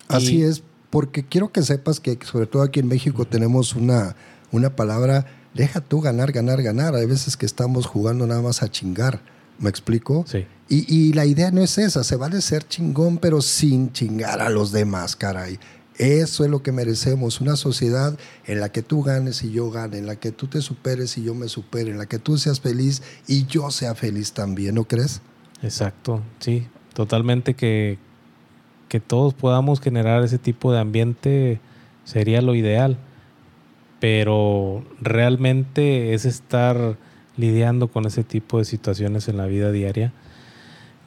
Así 0.08 0.42
es, 0.42 0.64
porque 0.90 1.24
quiero 1.24 1.52
que 1.52 1.64
sepas 1.64 2.00
que 2.00 2.18
sobre 2.24 2.46
todo 2.46 2.62
aquí 2.62 2.80
en 2.80 2.88
México 2.88 3.26
tenemos 3.26 3.76
una, 3.76 4.16
una 4.52 4.76
palabra 4.76 5.26
deja 5.54 5.82
tú 5.82 6.02
ganar, 6.02 6.32
ganar, 6.32 6.62
ganar. 6.62 6.96
Hay 6.96 7.06
veces 7.06 7.38
que 7.38 7.46
estamos 7.46 7.86
jugando 7.86 8.26
nada 8.28 8.42
más 8.42 8.64
a 8.64 8.70
chingar. 8.70 9.22
¿Me 9.60 9.70
explico? 9.70 10.26
Sí. 10.28 10.46
Y, 10.70 11.14
la 11.14 11.26
idea 11.26 11.52
no 11.52 11.62
es 11.62 11.78
esa, 11.78 12.04
se 12.04 12.16
vale 12.16 12.42
ser 12.42 12.68
chingón, 12.68 13.20
pero 13.20 13.42
sin 13.42 13.92
chingar 13.92 14.42
a 14.42 14.50
los 14.50 14.72
demás, 14.72 15.16
caray. 15.16 15.60
Eso 15.98 16.44
es 16.44 16.50
lo 16.50 16.64
que 16.64 16.72
merecemos, 16.72 17.40
una 17.42 17.56
sociedad 17.56 18.18
en 18.46 18.60
la 18.60 18.70
que 18.72 18.82
tú 18.82 19.04
ganes 19.04 19.44
y 19.44 19.52
yo 19.52 19.70
gane, 19.70 20.00
en 20.00 20.08
la 20.08 20.16
que 20.16 20.32
tú 20.32 20.48
te 20.48 20.62
superes 20.62 21.16
y 21.20 21.24
yo 21.24 21.36
me 21.36 21.48
supere, 21.48 21.92
en 21.92 22.00
la 22.00 22.08
que 22.08 22.18
tú 22.18 22.40
seas 22.40 22.60
feliz 22.60 23.04
y 23.28 23.46
yo 23.46 23.70
sea 23.70 23.94
feliz 23.94 24.34
también, 24.34 24.74
¿no 24.74 24.86
crees? 24.86 25.22
Exacto, 25.62 26.24
sí, 26.40 26.68
totalmente 26.96 27.54
que, 27.54 28.00
que 28.90 29.00
todos 29.00 29.36
podamos 29.36 29.80
generar 29.80 30.24
ese 30.24 30.40
tipo 30.40 30.74
de 30.74 30.80
ambiente 30.80 31.62
sería 32.04 32.42
lo 32.42 32.56
ideal 32.56 32.98
pero 34.04 34.84
realmente 35.00 36.14
es 36.14 36.26
estar 36.26 36.98
lidiando 37.38 37.88
con 37.88 38.06
ese 38.06 38.26
tipo 38.26 38.58
de 38.58 38.66
situaciones 38.66 39.30
en 39.30 39.38
la 39.38 39.46
vida 39.46 39.72
diaria 39.72 40.12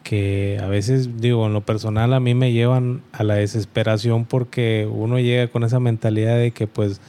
que 0.03 0.59
a 0.63 0.67
veces, 0.67 1.21
digo, 1.21 1.45
en 1.45 1.53
lo 1.53 1.61
personal 1.61 2.15
a 2.15 2.21
mí 2.21 2.33
me 2.33 2.53
llevan 2.53 3.03
a 3.13 3.23
la 3.23 3.35
desesperación 3.35 4.25
porque 4.25 4.89
uno 4.91 5.19
llega 5.19 5.49
con 5.49 5.63
esa 5.63 5.79
mentalidad 5.79 6.39
de 6.39 6.53
que 6.53 6.67
pues 6.67 7.03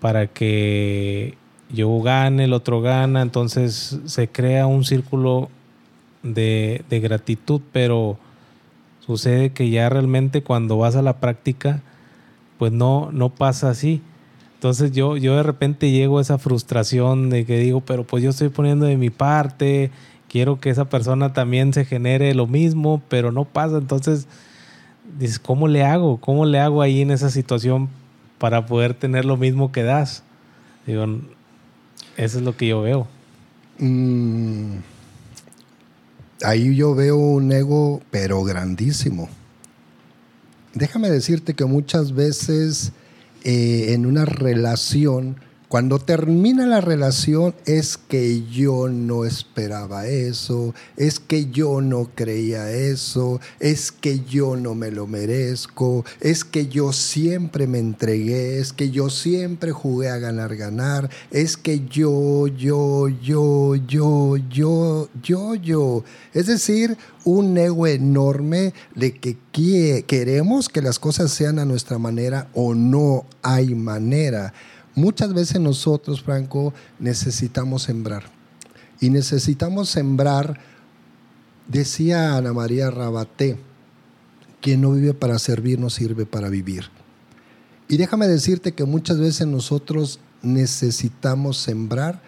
para 0.00 0.28
que 0.28 1.34
yo 1.68 2.00
gane, 2.00 2.44
el 2.44 2.54
otro 2.54 2.80
gana, 2.80 3.20
entonces 3.20 4.00
se 4.06 4.28
crea 4.28 4.66
un 4.66 4.84
círculo 4.86 5.50
de, 6.22 6.86
de 6.88 7.00
gratitud, 7.00 7.60
pero 7.70 8.16
sucede 9.00 9.50
que 9.50 9.68
ya 9.68 9.90
realmente 9.90 10.42
cuando 10.42 10.78
vas 10.78 10.96
a 10.96 11.02
la 11.02 11.20
práctica, 11.20 11.82
pues 12.56 12.72
no, 12.72 13.10
no 13.12 13.28
pasa 13.28 13.68
así 13.68 14.00
entonces 14.60 14.92
yo, 14.92 15.16
yo 15.16 15.36
de 15.36 15.42
repente 15.42 15.90
llego 15.90 16.18
a 16.18 16.20
esa 16.20 16.36
frustración 16.36 17.30
de 17.30 17.46
que 17.46 17.56
digo, 17.56 17.80
pero 17.80 18.06
pues 18.06 18.22
yo 18.22 18.28
estoy 18.28 18.50
poniendo 18.50 18.84
de 18.84 18.98
mi 18.98 19.08
parte, 19.08 19.90
quiero 20.28 20.60
que 20.60 20.68
esa 20.68 20.90
persona 20.90 21.32
también 21.32 21.72
se 21.72 21.86
genere 21.86 22.34
lo 22.34 22.46
mismo, 22.46 23.00
pero 23.08 23.32
no 23.32 23.46
pasa. 23.46 23.78
Entonces 23.78 24.26
dices, 25.18 25.38
¿cómo 25.38 25.66
le 25.66 25.82
hago? 25.82 26.20
¿Cómo 26.20 26.44
le 26.44 26.60
hago 26.60 26.82
ahí 26.82 27.00
en 27.00 27.10
esa 27.10 27.30
situación 27.30 27.88
para 28.36 28.66
poder 28.66 28.92
tener 28.92 29.24
lo 29.24 29.38
mismo 29.38 29.72
que 29.72 29.82
das? 29.82 30.24
Digo, 30.86 31.06
eso 32.18 32.38
es 32.38 32.44
lo 32.44 32.54
que 32.54 32.66
yo 32.66 32.82
veo. 32.82 33.08
Mm, 33.78 34.74
ahí 36.44 36.76
yo 36.76 36.94
veo 36.94 37.16
un 37.16 37.50
ego, 37.50 38.02
pero 38.10 38.44
grandísimo. 38.44 39.30
Déjame 40.74 41.08
decirte 41.08 41.54
que 41.54 41.64
muchas 41.64 42.12
veces 42.12 42.92
eh, 43.44 43.92
en 43.94 44.06
una 44.06 44.24
relación, 44.24 45.36
cuando 45.70 46.00
termina 46.00 46.66
la 46.66 46.80
relación 46.80 47.54
es 47.64 47.96
que 47.96 48.42
yo 48.50 48.88
no 48.88 49.24
esperaba 49.24 50.08
eso, 50.08 50.74
es 50.96 51.20
que 51.20 51.48
yo 51.48 51.80
no 51.80 52.10
creía 52.12 52.72
eso, 52.72 53.40
es 53.60 53.92
que 53.92 54.18
yo 54.18 54.56
no 54.56 54.74
me 54.74 54.90
lo 54.90 55.06
merezco, 55.06 56.04
es 56.18 56.44
que 56.44 56.66
yo 56.66 56.92
siempre 56.92 57.68
me 57.68 57.78
entregué, 57.78 58.58
es 58.58 58.72
que 58.72 58.90
yo 58.90 59.10
siempre 59.10 59.70
jugué 59.70 60.08
a 60.08 60.18
ganar, 60.18 60.56
ganar, 60.56 61.08
es 61.30 61.56
que 61.56 61.86
yo, 61.86 62.48
yo, 62.48 63.06
yo, 63.06 63.76
yo, 63.76 64.38
yo, 64.38 65.08
yo, 65.22 65.54
yo. 65.54 66.04
Es 66.34 66.46
decir, 66.46 66.98
un 67.24 67.56
ego 67.56 67.86
enorme 67.86 68.74
de 68.96 69.14
que 69.14 69.36
queremos 70.04 70.68
que 70.68 70.82
las 70.82 70.98
cosas 70.98 71.30
sean 71.30 71.60
a 71.60 71.64
nuestra 71.64 71.98
manera 71.98 72.48
o 72.54 72.74
no 72.74 73.24
hay 73.42 73.76
manera. 73.76 74.52
Muchas 75.00 75.32
veces 75.32 75.60
nosotros, 75.60 76.22
Franco, 76.22 76.74
necesitamos 76.98 77.84
sembrar. 77.84 78.24
Y 79.00 79.08
necesitamos 79.08 79.88
sembrar 79.88 80.60
Decía 81.70 82.36
Ana 82.36 82.52
María 82.52 82.90
Rabaté, 82.90 83.56
quien 84.60 84.80
no 84.80 84.90
vive 84.90 85.14
para 85.14 85.38
servir 85.38 85.78
no 85.78 85.88
sirve 85.88 86.26
para 86.26 86.48
vivir. 86.48 86.86
Y 87.86 87.96
déjame 87.96 88.26
decirte 88.26 88.72
que 88.72 88.84
muchas 88.84 89.20
veces 89.20 89.46
nosotros 89.46 90.18
necesitamos 90.42 91.58
sembrar 91.58 92.22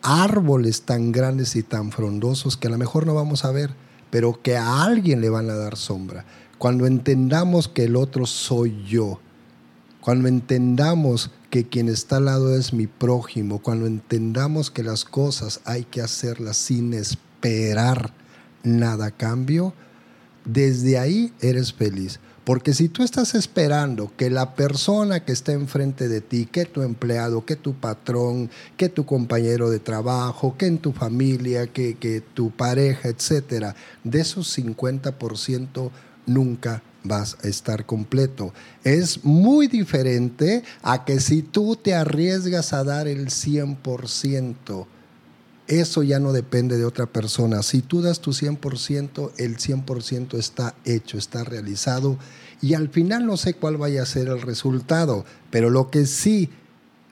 árboles 0.00 0.82
tan 0.82 1.12
grandes 1.12 1.56
y 1.56 1.62
tan 1.62 1.92
frondosos 1.92 2.56
que 2.56 2.68
a 2.68 2.70
lo 2.70 2.78
mejor 2.78 3.06
no 3.06 3.14
vamos 3.14 3.44
a 3.44 3.52
ver, 3.52 3.74
pero 4.08 4.40
que 4.40 4.56
a 4.56 4.82
alguien 4.82 5.20
le 5.20 5.28
van 5.28 5.50
a 5.50 5.54
dar 5.54 5.76
sombra. 5.76 6.24
Cuando 6.56 6.86
entendamos 6.86 7.68
que 7.68 7.84
el 7.84 7.96
otro 7.96 8.24
soy 8.24 8.82
yo, 8.86 9.20
cuando 10.00 10.26
entendamos 10.26 11.30
que 11.50 11.64
quien 11.64 11.88
está 11.88 12.18
al 12.18 12.26
lado 12.26 12.54
es 12.56 12.72
mi 12.72 12.86
prójimo, 12.86 13.60
cuando 13.60 13.86
entendamos 13.86 14.70
que 14.70 14.82
las 14.82 15.04
cosas 15.04 15.60
hay 15.64 15.84
que 15.84 16.02
hacerlas 16.02 16.56
sin 16.56 16.92
esperar 16.92 18.12
nada 18.62 19.06
a 19.06 19.10
cambio, 19.10 19.72
desde 20.44 20.98
ahí 20.98 21.32
eres 21.40 21.72
feliz. 21.72 22.20
Porque 22.44 22.72
si 22.72 22.88
tú 22.88 23.02
estás 23.02 23.34
esperando 23.34 24.10
que 24.16 24.30
la 24.30 24.54
persona 24.54 25.22
que 25.22 25.32
está 25.32 25.52
enfrente 25.52 26.08
de 26.08 26.22
ti, 26.22 26.46
que 26.46 26.64
tu 26.64 26.80
empleado, 26.80 27.44
que 27.44 27.56
tu 27.56 27.74
patrón, 27.74 28.48
que 28.78 28.88
tu 28.88 29.04
compañero 29.04 29.68
de 29.68 29.80
trabajo, 29.80 30.56
que 30.56 30.66
en 30.66 30.78
tu 30.78 30.92
familia, 30.92 31.66
que, 31.66 31.96
que 31.96 32.22
tu 32.22 32.50
pareja, 32.50 33.10
etcétera, 33.10 33.76
de 34.02 34.20
esos 34.20 34.56
50% 34.56 35.90
nunca 36.24 36.82
vas 37.08 37.36
a 37.42 37.48
estar 37.48 37.86
completo. 37.86 38.52
Es 38.84 39.24
muy 39.24 39.66
diferente 39.66 40.62
a 40.82 41.04
que 41.04 41.20
si 41.20 41.42
tú 41.42 41.76
te 41.76 41.94
arriesgas 41.94 42.72
a 42.72 42.84
dar 42.84 43.08
el 43.08 43.28
100%, 43.28 44.86
eso 45.66 46.02
ya 46.02 46.18
no 46.18 46.32
depende 46.32 46.78
de 46.78 46.84
otra 46.84 47.06
persona. 47.06 47.62
Si 47.62 47.82
tú 47.82 48.00
das 48.00 48.20
tu 48.20 48.32
100%, 48.32 49.32
el 49.36 49.58
100% 49.58 50.38
está 50.38 50.74
hecho, 50.84 51.18
está 51.18 51.44
realizado 51.44 52.18
y 52.60 52.74
al 52.74 52.88
final 52.88 53.26
no 53.26 53.36
sé 53.36 53.54
cuál 53.54 53.76
vaya 53.76 54.02
a 54.02 54.06
ser 54.06 54.28
el 54.28 54.40
resultado, 54.40 55.24
pero 55.50 55.70
lo 55.70 55.90
que 55.90 56.06
sí 56.06 56.48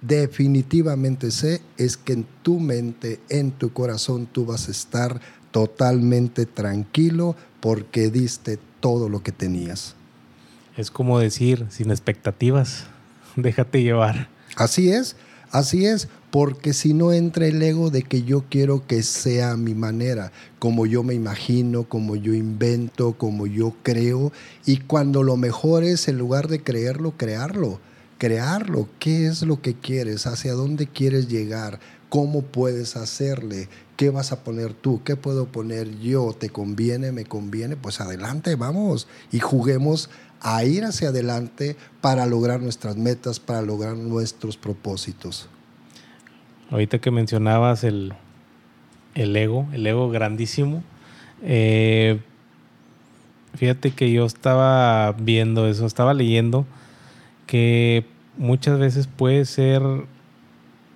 definitivamente 0.00 1.30
sé 1.30 1.60
es 1.76 1.96
que 1.96 2.14
en 2.14 2.26
tu 2.42 2.58
mente, 2.58 3.20
en 3.28 3.52
tu 3.52 3.72
corazón, 3.72 4.26
tú 4.26 4.46
vas 4.46 4.68
a 4.68 4.72
estar 4.72 5.20
totalmente 5.50 6.46
tranquilo 6.46 7.36
porque 7.60 8.10
diste 8.10 8.58
todo 8.80 9.08
lo 9.08 9.22
que 9.22 9.32
tenías. 9.32 9.94
Es 10.76 10.90
como 10.90 11.18
decir, 11.18 11.66
sin 11.70 11.90
expectativas, 11.90 12.84
déjate 13.36 13.82
llevar. 13.82 14.28
Así 14.56 14.90
es, 14.90 15.16
así 15.50 15.86
es, 15.86 16.08
porque 16.30 16.74
si 16.74 16.92
no 16.92 17.12
entra 17.12 17.46
el 17.46 17.62
ego 17.62 17.90
de 17.90 18.02
que 18.02 18.22
yo 18.22 18.44
quiero 18.50 18.86
que 18.86 19.02
sea 19.02 19.52
a 19.52 19.56
mi 19.56 19.74
manera, 19.74 20.32
como 20.58 20.84
yo 20.84 21.02
me 21.02 21.14
imagino, 21.14 21.84
como 21.84 22.16
yo 22.16 22.34
invento, 22.34 23.12
como 23.12 23.46
yo 23.46 23.74
creo, 23.82 24.32
y 24.66 24.78
cuando 24.78 25.22
lo 25.22 25.36
mejor 25.36 25.82
es 25.82 26.08
en 26.08 26.18
lugar 26.18 26.48
de 26.48 26.62
creerlo, 26.62 27.14
crearlo, 27.16 27.80
crearlo, 28.18 28.88
qué 28.98 29.26
es 29.26 29.42
lo 29.42 29.60
que 29.62 29.74
quieres, 29.74 30.26
hacia 30.26 30.52
dónde 30.52 30.86
quieres 30.86 31.28
llegar, 31.28 31.80
cómo 32.08 32.42
puedes 32.42 32.96
hacerle, 32.96 33.68
qué 33.96 34.10
vas 34.10 34.32
a 34.32 34.44
poner 34.44 34.74
tú, 34.74 35.02
qué 35.04 35.16
puedo 35.16 35.46
poner 35.46 35.98
yo, 36.00 36.34
te 36.38 36.50
conviene, 36.50 37.12
me 37.12 37.24
conviene, 37.24 37.76
pues 37.76 38.00
adelante, 38.00 38.54
vamos. 38.54 39.08
Y 39.32 39.40
juguemos 39.40 40.10
a 40.40 40.64
ir 40.64 40.84
hacia 40.84 41.08
adelante 41.08 41.76
para 42.00 42.26
lograr 42.26 42.60
nuestras 42.60 42.96
metas, 42.96 43.40
para 43.40 43.62
lograr 43.62 43.96
nuestros 43.96 44.56
propósitos. 44.56 45.48
Ahorita 46.70 46.98
que 46.98 47.10
mencionabas 47.10 47.84
el, 47.84 48.12
el 49.14 49.34
ego, 49.36 49.66
el 49.72 49.86
ego 49.86 50.10
grandísimo, 50.10 50.82
eh, 51.42 52.20
fíjate 53.54 53.92
que 53.92 54.12
yo 54.12 54.26
estaba 54.26 55.12
viendo 55.12 55.68
eso, 55.68 55.86
estaba 55.86 56.14
leyendo 56.14 56.66
que 57.46 58.04
muchas 58.36 58.78
veces 58.78 59.06
puede 59.06 59.44
ser 59.44 59.82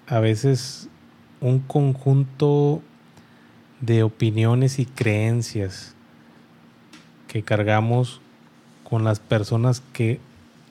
a 0.06 0.18
veces 0.18 0.89
un 1.40 1.60
conjunto 1.60 2.82
de 3.80 4.02
opiniones 4.02 4.78
y 4.78 4.86
creencias 4.86 5.94
que 7.28 7.42
cargamos 7.42 8.20
con 8.88 9.04
las 9.04 9.20
personas 9.20 9.82
que 9.92 10.20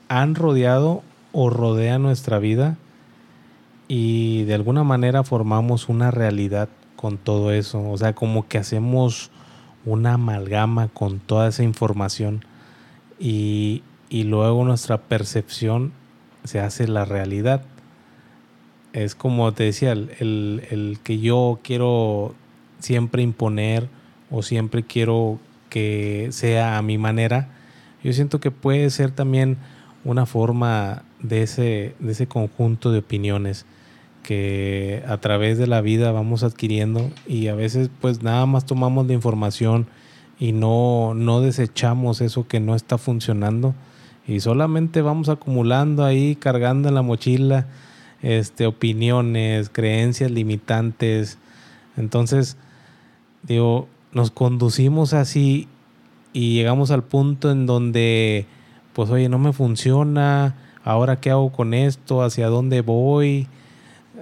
han 0.08 0.34
rodeado 0.34 1.02
o 1.32 1.50
rodean 1.50 2.02
nuestra 2.02 2.38
vida 2.38 2.76
y 3.88 4.44
de 4.44 4.54
alguna 4.54 4.84
manera 4.84 5.24
formamos 5.24 5.88
una 5.88 6.10
realidad 6.10 6.68
con 6.96 7.18
todo 7.18 7.50
eso. 7.50 7.90
O 7.90 7.96
sea, 7.96 8.14
como 8.14 8.46
que 8.46 8.58
hacemos 8.58 9.30
una 9.84 10.14
amalgama 10.14 10.88
con 10.88 11.18
toda 11.18 11.48
esa 11.48 11.62
información 11.62 12.44
y, 13.18 13.82
luego 14.10 14.64
nuestra 14.64 14.98
percepción 14.98 15.92
se 16.44 16.60
hace 16.60 16.86
la 16.88 17.04
realidad. 17.04 17.62
Es 18.92 19.14
como 19.14 19.52
te 19.52 19.64
decía, 19.64 19.92
el, 19.92 20.10
el 20.70 20.98
que 21.02 21.18
yo 21.18 21.60
quiero 21.62 22.34
siempre 22.80 23.22
imponer 23.22 23.88
o 24.30 24.42
siempre 24.42 24.82
quiero 24.82 25.38
que 25.68 26.28
sea 26.32 26.78
a 26.78 26.82
mi 26.82 26.98
manera, 26.98 27.48
yo 28.02 28.12
siento 28.12 28.40
que 28.40 28.50
puede 28.50 28.90
ser 28.90 29.10
también 29.10 29.58
una 30.04 30.26
forma 30.26 31.02
de 31.20 31.42
ese, 31.42 31.94
de 31.98 32.12
ese 32.12 32.26
conjunto 32.26 32.92
de 32.92 33.00
opiniones 33.00 33.66
que 34.22 35.02
a 35.06 35.18
través 35.18 35.58
de 35.58 35.66
la 35.66 35.80
vida 35.80 36.12
vamos 36.12 36.42
adquiriendo 36.42 37.10
y 37.26 37.48
a 37.48 37.54
veces 37.54 37.90
pues 38.00 38.22
nada 38.22 38.46
más 38.46 38.66
tomamos 38.66 39.06
la 39.06 39.14
información 39.14 39.86
y 40.38 40.52
no, 40.52 41.14
no 41.14 41.40
desechamos 41.40 42.20
eso 42.20 42.46
que 42.46 42.60
no 42.60 42.74
está 42.74 42.98
funcionando 42.98 43.74
y 44.26 44.40
solamente 44.40 45.02
vamos 45.02 45.28
acumulando 45.28 46.04
ahí, 46.04 46.36
cargando 46.36 46.88
en 46.88 46.94
la 46.94 47.02
mochila 47.02 47.66
este, 48.22 48.66
opiniones, 48.66 49.70
creencias 49.70 50.30
limitantes. 50.30 51.38
Entonces, 51.96 52.56
digo, 53.42 53.88
nos 54.12 54.30
conducimos 54.30 55.12
así 55.12 55.68
y 56.32 56.54
llegamos 56.54 56.90
al 56.90 57.04
punto 57.04 57.50
en 57.50 57.66
donde, 57.66 58.46
pues 58.92 59.10
oye, 59.10 59.28
no 59.28 59.38
me 59.38 59.52
funciona, 59.52 60.56
ahora 60.84 61.20
qué 61.20 61.30
hago 61.30 61.52
con 61.52 61.74
esto, 61.74 62.22
hacia 62.22 62.48
dónde 62.48 62.80
voy 62.80 63.48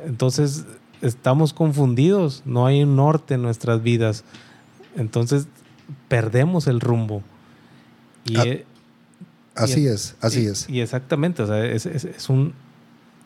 entonces 0.04 0.64
estamos 1.00 1.52
confundidos, 1.52 2.42
no 2.44 2.66
hay 2.66 2.82
un 2.82 2.96
norte 2.96 3.34
en 3.34 3.42
nuestras 3.42 3.82
vidas. 3.82 4.24
Entonces 4.96 5.46
perdemos 6.08 6.66
el 6.66 6.80
rumbo. 6.80 7.22
Y 8.24 8.36
ah, 8.36 8.44
e, 8.44 8.66
así 9.54 9.86
es, 9.86 10.16
así 10.20 10.46
es. 10.46 10.68
Y 10.68 10.80
exactamente, 10.80 11.42
o 11.42 11.46
sea, 11.46 11.64
es, 11.64 12.28
un 12.28 12.52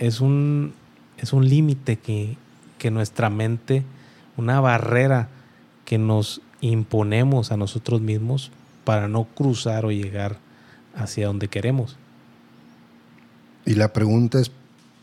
es 0.03 0.21
un 0.21 0.75
es 1.17 1.33
un 1.33 1.49
límite 1.49 1.97
que, 1.97 2.37
que 2.79 2.91
nuestra 2.91 3.31
mente, 3.31 3.85
una 4.37 4.61
barrera 4.61 5.29
que 5.85 5.97
nos 5.97 6.41
imponemos 6.61 7.53
a 7.53 7.57
nosotros 7.57 8.01
mismos 8.01 8.51
para 8.85 9.07
no 9.07 9.25
cruzar 9.25 9.85
o 9.85 9.93
llegar 9.93 10.39
hacia 10.97 11.29
donde 11.29 11.47
queremos. 11.47 11.97
Y 13.65 13.75
la 13.75 13.93
pregunta 13.93 14.41
es, 14.41 14.51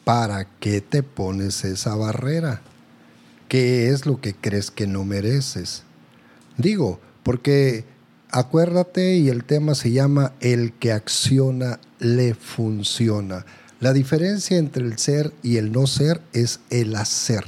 ¿para 0.04 0.46
qué 0.60 0.82
te 0.82 1.04
pones 1.04 1.64
esa 1.64 1.96
barrera? 1.96 2.62
¿Qué 3.48 3.90
es 3.90 4.06
lo 4.06 4.20
que 4.20 4.36
crees 4.36 4.70
que 4.70 4.88
no 4.88 5.06
mereces? 5.06 5.84
Digo, 6.58 7.00
porque 7.24 7.86
acuérdate 8.30 9.16
y 9.16 9.30
el 9.30 9.46
tema 9.46 9.74
se 9.76 9.92
llama 9.92 10.34
el 10.42 10.74
que 10.74 10.92
acciona 10.92 11.80
le 12.00 12.34
funciona. 12.34 13.46
La 13.80 13.94
diferencia 13.94 14.58
entre 14.58 14.84
el 14.84 14.98
ser 14.98 15.34
y 15.42 15.56
el 15.56 15.72
no 15.72 15.88
ser 15.88 16.20
es 16.34 16.60
el 16.70 16.96
hacer. 16.96 17.46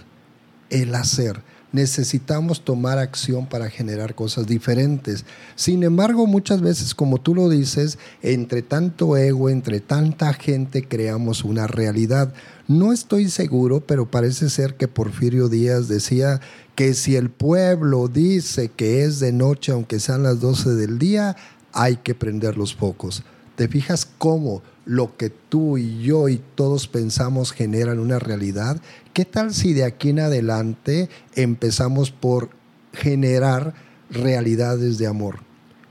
El 0.69 0.95
hacer 0.95 1.43
necesitamos 1.73 2.63
tomar 2.63 2.99
acción 2.99 3.47
para 3.47 3.69
generar 3.69 4.15
cosas 4.15 4.47
diferentes. 4.47 5.25
Sin 5.55 5.83
embargo, 5.83 6.27
muchas 6.27 6.61
veces, 6.61 6.95
como 6.95 7.19
tú 7.19 7.35
lo 7.35 7.49
dices, 7.49 7.97
entre 8.21 8.61
tanto 8.61 9.17
ego, 9.17 9.49
entre 9.49 9.79
tanta 9.79 10.33
gente, 10.33 10.87
creamos 10.87 11.43
una 11.43 11.67
realidad. 11.67 12.33
No 12.67 12.93
estoy 12.93 13.29
seguro, 13.29 13.81
pero 13.81 14.09
parece 14.09 14.49
ser 14.49 14.75
que 14.75 14.87
Porfirio 14.87 15.49
Díaz 15.49 15.87
decía 15.87 16.41
que 16.75 16.93
si 16.93 17.15
el 17.15 17.29
pueblo 17.29 18.07
dice 18.07 18.69
que 18.69 19.03
es 19.03 19.19
de 19.19 19.31
noche, 19.31 19.71
aunque 19.71 19.99
sean 19.99 20.23
las 20.23 20.39
12 20.39 20.71
del 20.71 20.97
día, 20.97 21.35
hay 21.73 21.97
que 21.97 22.15
prender 22.15 22.57
los 22.57 22.75
focos. 22.75 23.23
¿Te 23.55 23.67
fijas 23.67 24.07
cómo 24.17 24.61
lo 24.85 25.15
que 25.17 25.29
tú 25.29 25.77
y 25.77 26.01
yo 26.01 26.29
y 26.29 26.41
todos 26.55 26.87
pensamos 26.87 27.51
generan 27.51 27.99
una 27.99 28.19
realidad? 28.19 28.81
¿Qué 29.13 29.25
tal 29.25 29.53
si 29.53 29.73
de 29.73 29.83
aquí 29.83 30.09
en 30.09 30.19
adelante 30.19 31.09
empezamos 31.35 32.11
por 32.11 32.49
generar 32.93 33.73
realidades 34.09 34.97
de 34.97 35.07
amor, 35.07 35.39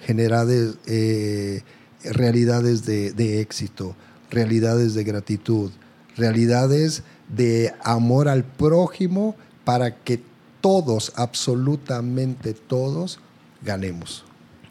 generar 0.01 0.47
eh, 0.51 1.62
realidades 2.05 2.84
de, 2.84 3.12
de 3.12 3.41
éxito, 3.41 3.97
realidades 4.30 4.95
de 4.95 5.05
gratitud, 5.05 5.70
realidades 6.16 7.03
de 7.28 7.72
amor 7.82 8.28
al 8.28 8.45
prójimo 8.45 9.36
para 9.64 9.97
que 9.97 10.20
todos, 10.61 11.12
absolutamente 11.16 12.55
todos, 12.55 13.18
ganemos. 13.62 14.24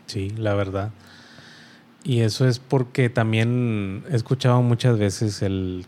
Sí, 0.05 0.29
la 0.31 0.53
verdad. 0.53 0.91
Y 2.09 2.21
eso 2.21 2.47
es 2.47 2.57
porque 2.57 3.07
también 3.11 4.03
he 4.09 4.15
escuchado 4.15 4.63
muchas 4.63 4.97
veces 4.97 5.43
el, 5.43 5.85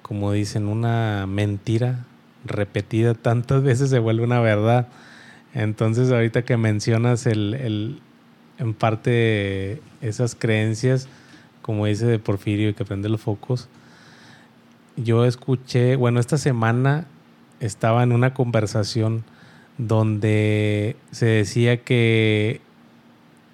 como 0.00 0.30
dicen, 0.30 0.68
una 0.68 1.26
mentira 1.26 2.04
repetida 2.44 3.14
tantas 3.20 3.64
veces 3.64 3.90
se 3.90 3.98
vuelve 3.98 4.22
una 4.22 4.38
verdad. 4.38 4.86
Entonces 5.54 6.12
ahorita 6.12 6.44
que 6.44 6.56
mencionas 6.56 7.26
el, 7.26 7.54
el 7.54 8.00
en 8.58 8.74
parte 8.74 9.82
esas 10.02 10.36
creencias, 10.36 11.08
como 11.62 11.86
dice 11.86 12.06
de 12.06 12.20
Porfirio, 12.20 12.68
y 12.68 12.74
que 12.74 12.84
prende 12.84 13.08
los 13.08 13.22
focos, 13.22 13.68
yo 14.94 15.24
escuché, 15.24 15.96
bueno, 15.96 16.20
esta 16.20 16.38
semana 16.38 17.08
estaba 17.58 18.04
en 18.04 18.12
una 18.12 18.34
conversación 18.34 19.24
donde 19.78 20.94
se 21.10 21.26
decía 21.26 21.82
que, 21.82 22.60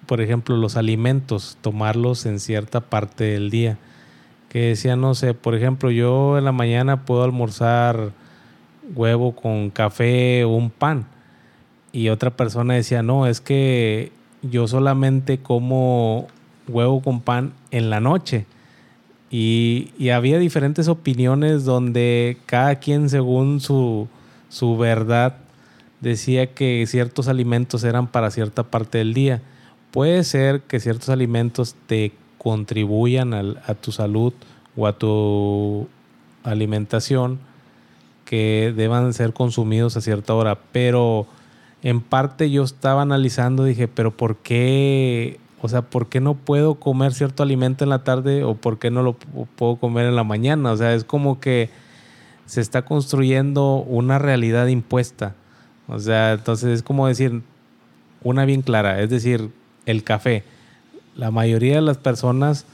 por 0.05 0.21
ejemplo, 0.21 0.57
los 0.57 0.77
alimentos, 0.77 1.57
tomarlos 1.61 2.25
en 2.25 2.39
cierta 2.39 2.81
parte 2.81 3.23
del 3.25 3.49
día. 3.49 3.77
Que 4.49 4.67
decía, 4.67 4.95
no 4.95 5.15
sé, 5.15 5.33
por 5.33 5.55
ejemplo, 5.55 5.89
yo 5.91 6.37
en 6.37 6.45
la 6.45 6.51
mañana 6.51 7.05
puedo 7.05 7.23
almorzar 7.23 8.11
huevo 8.95 9.35
con 9.35 9.69
café 9.69 10.43
o 10.43 10.49
un 10.49 10.69
pan. 10.69 11.05
Y 11.91 12.09
otra 12.09 12.31
persona 12.31 12.73
decía, 12.73 13.03
no, 13.03 13.27
es 13.27 13.41
que 13.41 14.11
yo 14.41 14.67
solamente 14.67 15.39
como 15.39 16.27
huevo 16.67 17.01
con 17.01 17.21
pan 17.21 17.53
en 17.71 17.89
la 17.89 17.99
noche. 17.99 18.45
Y, 19.29 20.09
había 20.11 20.37
diferentes 20.37 20.87
opiniones 20.87 21.65
donde 21.65 22.37
cada 22.45 22.75
quien 22.75 23.09
según 23.09 23.61
su, 23.61 24.07
su 24.49 24.77
verdad 24.77 25.37
decía 26.01 26.53
que 26.53 26.85
ciertos 26.85 27.27
alimentos 27.27 27.83
eran 27.83 28.07
para 28.07 28.29
cierta 28.29 28.63
parte 28.63 28.99
del 28.99 29.13
día. 29.13 29.41
Puede 29.93 30.23
ser 30.23 30.61
que 30.61 30.79
ciertos 30.79 31.09
alimentos 31.09 31.75
te 31.85 32.13
contribuyan 32.39 33.33
a 33.33 33.73
tu 33.75 33.91
salud 33.91 34.33
o 34.75 34.87
a 34.87 34.97
tu 34.97 35.87
alimentación 36.43 37.39
que 38.25 38.73
deban 38.75 39.13
ser 39.13 39.33
consumidos 39.33 39.95
a 39.95 40.01
cierta 40.01 40.33
hora, 40.33 40.57
pero 40.71 41.27
en 41.83 42.01
parte 42.01 42.49
yo 42.49 42.63
estaba 42.63 43.03
analizando, 43.03 43.65
dije, 43.65 43.87
pero 43.87 44.09
¿por 44.09 44.37
qué 44.37 45.39
o 45.61 45.69
sea, 45.69 45.83
¿por 45.83 46.09
qué 46.09 46.19
no 46.19 46.33
puedo 46.33 46.75
comer 46.75 47.13
cierto 47.13 47.43
alimento 47.43 47.85
en 47.85 47.91
la 47.91 48.03
tarde 48.03 48.43
o 48.43 48.55
por 48.55 48.79
qué 48.79 48.89
no 48.89 49.03
lo 49.03 49.13
puedo 49.13 49.75
comer 49.77 50.07
en 50.07 50.15
la 50.17 50.23
mañana? 50.23 50.71
O 50.71 50.75
sea, 50.75 50.95
es 50.95 51.03
como 51.03 51.39
que 51.39 51.69
se 52.45 52.61
está 52.61 52.83
construyendo 52.83 53.75
una 53.75 54.17
realidad 54.17 54.67
impuesta. 54.67 55.35
O 55.87 55.99
sea, 55.99 56.33
entonces 56.33 56.69
es 56.71 56.83
como 56.83 57.07
decir 57.07 57.43
una 58.23 58.43
bien 58.43 58.61
clara, 58.61 58.99
es 58.99 59.09
decir, 59.09 59.51
el 59.85 60.03
café. 60.03 60.43
La 61.15 61.31
mayoría 61.31 61.75
de 61.75 61.81
las 61.81 61.97
personas 61.97 62.65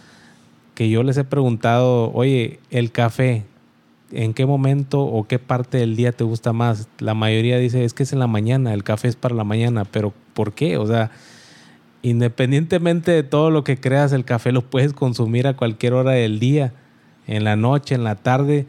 que 0.76 0.90
yo 0.90 1.04
les 1.04 1.18
he 1.18 1.24
preguntado, 1.24 2.12
oye, 2.14 2.60
el 2.72 2.92
café, 2.92 3.44
¿en 4.12 4.34
qué 4.34 4.46
momento 4.46 5.02
o 5.02 5.28
qué 5.28 5.40
parte 5.40 5.78
del 5.78 5.96
día 5.96 6.12
te 6.12 6.24
gusta 6.24 6.54
más? 6.54 6.88
La 7.00 7.14
mayoría 7.14 7.58
dice, 7.58 7.84
es 7.84 7.94
que 7.94 8.04
es 8.04 8.14
en 8.14 8.20
la 8.20 8.28
mañana, 8.28 8.74
el 8.74 8.84
café 8.84 9.10
es 9.10 9.16
para 9.16 9.36
la 9.36 9.44
mañana, 9.44 9.84
pero 9.86 10.14
¿por 10.34 10.54
qué? 10.54 10.78
O 10.78 10.88
sea, 10.88 11.12
independientemente 12.02 13.12
de 13.12 13.24
todo 13.24 13.52
lo 13.52 13.64
que 13.64 13.78
creas, 13.78 14.14
el 14.14 14.24
café 14.24 14.52
lo 14.52 14.62
puedes 14.62 14.94
consumir 14.94 15.48
a 15.48 15.58
cualquier 15.58 15.94
hora 15.94 16.12
del 16.12 16.40
día, 16.40 16.72
en 17.28 17.44
la 17.44 17.56
noche, 17.56 17.94
en 17.94 18.04
la 18.04 18.16
tarde, 18.16 18.66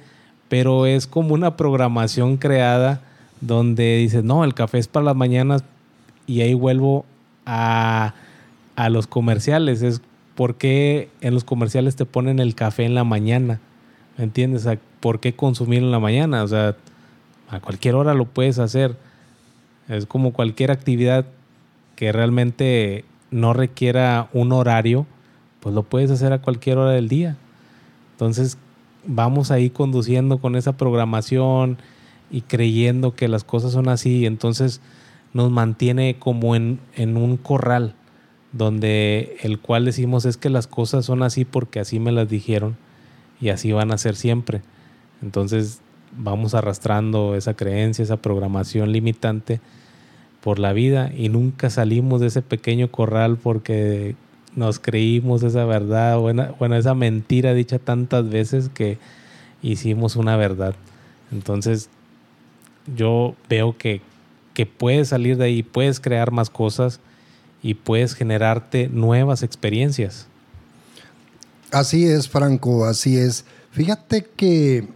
pero 0.48 0.84
es 0.84 1.06
como 1.06 1.32
una 1.32 1.56
programación 1.56 2.36
creada 2.36 3.00
donde 3.40 3.96
dices, 3.96 4.22
no, 4.22 4.44
el 4.44 4.52
café 4.52 4.78
es 4.78 4.88
para 4.88 5.06
las 5.06 5.16
mañanas 5.16 5.64
y 6.26 6.42
ahí 6.42 6.52
vuelvo 6.54 7.06
a, 7.46 8.14
a 8.80 8.88
los 8.88 9.06
comerciales. 9.06 9.82
Es 9.82 10.00
porque 10.34 11.10
en 11.20 11.34
los 11.34 11.44
comerciales 11.44 11.96
te 11.96 12.06
ponen 12.06 12.38
el 12.38 12.54
café 12.54 12.84
en 12.84 12.94
la 12.94 13.04
mañana. 13.04 13.60
¿Me 14.16 14.24
entiendes? 14.24 14.66
¿Por 15.00 15.20
qué 15.20 15.34
consumir 15.34 15.82
en 15.82 15.90
la 15.90 15.98
mañana? 15.98 16.42
O 16.42 16.48
sea, 16.48 16.76
a 17.50 17.60
cualquier 17.60 17.94
hora 17.94 18.14
lo 18.14 18.24
puedes 18.24 18.58
hacer. 18.58 18.96
Es 19.88 20.06
como 20.06 20.32
cualquier 20.32 20.70
actividad 20.70 21.26
que 21.94 22.10
realmente 22.10 23.04
no 23.30 23.52
requiera 23.52 24.30
un 24.32 24.52
horario, 24.52 25.06
pues 25.60 25.74
lo 25.74 25.82
puedes 25.82 26.10
hacer 26.10 26.32
a 26.32 26.40
cualquier 26.40 26.78
hora 26.78 26.92
del 26.92 27.08
día. 27.08 27.36
Entonces 28.12 28.56
vamos 29.04 29.50
ahí 29.50 29.68
conduciendo 29.68 30.38
con 30.38 30.56
esa 30.56 30.76
programación 30.78 31.76
y 32.30 32.42
creyendo 32.42 33.14
que 33.14 33.28
las 33.28 33.44
cosas 33.44 33.72
son 33.72 33.88
así, 33.88 34.24
entonces 34.24 34.80
nos 35.34 35.50
mantiene 35.50 36.16
como 36.18 36.56
en, 36.56 36.80
en 36.94 37.16
un 37.16 37.36
corral 37.36 37.94
donde 38.52 39.36
el 39.42 39.58
cual 39.60 39.84
decimos 39.84 40.24
es 40.24 40.36
que 40.36 40.50
las 40.50 40.66
cosas 40.66 41.04
son 41.04 41.22
así 41.22 41.44
porque 41.44 41.80
así 41.80 42.00
me 42.00 42.12
las 42.12 42.28
dijeron 42.28 42.76
y 43.40 43.50
así 43.50 43.72
van 43.72 43.92
a 43.92 43.98
ser 43.98 44.16
siempre. 44.16 44.62
Entonces 45.22 45.80
vamos 46.16 46.54
arrastrando 46.54 47.36
esa 47.36 47.54
creencia, 47.54 48.02
esa 48.02 48.16
programación 48.16 48.92
limitante 48.92 49.60
por 50.40 50.58
la 50.58 50.72
vida 50.72 51.12
y 51.16 51.28
nunca 51.28 51.70
salimos 51.70 52.20
de 52.20 52.28
ese 52.28 52.42
pequeño 52.42 52.90
corral 52.90 53.36
porque 53.36 54.16
nos 54.56 54.80
creímos 54.80 55.42
esa 55.42 55.64
verdad, 55.64 56.18
bueno, 56.18 56.56
bueno, 56.58 56.76
esa 56.76 56.94
mentira 56.94 57.54
dicha 57.54 57.78
tantas 57.78 58.28
veces 58.28 58.68
que 58.68 58.98
hicimos 59.62 60.16
una 60.16 60.36
verdad. 60.36 60.74
Entonces, 61.30 61.88
yo 62.96 63.36
veo 63.48 63.76
que, 63.76 64.00
que 64.54 64.66
puedes 64.66 65.08
salir 65.08 65.36
de 65.36 65.44
ahí, 65.44 65.62
puedes 65.62 66.00
crear 66.00 66.32
más 66.32 66.50
cosas 66.50 67.00
y 67.62 67.74
puedes 67.74 68.14
generarte 68.14 68.88
nuevas 68.88 69.42
experiencias. 69.42 70.26
Así 71.70 72.06
es, 72.06 72.28
Franco, 72.28 72.84
así 72.84 73.16
es. 73.16 73.44
Fíjate 73.70 74.26
que 74.36 74.88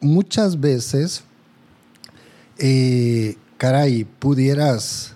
muchas 0.00 0.60
veces 0.60 1.24
eh, 2.58 3.36
caray, 3.56 4.04
pudieras, 4.04 5.14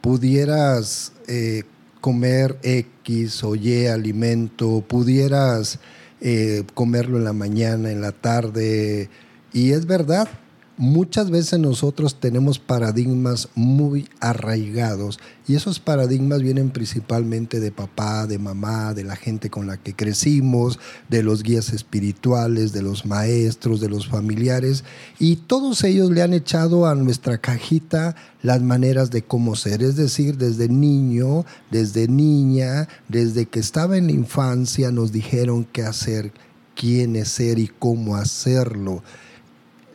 pudieras 0.00 1.12
eh, 1.28 1.62
comer 2.00 2.58
X 2.62 3.44
o 3.44 3.54
Y 3.54 3.86
alimento, 3.86 4.84
pudieras 4.86 5.78
eh, 6.20 6.64
comerlo 6.74 7.18
en 7.18 7.24
la 7.24 7.32
mañana, 7.32 7.92
en 7.92 8.00
la 8.00 8.12
tarde, 8.12 9.08
y 9.52 9.70
es 9.70 9.86
verdad, 9.86 10.28
muchas 10.80 11.30
veces 11.30 11.58
nosotros 11.58 12.18
tenemos 12.20 12.58
paradigmas 12.58 13.50
muy 13.54 14.08
arraigados 14.18 15.20
y 15.46 15.54
esos 15.54 15.78
paradigmas 15.78 16.40
vienen 16.40 16.70
principalmente 16.70 17.60
de 17.60 17.70
papá, 17.70 18.26
de 18.26 18.38
mamá, 18.38 18.94
de 18.94 19.04
la 19.04 19.14
gente 19.14 19.50
con 19.50 19.66
la 19.66 19.76
que 19.76 19.94
crecimos, 19.94 20.78
de 21.10 21.22
los 21.22 21.42
guías 21.42 21.74
espirituales, 21.74 22.72
de 22.72 22.80
los 22.80 23.04
maestros, 23.04 23.82
de 23.82 23.90
los 23.90 24.08
familiares 24.08 24.82
y 25.18 25.36
todos 25.36 25.84
ellos 25.84 26.10
le 26.10 26.22
han 26.22 26.32
echado 26.32 26.86
a 26.86 26.94
nuestra 26.94 27.36
cajita 27.36 28.16
las 28.42 28.62
maneras 28.62 29.10
de 29.10 29.20
cómo 29.22 29.56
ser, 29.56 29.82
es 29.82 29.96
decir, 29.96 30.38
desde 30.38 30.70
niño, 30.70 31.44
desde 31.70 32.08
niña, 32.08 32.88
desde 33.06 33.44
que 33.44 33.60
estaba 33.60 33.98
en 33.98 34.06
la 34.06 34.12
infancia 34.12 34.90
nos 34.90 35.12
dijeron 35.12 35.64
qué 35.70 35.82
hacer, 35.82 36.32
quién 36.74 37.16
es 37.16 37.28
ser 37.28 37.58
y 37.58 37.68
cómo 37.68 38.16
hacerlo. 38.16 39.02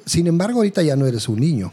Sin 0.06 0.28
embargo, 0.28 0.60
ahorita 0.60 0.84
ya 0.84 0.96
no 0.96 1.08
eres 1.08 1.28
un 1.28 1.40
niño. 1.40 1.72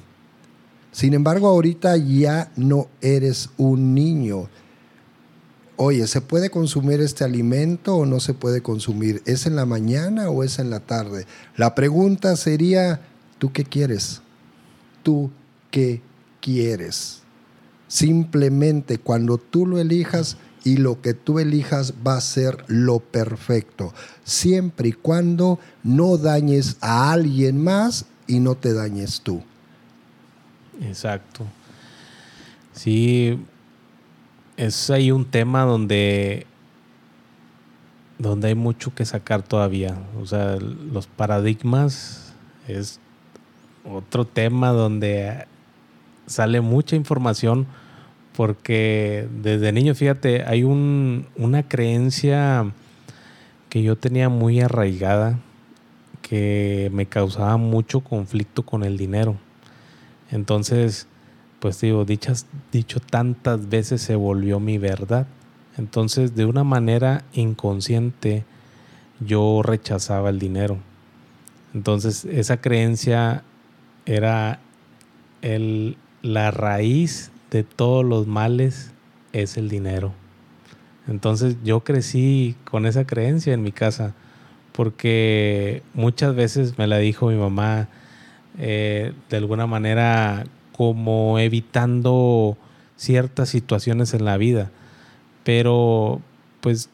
Sin 0.90 1.14
embargo, 1.14 1.48
ahorita 1.48 1.96
ya 1.96 2.50
no 2.56 2.88
eres 3.00 3.50
un 3.56 3.94
niño. 3.94 4.48
Oye, 5.76 6.06
¿se 6.06 6.20
puede 6.20 6.50
consumir 6.50 7.00
este 7.00 7.24
alimento 7.24 7.96
o 7.96 8.06
no 8.06 8.20
se 8.20 8.34
puede 8.34 8.62
consumir? 8.62 9.22
¿Es 9.24 9.46
en 9.46 9.56
la 9.56 9.66
mañana 9.66 10.28
o 10.28 10.44
es 10.44 10.58
en 10.58 10.70
la 10.70 10.80
tarde? 10.80 11.26
La 11.56 11.74
pregunta 11.74 12.36
sería, 12.36 13.00
¿tú 13.38 13.52
qué 13.52 13.64
quieres? 13.64 14.20
¿Tú 15.02 15.30
qué 15.70 16.02
quieres? 16.40 17.22
Simplemente 17.88 18.98
cuando 18.98 19.38
tú 19.38 19.66
lo 19.66 19.78
elijas 19.78 20.36
y 20.64 20.76
lo 20.76 21.00
que 21.00 21.14
tú 21.14 21.38
elijas 21.38 21.94
va 22.06 22.16
a 22.16 22.20
ser 22.20 22.64
lo 22.68 23.00
perfecto, 23.00 23.92
siempre 24.24 24.90
y 24.90 24.92
cuando 24.92 25.58
no 25.82 26.16
dañes 26.16 26.76
a 26.80 27.12
alguien 27.12 27.62
más 27.62 28.06
y 28.32 28.40
no 28.40 28.54
te 28.54 28.72
dañes 28.72 29.20
tú. 29.20 29.42
Exacto. 30.80 31.44
Sí, 32.72 33.38
es 34.56 34.88
ahí 34.88 35.10
un 35.10 35.26
tema 35.26 35.64
donde, 35.64 36.46
donde 38.18 38.48
hay 38.48 38.54
mucho 38.54 38.94
que 38.94 39.04
sacar 39.04 39.42
todavía. 39.42 39.98
O 40.18 40.24
sea, 40.24 40.56
los 40.56 41.06
paradigmas 41.06 42.32
es 42.66 43.00
otro 43.84 44.24
tema 44.24 44.70
donde 44.70 45.46
sale 46.26 46.62
mucha 46.62 46.96
información 46.96 47.66
porque 48.34 49.28
desde 49.42 49.72
niño, 49.72 49.94
fíjate, 49.94 50.44
hay 50.46 50.64
un, 50.64 51.26
una 51.36 51.68
creencia 51.68 52.72
que 53.68 53.82
yo 53.82 53.96
tenía 53.96 54.30
muy 54.30 54.62
arraigada 54.62 55.38
que 56.32 56.88
me 56.94 57.04
causaba 57.04 57.58
mucho 57.58 58.00
conflicto 58.00 58.62
con 58.62 58.84
el 58.84 58.96
dinero. 58.96 59.36
Entonces, 60.30 61.06
pues 61.60 61.78
digo, 61.82 62.06
dichas, 62.06 62.46
dicho 62.72 63.00
tantas 63.00 63.68
veces 63.68 64.00
se 64.00 64.16
volvió 64.16 64.58
mi 64.58 64.78
verdad. 64.78 65.26
Entonces, 65.76 66.34
de 66.34 66.46
una 66.46 66.64
manera 66.64 67.22
inconsciente, 67.34 68.46
yo 69.20 69.60
rechazaba 69.62 70.30
el 70.30 70.38
dinero. 70.38 70.78
Entonces, 71.74 72.24
esa 72.24 72.62
creencia 72.62 73.42
era 74.06 74.58
el, 75.42 75.98
la 76.22 76.50
raíz 76.50 77.30
de 77.50 77.62
todos 77.62 78.06
los 78.06 78.26
males 78.26 78.94
es 79.34 79.58
el 79.58 79.68
dinero. 79.68 80.14
Entonces 81.06 81.56
yo 81.62 81.80
crecí 81.80 82.56
con 82.64 82.86
esa 82.86 83.04
creencia 83.04 83.52
en 83.52 83.62
mi 83.62 83.72
casa 83.72 84.14
porque 84.72 85.82
muchas 85.94 86.34
veces 86.34 86.78
me 86.78 86.86
la 86.86 86.98
dijo 86.98 87.28
mi 87.28 87.36
mamá 87.36 87.88
eh, 88.58 89.12
de 89.30 89.36
alguna 89.36 89.66
manera 89.66 90.44
como 90.76 91.38
evitando 91.38 92.56
ciertas 92.96 93.48
situaciones 93.48 94.14
en 94.14 94.24
la 94.24 94.36
vida. 94.36 94.70
Pero 95.44 96.20
pues 96.60 96.88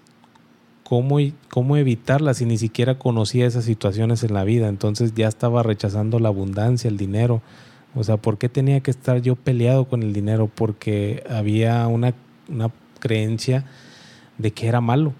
¿cómo, 0.83 1.18
cómo 1.51 1.76
evitarlas 1.76 2.39
si 2.39 2.47
ni 2.47 2.59
siquiera 2.59 2.99
conocía 2.99 3.47
esas 3.47 3.64
situaciones 3.64 4.24
en 4.24 4.35
la 4.35 4.45
vida? 4.45 4.68
Entonces 4.68 5.14
ya 5.14 5.29
estaba 5.29 5.62
rechazando 5.62 6.18
la 6.18 6.29
abundancia, 6.29 6.89
el 6.89 6.97
dinero. 6.97 7.43
O 7.95 8.05
sea, 8.05 8.16
¿por 8.16 8.39
qué 8.39 8.49
tenía 8.49 8.81
que 8.81 8.91
estar 8.91 9.20
yo 9.20 9.37
peleado 9.37 9.85
con 9.87 10.03
el 10.03 10.12
dinero? 10.12 10.51
Porque 10.53 11.22
había 11.29 11.87
una, 11.89 12.14
una 12.49 12.70
creencia 13.01 13.64
de 14.39 14.51
que 14.53 14.66
era 14.66 14.81
malo, 14.81 15.12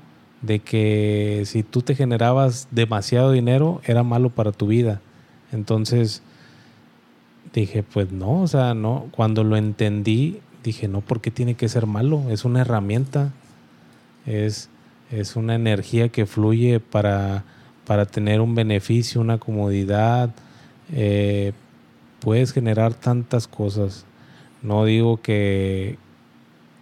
de 0.43 0.61
que 0.61 1.43
si 1.47 1.62
tú 1.62 1.82
te 1.82 1.95
generabas 1.95 2.68
demasiado 2.70 3.32
dinero 3.32 3.80
era 3.84 4.03
malo 4.03 4.30
para 4.30 4.53
tu 4.53 4.68
vida. 4.68 5.01
Entonces 5.53 6.22
dije, 7.53 7.82
pues 7.82 8.12
no, 8.12 8.43
o 8.43 8.47
sea, 8.47 8.74
no, 8.74 9.09
cuando 9.11 9.45
lo 9.45 9.57
entendí, 9.57 10.41
dije, 10.62 10.89
no, 10.89 11.01
¿por 11.01 11.20
qué 11.20 11.30
tiene 11.30 11.55
que 11.55 11.68
ser 11.68 11.86
malo? 11.86 12.22
Es 12.30 12.45
una 12.45 12.61
herramienta, 12.61 13.32
es, 14.26 14.68
es 15.11 15.36
una 15.36 15.55
energía 15.55 16.09
que 16.11 16.26
fluye 16.26 16.80
para, 16.80 17.45
para 17.86 18.07
tener 18.07 18.41
un 18.41 18.55
beneficio, 18.55 19.20
una 19.20 19.39
comodidad. 19.39 20.34
Eh, 20.93 21.53
puedes 22.20 22.53
generar 22.53 22.95
tantas 22.95 23.49
cosas. 23.49 24.05
No 24.62 24.84
digo 24.84 25.20
que, 25.22 25.99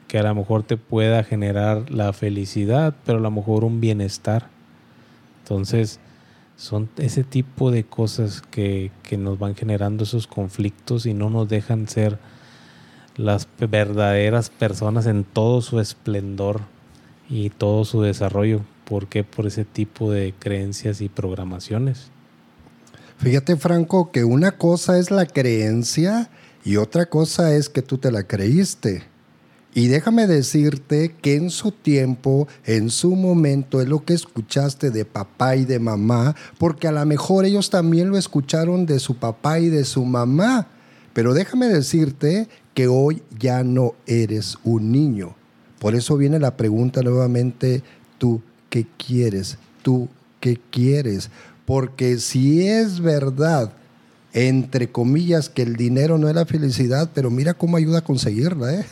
que 0.08 0.18
a 0.18 0.22
lo 0.22 0.34
mejor 0.34 0.62
te 0.62 0.76
pueda 0.76 1.24
generar 1.24 1.90
la 1.90 2.12
felicidad, 2.12 2.94
pero 3.04 3.18
a 3.18 3.20
lo 3.20 3.30
mejor 3.30 3.64
un 3.64 3.80
bienestar. 3.80 4.48
Entonces, 5.42 6.00
son 6.56 6.88
ese 6.96 7.24
tipo 7.24 7.70
de 7.70 7.84
cosas 7.84 8.42
que, 8.42 8.90
que 9.02 9.18
nos 9.18 9.38
van 9.38 9.54
generando 9.54 10.04
esos 10.04 10.26
conflictos 10.26 11.06
y 11.06 11.14
no 11.14 11.30
nos 11.30 11.48
dejan 11.48 11.88
ser 11.88 12.18
las 13.16 13.48
verdaderas 13.58 14.50
personas 14.50 15.06
en 15.06 15.24
todo 15.24 15.62
su 15.62 15.80
esplendor 15.80 16.60
y 17.28 17.50
todo 17.50 17.84
su 17.84 18.02
desarrollo. 18.02 18.62
¿Por 18.84 19.08
qué? 19.08 19.24
Por 19.24 19.46
ese 19.46 19.64
tipo 19.64 20.10
de 20.10 20.34
creencias 20.38 21.00
y 21.00 21.08
programaciones. 21.08 22.10
Fíjate, 23.18 23.56
Franco, 23.56 24.12
que 24.12 24.24
una 24.24 24.52
cosa 24.52 24.98
es 24.98 25.10
la 25.10 25.26
creencia 25.26 26.30
y 26.64 26.76
otra 26.76 27.06
cosa 27.06 27.54
es 27.54 27.68
que 27.68 27.82
tú 27.82 27.98
te 27.98 28.12
la 28.12 28.24
creíste. 28.24 29.04
Y 29.76 29.88
déjame 29.88 30.26
decirte 30.26 31.14
que 31.20 31.34
en 31.34 31.50
su 31.50 31.70
tiempo, 31.70 32.48
en 32.64 32.88
su 32.88 33.14
momento, 33.14 33.82
es 33.82 33.88
lo 33.88 34.06
que 34.06 34.14
escuchaste 34.14 34.90
de 34.90 35.04
papá 35.04 35.54
y 35.54 35.66
de 35.66 35.78
mamá, 35.78 36.34
porque 36.56 36.88
a 36.88 36.92
lo 36.92 37.04
mejor 37.04 37.44
ellos 37.44 37.68
también 37.68 38.08
lo 38.08 38.16
escucharon 38.16 38.86
de 38.86 38.98
su 38.98 39.16
papá 39.16 39.60
y 39.60 39.68
de 39.68 39.84
su 39.84 40.06
mamá. 40.06 40.68
Pero 41.12 41.34
déjame 41.34 41.66
decirte 41.66 42.48
que 42.72 42.88
hoy 42.88 43.22
ya 43.38 43.64
no 43.64 43.92
eres 44.06 44.56
un 44.64 44.92
niño. 44.92 45.36
Por 45.78 45.94
eso 45.94 46.16
viene 46.16 46.38
la 46.38 46.56
pregunta 46.56 47.02
nuevamente, 47.02 47.82
¿tú 48.16 48.40
qué 48.70 48.86
quieres? 48.96 49.58
¿Tú 49.82 50.08
qué 50.40 50.58
quieres? 50.70 51.28
Porque 51.66 52.16
si 52.16 52.66
es 52.66 53.00
verdad 53.00 53.74
entre 54.36 54.92
comillas, 54.92 55.48
que 55.48 55.62
el 55.62 55.76
dinero 55.76 56.18
no 56.18 56.28
es 56.28 56.34
la 56.34 56.44
felicidad, 56.44 57.08
pero 57.14 57.30
mira 57.30 57.54
cómo 57.54 57.78
ayuda 57.78 58.00
a 58.00 58.04
conseguirla. 58.04 58.74
¿eh? 58.74 58.84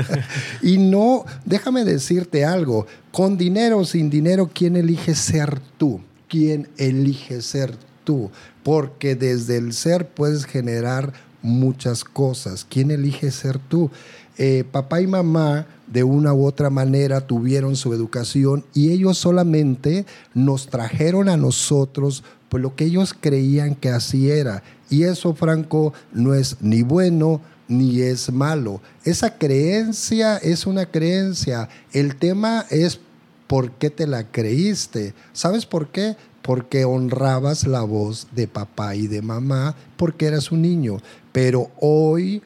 y 0.62 0.78
no, 0.78 1.26
déjame 1.44 1.84
decirte 1.84 2.46
algo, 2.46 2.86
con 3.12 3.36
dinero 3.36 3.80
o 3.80 3.84
sin 3.84 4.08
dinero, 4.08 4.50
¿quién 4.50 4.76
elige 4.76 5.14
ser 5.14 5.60
tú? 5.76 6.00
¿Quién 6.26 6.68
elige 6.78 7.42
ser 7.42 7.76
tú? 8.02 8.30
Porque 8.62 9.14
desde 9.14 9.58
el 9.58 9.74
ser 9.74 10.08
puedes 10.08 10.46
generar 10.46 11.12
muchas 11.42 12.02
cosas. 12.02 12.64
¿Quién 12.66 12.90
elige 12.90 13.30
ser 13.30 13.58
tú? 13.58 13.90
Eh, 14.38 14.64
papá 14.72 15.02
y 15.02 15.06
mamá 15.06 15.66
de 15.86 16.02
una 16.02 16.32
u 16.32 16.46
otra 16.46 16.70
manera 16.70 17.20
tuvieron 17.20 17.76
su 17.76 17.92
educación 17.92 18.64
y 18.72 18.90
ellos 18.90 19.18
solamente 19.18 20.06
nos 20.32 20.68
trajeron 20.68 21.28
a 21.28 21.36
nosotros 21.36 22.24
pues 22.48 22.62
lo 22.62 22.74
que 22.74 22.84
ellos 22.84 23.14
creían 23.18 23.74
que 23.74 23.90
así 23.90 24.30
era. 24.30 24.62
Y 24.90 25.04
eso, 25.04 25.34
Franco, 25.34 25.92
no 26.12 26.34
es 26.34 26.56
ni 26.60 26.82
bueno 26.82 27.40
ni 27.68 28.00
es 28.00 28.32
malo. 28.32 28.80
Esa 29.04 29.36
creencia 29.36 30.38
es 30.38 30.66
una 30.66 30.86
creencia. 30.86 31.68
El 31.92 32.16
tema 32.16 32.64
es 32.70 32.98
por 33.46 33.72
qué 33.72 33.90
te 33.90 34.06
la 34.06 34.24
creíste. 34.24 35.14
¿Sabes 35.32 35.66
por 35.66 35.88
qué? 35.88 36.16
Porque 36.42 36.84
honrabas 36.84 37.66
la 37.66 37.82
voz 37.82 38.28
de 38.32 38.48
papá 38.48 38.94
y 38.94 39.06
de 39.06 39.22
mamá 39.22 39.74
porque 39.96 40.26
eras 40.26 40.50
un 40.50 40.62
niño. 40.62 40.98
Pero 41.32 41.70
hoy 41.78 42.42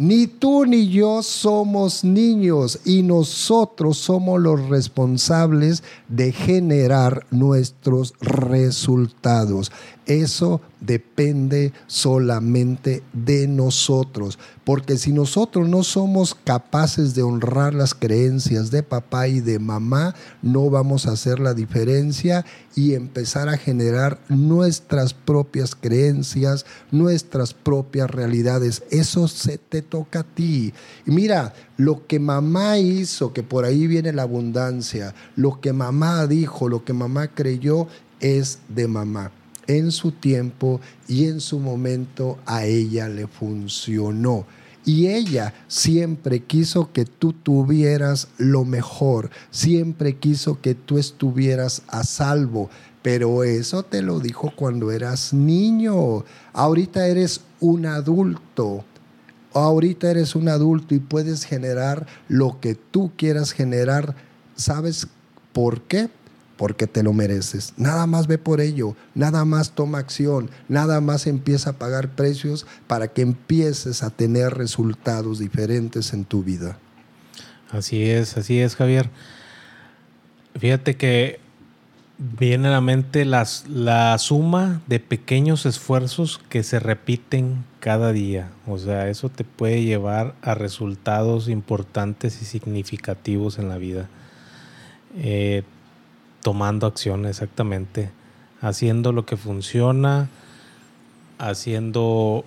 ni 0.00 0.26
tú 0.26 0.64
ni 0.64 0.88
yo 0.88 1.22
somos 1.22 2.04
niños 2.04 2.80
y 2.86 3.02
nosotros 3.02 3.98
somos 3.98 4.40
los 4.40 4.70
responsables 4.70 5.82
de 6.08 6.32
generar 6.32 7.26
nuestros 7.30 8.14
resultados. 8.22 9.70
Eso 10.10 10.60
depende 10.80 11.72
solamente 11.86 13.04
de 13.12 13.46
nosotros, 13.46 14.40
porque 14.64 14.98
si 14.98 15.12
nosotros 15.12 15.68
no 15.68 15.84
somos 15.84 16.34
capaces 16.34 17.14
de 17.14 17.22
honrar 17.22 17.74
las 17.74 17.94
creencias 17.94 18.72
de 18.72 18.82
papá 18.82 19.28
y 19.28 19.38
de 19.38 19.60
mamá, 19.60 20.16
no 20.42 20.68
vamos 20.68 21.06
a 21.06 21.12
hacer 21.12 21.38
la 21.38 21.54
diferencia 21.54 22.44
y 22.74 22.94
empezar 22.94 23.48
a 23.48 23.56
generar 23.56 24.18
nuestras 24.28 25.14
propias 25.14 25.76
creencias, 25.76 26.66
nuestras 26.90 27.54
propias 27.54 28.10
realidades. 28.10 28.82
Eso 28.90 29.28
se 29.28 29.58
te 29.58 29.80
toca 29.80 30.20
a 30.20 30.24
ti. 30.24 30.74
Y 31.06 31.10
mira, 31.12 31.54
lo 31.76 32.08
que 32.08 32.18
mamá 32.18 32.78
hizo, 32.78 33.32
que 33.32 33.44
por 33.44 33.64
ahí 33.64 33.86
viene 33.86 34.12
la 34.12 34.22
abundancia, 34.22 35.14
lo 35.36 35.60
que 35.60 35.72
mamá 35.72 36.26
dijo, 36.26 36.68
lo 36.68 36.84
que 36.84 36.94
mamá 36.94 37.28
creyó, 37.28 37.86
es 38.18 38.58
de 38.68 38.88
mamá 38.88 39.30
en 39.76 39.92
su 39.92 40.12
tiempo 40.12 40.80
y 41.08 41.26
en 41.26 41.40
su 41.40 41.58
momento 41.58 42.38
a 42.46 42.64
ella 42.64 43.08
le 43.08 43.26
funcionó. 43.26 44.46
Y 44.84 45.08
ella 45.08 45.52
siempre 45.68 46.40
quiso 46.40 46.92
que 46.92 47.04
tú 47.04 47.32
tuvieras 47.32 48.28
lo 48.38 48.64
mejor, 48.64 49.30
siempre 49.50 50.16
quiso 50.16 50.60
que 50.60 50.74
tú 50.74 50.98
estuvieras 50.98 51.82
a 51.88 52.04
salvo. 52.04 52.70
Pero 53.02 53.44
eso 53.44 53.82
te 53.82 54.02
lo 54.02 54.20
dijo 54.20 54.52
cuando 54.54 54.90
eras 54.90 55.32
niño. 55.32 56.24
Ahorita 56.52 57.06
eres 57.06 57.40
un 57.60 57.86
adulto. 57.86 58.84
Ahorita 59.52 60.10
eres 60.10 60.34
un 60.34 60.48
adulto 60.48 60.94
y 60.94 60.98
puedes 60.98 61.44
generar 61.44 62.06
lo 62.28 62.60
que 62.60 62.74
tú 62.74 63.10
quieras 63.16 63.52
generar. 63.52 64.14
¿Sabes 64.54 65.08
por 65.52 65.82
qué? 65.82 66.08
Porque 66.60 66.86
te 66.86 67.02
lo 67.02 67.14
mereces. 67.14 67.72
Nada 67.78 68.06
más 68.06 68.26
ve 68.26 68.36
por 68.36 68.60
ello, 68.60 68.94
nada 69.14 69.46
más 69.46 69.70
toma 69.70 69.96
acción, 69.96 70.50
nada 70.68 71.00
más 71.00 71.26
empieza 71.26 71.70
a 71.70 71.78
pagar 71.78 72.10
precios 72.10 72.66
para 72.86 73.08
que 73.08 73.22
empieces 73.22 74.02
a 74.02 74.10
tener 74.10 74.52
resultados 74.52 75.38
diferentes 75.38 76.12
en 76.12 76.26
tu 76.26 76.42
vida. 76.42 76.76
Así 77.70 78.10
es, 78.10 78.36
así 78.36 78.58
es, 78.58 78.76
Javier. 78.76 79.08
Fíjate 80.58 80.96
que 80.96 81.40
viene 82.18 82.68
a 82.68 82.72
la 82.72 82.82
mente 82.82 83.24
la 83.24 84.18
suma 84.18 84.82
de 84.86 85.00
pequeños 85.00 85.64
esfuerzos 85.64 86.42
que 86.50 86.62
se 86.62 86.78
repiten 86.78 87.64
cada 87.78 88.12
día. 88.12 88.50
O 88.66 88.76
sea, 88.76 89.08
eso 89.08 89.30
te 89.30 89.44
puede 89.44 89.82
llevar 89.82 90.34
a 90.42 90.54
resultados 90.54 91.48
importantes 91.48 92.42
y 92.42 92.44
significativos 92.44 93.58
en 93.58 93.70
la 93.70 93.78
vida. 93.78 94.10
Eh, 95.16 95.62
tomando 96.42 96.86
acción 96.86 97.26
exactamente, 97.26 98.10
haciendo 98.60 99.12
lo 99.12 99.26
que 99.26 99.36
funciona, 99.36 100.28
haciendo 101.38 102.44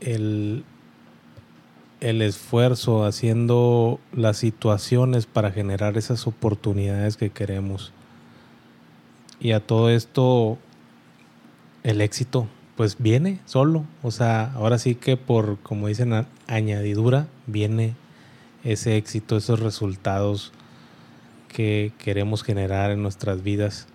el, 0.00 0.64
el 2.00 2.22
esfuerzo, 2.22 3.04
haciendo 3.04 4.00
las 4.12 4.36
situaciones 4.36 5.26
para 5.26 5.50
generar 5.50 5.96
esas 5.96 6.26
oportunidades 6.26 7.16
que 7.16 7.30
queremos. 7.30 7.92
Y 9.40 9.52
a 9.52 9.60
todo 9.60 9.90
esto, 9.90 10.58
el 11.84 12.00
éxito, 12.00 12.48
pues 12.76 12.96
viene 12.98 13.40
solo. 13.44 13.84
O 14.02 14.10
sea, 14.10 14.52
ahora 14.54 14.78
sí 14.78 14.94
que 14.94 15.16
por, 15.16 15.58
como 15.58 15.88
dicen, 15.88 16.26
añadidura, 16.46 17.26
viene 17.46 17.94
ese 18.64 18.96
éxito, 18.96 19.36
esos 19.36 19.60
resultados 19.60 20.52
que 21.48 21.92
queremos 21.98 22.42
generar 22.42 22.90
en 22.90 23.02
nuestras 23.02 23.42
vidas. 23.42 23.86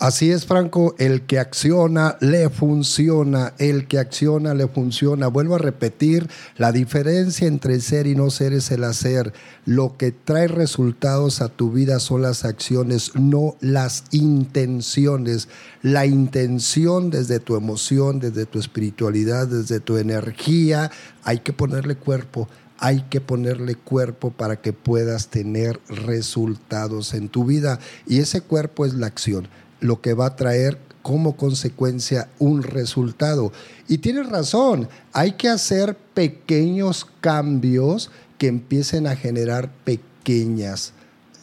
Así 0.00 0.30
es, 0.30 0.46
Franco, 0.46 0.94
el 0.96 1.26
que 1.26 1.38
acciona 1.38 2.16
le 2.20 2.48
funciona, 2.48 3.52
el 3.58 3.86
que 3.86 3.98
acciona 3.98 4.54
le 4.54 4.66
funciona. 4.66 5.26
Vuelvo 5.28 5.56
a 5.56 5.58
repetir, 5.58 6.26
la 6.56 6.72
diferencia 6.72 7.46
entre 7.46 7.78
ser 7.80 8.06
y 8.06 8.14
no 8.14 8.30
ser 8.30 8.54
es 8.54 8.70
el 8.70 8.84
hacer. 8.84 9.34
Lo 9.66 9.98
que 9.98 10.10
trae 10.10 10.48
resultados 10.48 11.42
a 11.42 11.50
tu 11.50 11.70
vida 11.70 12.00
son 12.00 12.22
las 12.22 12.46
acciones, 12.46 13.14
no 13.14 13.56
las 13.60 14.04
intenciones. 14.10 15.50
La 15.82 16.06
intención 16.06 17.10
desde 17.10 17.38
tu 17.38 17.54
emoción, 17.54 18.20
desde 18.20 18.46
tu 18.46 18.58
espiritualidad, 18.58 19.48
desde 19.48 19.80
tu 19.80 19.98
energía, 19.98 20.90
hay 21.24 21.40
que 21.40 21.52
ponerle 21.52 21.96
cuerpo 21.96 22.48
hay 22.80 23.02
que 23.02 23.20
ponerle 23.20 23.76
cuerpo 23.76 24.30
para 24.30 24.56
que 24.56 24.72
puedas 24.72 25.28
tener 25.28 25.78
resultados 25.88 27.14
en 27.14 27.28
tu 27.28 27.44
vida. 27.44 27.78
Y 28.06 28.18
ese 28.18 28.40
cuerpo 28.40 28.84
es 28.84 28.94
la 28.94 29.06
acción 29.06 29.48
lo 29.80 30.00
que 30.00 30.14
va 30.14 30.26
a 30.26 30.36
traer 30.36 30.78
como 31.02 31.36
consecuencia 31.36 32.28
un 32.38 32.62
resultado. 32.62 33.52
Y 33.88 33.98
tienes 33.98 34.28
razón, 34.28 34.88
hay 35.12 35.32
que 35.32 35.48
hacer 35.48 35.96
pequeños 36.14 37.06
cambios 37.20 38.10
que 38.38 38.48
empiecen 38.48 39.06
a 39.06 39.16
generar 39.16 39.70
pequeñas 39.84 40.92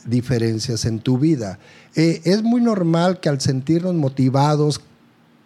diferencias 0.05 0.85
en 0.85 0.99
tu 0.99 1.17
vida. 1.17 1.59
Eh, 1.95 2.21
es 2.25 2.43
muy 2.43 2.61
normal 2.61 3.19
que 3.19 3.29
al 3.29 3.41
sentirnos 3.41 3.95
motivados, 3.95 4.79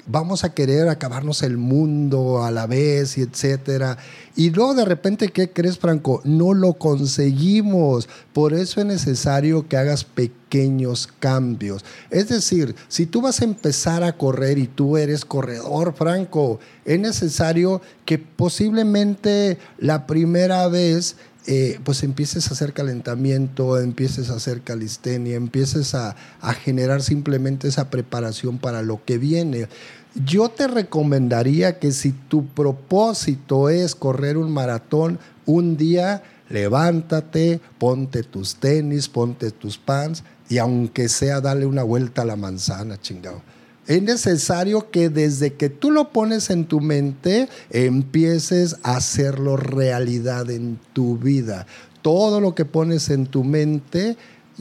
vamos 0.08 0.44
a 0.44 0.54
querer 0.54 0.90
acabarnos 0.90 1.44
el 1.44 1.58
mundo 1.58 2.44
a 2.44 2.52
la 2.52 2.68
vez 2.68 3.18
y 3.18 3.22
etcétera. 3.22 3.98
Y 4.36 4.50
luego 4.50 4.74
de 4.74 4.86
repente, 4.86 5.30
¿qué 5.30 5.52
crees, 5.52 5.78
Franco? 5.78 6.22
No 6.24 6.54
lo 6.54 6.74
conseguimos. 6.74 8.08
Por 8.34 8.54
eso 8.54 8.80
es 8.80 8.86
necesario 8.86 9.68
que 9.68 9.78
hagas 9.78 10.04
pequeños 10.04 11.08
cambios. 11.20 11.84
Es 12.10 12.30
decir, 12.30 12.76
si 12.88 13.06
tú 13.06 13.22
vas 13.22 13.42
a 13.42 13.46
empezar 13.46 14.04
a 14.04 14.18
correr 14.18 14.58
y 14.58 14.68
tú 14.68 14.98
eres 14.98 15.26
corredor, 15.26 15.94
Franco, 15.94 16.60
es 16.86 17.00
necesario 17.00 17.82
que 18.06 18.18
posiblemente 18.18 19.58
la 19.78 20.08
primera 20.08 20.68
vez 20.68 21.16
eh, 21.48 21.80
pues 21.84 22.04
empieces 22.04 22.50
a 22.50 22.54
hacer 22.54 22.74
calentamiento, 22.74 23.80
empieces 23.80 24.30
a 24.30 24.36
hacer 24.36 24.62
calistenia, 24.62 25.36
empieces 25.36 25.96
a, 25.96 26.16
a 26.40 26.54
generar 26.54 27.02
simplemente 27.02 27.68
esa 27.68 27.90
preparación 27.90 28.60
para 28.60 28.82
lo 28.82 29.04
que 29.04 29.18
viene. 29.18 29.68
Yo 30.26 30.50
te 30.50 30.68
recomendaría 30.68 31.80
que 31.80 31.92
si 31.92 32.12
tu 32.12 32.46
propósito 32.46 33.70
es 33.70 33.96
correr 33.96 34.38
un 34.38 34.52
maratón, 34.52 35.20
un 35.46 35.78
día 35.78 36.22
levántate, 36.50 37.62
ponte 37.80 38.24
tus 38.24 38.56
tenis, 38.56 39.08
ponte 39.08 39.52
tus 39.52 39.78
pants 39.78 40.24
y 40.50 40.58
aunque 40.58 41.10
sea 41.10 41.42
dale 41.42 41.66
una 41.66 41.84
vuelta 41.84 42.24
a 42.24 42.26
la 42.26 42.36
manzana, 42.36 43.00
chingado. 43.00 43.42
Es 43.92 44.02
necesario 44.02 44.90
que 44.90 45.10
desde 45.10 45.56
que 45.56 45.68
tú 45.68 45.92
lo 45.92 46.14
pones 46.14 46.50
en 46.50 46.64
tu 46.64 46.80
mente, 46.80 47.50
empieces 47.72 48.78
a 48.84 48.96
hacerlo 48.96 49.58
realidad 49.58 50.50
en 50.50 50.80
tu 50.94 51.18
vida. 51.18 51.68
Todo 52.02 52.40
lo 52.40 52.56
que 52.56 52.64
pones 52.64 53.10
en 53.10 53.26
tu 53.26 53.44
mente 53.44 54.16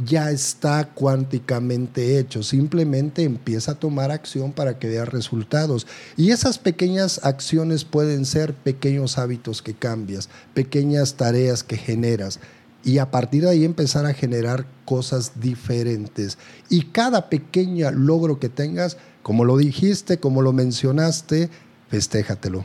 ya 0.05 0.33
está 0.33 0.89
cuánticamente 0.95 2.19
hecho. 2.19 2.43
Simplemente 2.43 3.23
empieza 3.23 3.71
a 3.71 3.79
tomar 3.79 4.11
acción 4.11 4.51
para 4.51 4.81
que 4.81 4.89
veas 4.89 5.09
resultados. 5.09 5.87
Y 6.17 6.33
esas 6.33 6.59
pequeñas 6.59 7.21
acciones 7.23 7.85
pueden 7.85 8.25
ser 8.27 8.53
pequeños 8.53 9.17
hábitos 9.17 9.63
que 9.63 9.75
cambias, 9.75 10.29
pequeñas 10.55 11.15
tareas 11.15 11.63
que 11.63 11.77
generas. 11.77 12.41
Y 12.83 12.99
a 12.99 13.13
partir 13.13 13.45
de 13.45 13.51
ahí 13.51 13.65
empezar 13.65 14.07
a 14.07 14.15
generar 14.15 14.67
cosas 14.87 15.39
diferentes. 15.41 16.37
Y 16.69 16.87
cada 16.87 17.31
pequeño 17.31 17.93
logro 17.93 18.41
que 18.41 18.49
tengas 18.49 18.97
como 19.23 19.45
lo 19.45 19.57
dijiste, 19.57 20.19
como 20.19 20.43
lo 20.43 20.53
mencionaste, 20.53 21.51
festéjatelo. 21.89 22.65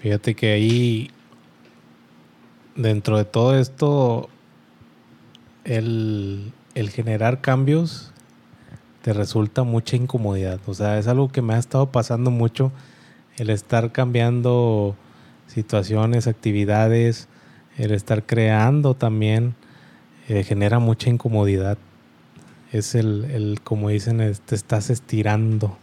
Fíjate 0.00 0.34
que 0.34 0.52
ahí, 0.52 1.10
dentro 2.74 3.18
de 3.18 3.24
todo 3.24 3.58
esto, 3.58 4.28
el, 5.64 6.52
el 6.74 6.90
generar 6.90 7.40
cambios 7.40 8.12
te 9.02 9.12
resulta 9.12 9.64
mucha 9.64 9.96
incomodidad. 9.96 10.60
O 10.66 10.74
sea, 10.74 10.98
es 10.98 11.06
algo 11.06 11.30
que 11.30 11.42
me 11.42 11.54
ha 11.54 11.58
estado 11.58 11.90
pasando 11.90 12.30
mucho, 12.30 12.72
el 13.36 13.50
estar 13.50 13.92
cambiando 13.92 14.96
situaciones, 15.46 16.26
actividades, 16.26 17.28
el 17.76 17.92
estar 17.92 18.24
creando 18.24 18.94
también, 18.94 19.54
eh, 20.28 20.44
genera 20.44 20.78
mucha 20.78 21.10
incomodidad 21.10 21.78
es 22.72 22.94
el, 22.94 23.26
el 23.26 23.60
como 23.62 23.90
dicen, 23.90 24.18
te 24.46 24.54
estás 24.54 24.90
estirando 24.90 25.76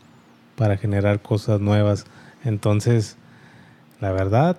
para 0.55 0.75
generar 0.75 1.21
cosas 1.21 1.61
nuevas. 1.61 2.05
Entonces, 2.43 3.15
la 4.01 4.11
verdad, 4.11 4.57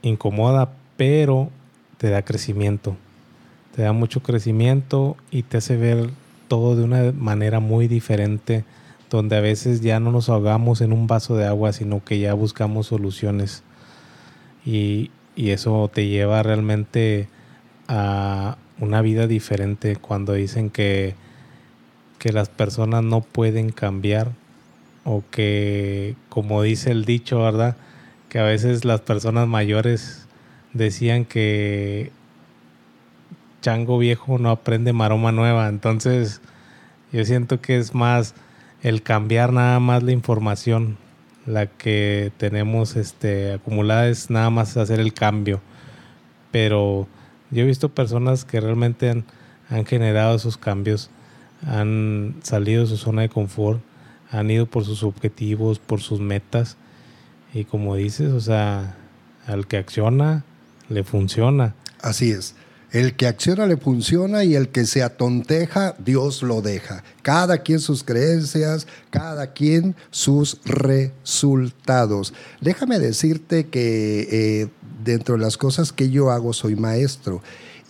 incomoda, 0.00 0.72
pero 0.96 1.50
te 1.98 2.08
da 2.08 2.22
crecimiento. 2.22 2.96
Te 3.74 3.82
da 3.82 3.92
mucho 3.92 4.22
crecimiento 4.22 5.16
y 5.30 5.42
te 5.42 5.58
hace 5.58 5.76
ver 5.76 6.10
todo 6.46 6.76
de 6.76 6.84
una 6.84 7.12
manera 7.12 7.58
muy 7.60 7.88
diferente, 7.88 8.64
donde 9.10 9.36
a 9.36 9.40
veces 9.40 9.80
ya 9.80 9.98
no 9.98 10.12
nos 10.12 10.28
ahogamos 10.28 10.80
en 10.82 10.92
un 10.92 11.06
vaso 11.06 11.36
de 11.36 11.46
agua, 11.46 11.72
sino 11.72 12.04
que 12.04 12.18
ya 12.18 12.34
buscamos 12.34 12.86
soluciones. 12.86 13.62
Y, 14.64 15.10
y 15.34 15.50
eso 15.50 15.90
te 15.92 16.06
lleva 16.06 16.42
realmente 16.42 17.28
a 17.88 18.56
una 18.78 19.02
vida 19.02 19.26
diferente 19.26 19.96
cuando 19.96 20.34
dicen 20.34 20.70
que 20.70 21.14
que 22.22 22.32
las 22.32 22.48
personas 22.48 23.02
no 23.02 23.20
pueden 23.20 23.72
cambiar 23.72 24.30
o 25.02 25.24
que, 25.32 26.14
como 26.28 26.62
dice 26.62 26.92
el 26.92 27.04
dicho, 27.04 27.42
¿verdad? 27.42 27.76
Que 28.28 28.38
a 28.38 28.44
veces 28.44 28.84
las 28.84 29.00
personas 29.00 29.48
mayores 29.48 30.28
decían 30.72 31.24
que 31.24 32.12
chango 33.60 33.98
viejo 33.98 34.38
no 34.38 34.50
aprende 34.50 34.92
maroma 34.92 35.32
nueva. 35.32 35.68
Entonces, 35.68 36.40
yo 37.10 37.24
siento 37.24 37.60
que 37.60 37.76
es 37.76 37.92
más 37.92 38.36
el 38.84 39.02
cambiar 39.02 39.52
nada 39.52 39.80
más 39.80 40.04
la 40.04 40.12
información, 40.12 40.98
la 41.44 41.66
que 41.66 42.30
tenemos 42.36 42.94
este, 42.94 43.54
acumulada 43.54 44.06
es 44.06 44.30
nada 44.30 44.48
más 44.48 44.76
hacer 44.76 45.00
el 45.00 45.12
cambio. 45.12 45.60
Pero 46.52 47.08
yo 47.50 47.64
he 47.64 47.66
visto 47.66 47.88
personas 47.88 48.44
que 48.44 48.60
realmente 48.60 49.10
han, 49.10 49.24
han 49.68 49.84
generado 49.84 50.36
esos 50.36 50.56
cambios 50.56 51.10
han 51.66 52.36
salido 52.42 52.82
de 52.82 52.88
su 52.88 52.96
zona 52.96 53.22
de 53.22 53.28
confort, 53.28 53.80
han 54.30 54.50
ido 54.50 54.66
por 54.66 54.84
sus 54.84 55.02
objetivos, 55.02 55.78
por 55.78 56.00
sus 56.00 56.20
metas. 56.20 56.76
Y 57.54 57.64
como 57.64 57.96
dices, 57.96 58.32
o 58.32 58.40
sea, 58.40 58.96
al 59.46 59.66
que 59.66 59.76
acciona, 59.76 60.44
le 60.88 61.04
funciona. 61.04 61.74
Así 62.00 62.30
es. 62.30 62.54
El 62.90 63.14
que 63.16 63.26
acciona 63.26 63.66
le 63.66 63.78
funciona 63.78 64.44
y 64.44 64.54
el 64.54 64.68
que 64.68 64.84
se 64.84 65.02
atonteja, 65.02 65.94
Dios 65.98 66.42
lo 66.42 66.60
deja. 66.60 67.02
Cada 67.22 67.58
quien 67.58 67.80
sus 67.80 68.04
creencias, 68.04 68.86
cada 69.08 69.52
quien 69.52 69.96
sus 70.10 70.60
resultados. 70.64 72.34
Déjame 72.60 72.98
decirte 72.98 73.68
que 73.68 74.28
eh, 74.30 74.68
dentro 75.02 75.36
de 75.36 75.40
las 75.40 75.56
cosas 75.56 75.90
que 75.90 76.10
yo 76.10 76.30
hago 76.30 76.52
soy 76.52 76.76
maestro 76.76 77.42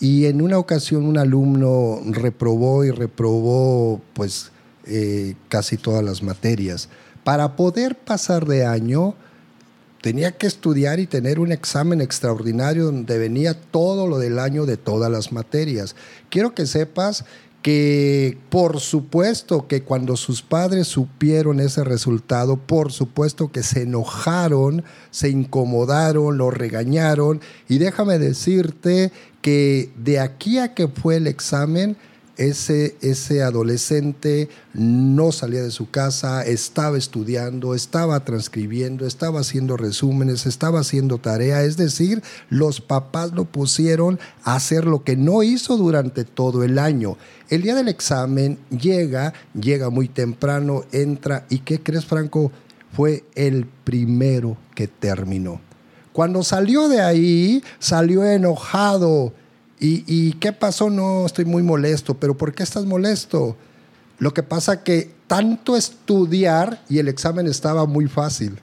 y 0.02 0.26
en 0.26 0.42
una 0.42 0.58
ocasión 0.58 1.06
un 1.06 1.16
alumno 1.16 2.00
reprobó 2.04 2.84
y 2.84 2.90
reprobó 2.90 4.00
pues 4.14 4.50
eh, 4.84 5.36
casi 5.48 5.76
todas 5.76 6.02
las 6.02 6.24
materias. 6.24 6.88
Para 7.22 7.54
poder 7.54 7.96
pasar 7.96 8.46
de 8.46 8.66
año 8.66 9.14
tenía 10.00 10.32
que 10.32 10.48
estudiar 10.48 10.98
y 10.98 11.06
tener 11.06 11.38
un 11.38 11.52
examen 11.52 12.00
extraordinario 12.00 12.86
donde 12.86 13.16
venía 13.16 13.54
todo 13.54 14.08
lo 14.08 14.18
del 14.18 14.40
año 14.40 14.66
de 14.66 14.76
todas 14.76 15.08
las 15.08 15.30
materias. 15.30 15.94
Quiero 16.30 16.52
que 16.52 16.66
sepas 16.66 17.24
que 17.62 18.38
por 18.50 18.80
supuesto 18.80 19.68
que 19.68 19.84
cuando 19.84 20.16
sus 20.16 20.42
padres 20.42 20.88
supieron 20.88 21.60
ese 21.60 21.84
resultado, 21.84 22.56
por 22.56 22.90
supuesto 22.90 23.52
que 23.52 23.62
se 23.62 23.82
enojaron, 23.82 24.82
se 25.12 25.30
incomodaron, 25.30 26.38
lo 26.38 26.50
regañaron 26.50 27.40
y 27.68 27.78
déjame 27.78 28.18
decirte 28.18 29.12
que 29.42 29.90
de 29.96 30.20
aquí 30.20 30.58
a 30.58 30.72
que 30.72 30.88
fue 30.88 31.16
el 31.16 31.26
examen, 31.26 31.96
ese, 32.36 32.96
ese 33.02 33.42
adolescente 33.42 34.48
no 34.72 35.32
salía 35.32 35.62
de 35.62 35.70
su 35.70 35.90
casa, 35.90 36.42
estaba 36.44 36.96
estudiando, 36.96 37.74
estaba 37.74 38.24
transcribiendo, 38.24 39.06
estaba 39.06 39.40
haciendo 39.40 39.76
resúmenes, 39.76 40.46
estaba 40.46 40.80
haciendo 40.80 41.18
tarea, 41.18 41.62
es 41.62 41.76
decir, 41.76 42.22
los 42.48 42.80
papás 42.80 43.32
lo 43.32 43.44
pusieron 43.44 44.18
a 44.44 44.56
hacer 44.56 44.86
lo 44.86 45.04
que 45.04 45.16
no 45.16 45.42
hizo 45.42 45.76
durante 45.76 46.24
todo 46.24 46.64
el 46.64 46.78
año. 46.78 47.18
El 47.50 47.62
día 47.62 47.74
del 47.74 47.88
examen 47.88 48.58
llega, 48.70 49.34
llega 49.54 49.90
muy 49.90 50.08
temprano, 50.08 50.84
entra 50.92 51.46
y 51.50 51.58
¿qué 51.58 51.82
crees 51.82 52.06
Franco? 52.06 52.50
Fue 52.94 53.24
el 53.34 53.66
primero 53.84 54.56
que 54.74 54.88
terminó. 54.88 55.60
Cuando 56.12 56.42
salió 56.42 56.88
de 56.88 57.00
ahí, 57.00 57.62
salió 57.78 58.24
enojado. 58.24 59.32
¿Y, 59.84 60.34
qué 60.34 60.52
pasó? 60.52 60.90
No, 60.90 61.26
estoy 61.26 61.44
muy 61.44 61.62
molesto. 61.62 62.14
¿Pero 62.14 62.36
por 62.36 62.54
qué 62.54 62.62
estás 62.62 62.84
molesto? 62.84 63.56
Lo 64.18 64.32
que 64.32 64.44
pasa 64.44 64.84
que 64.84 65.12
tanto 65.26 65.76
estudiar 65.76 66.84
y 66.88 66.98
el 66.98 67.08
examen 67.08 67.46
estaba 67.48 67.86
muy 67.86 68.06
fácil. 68.06 68.60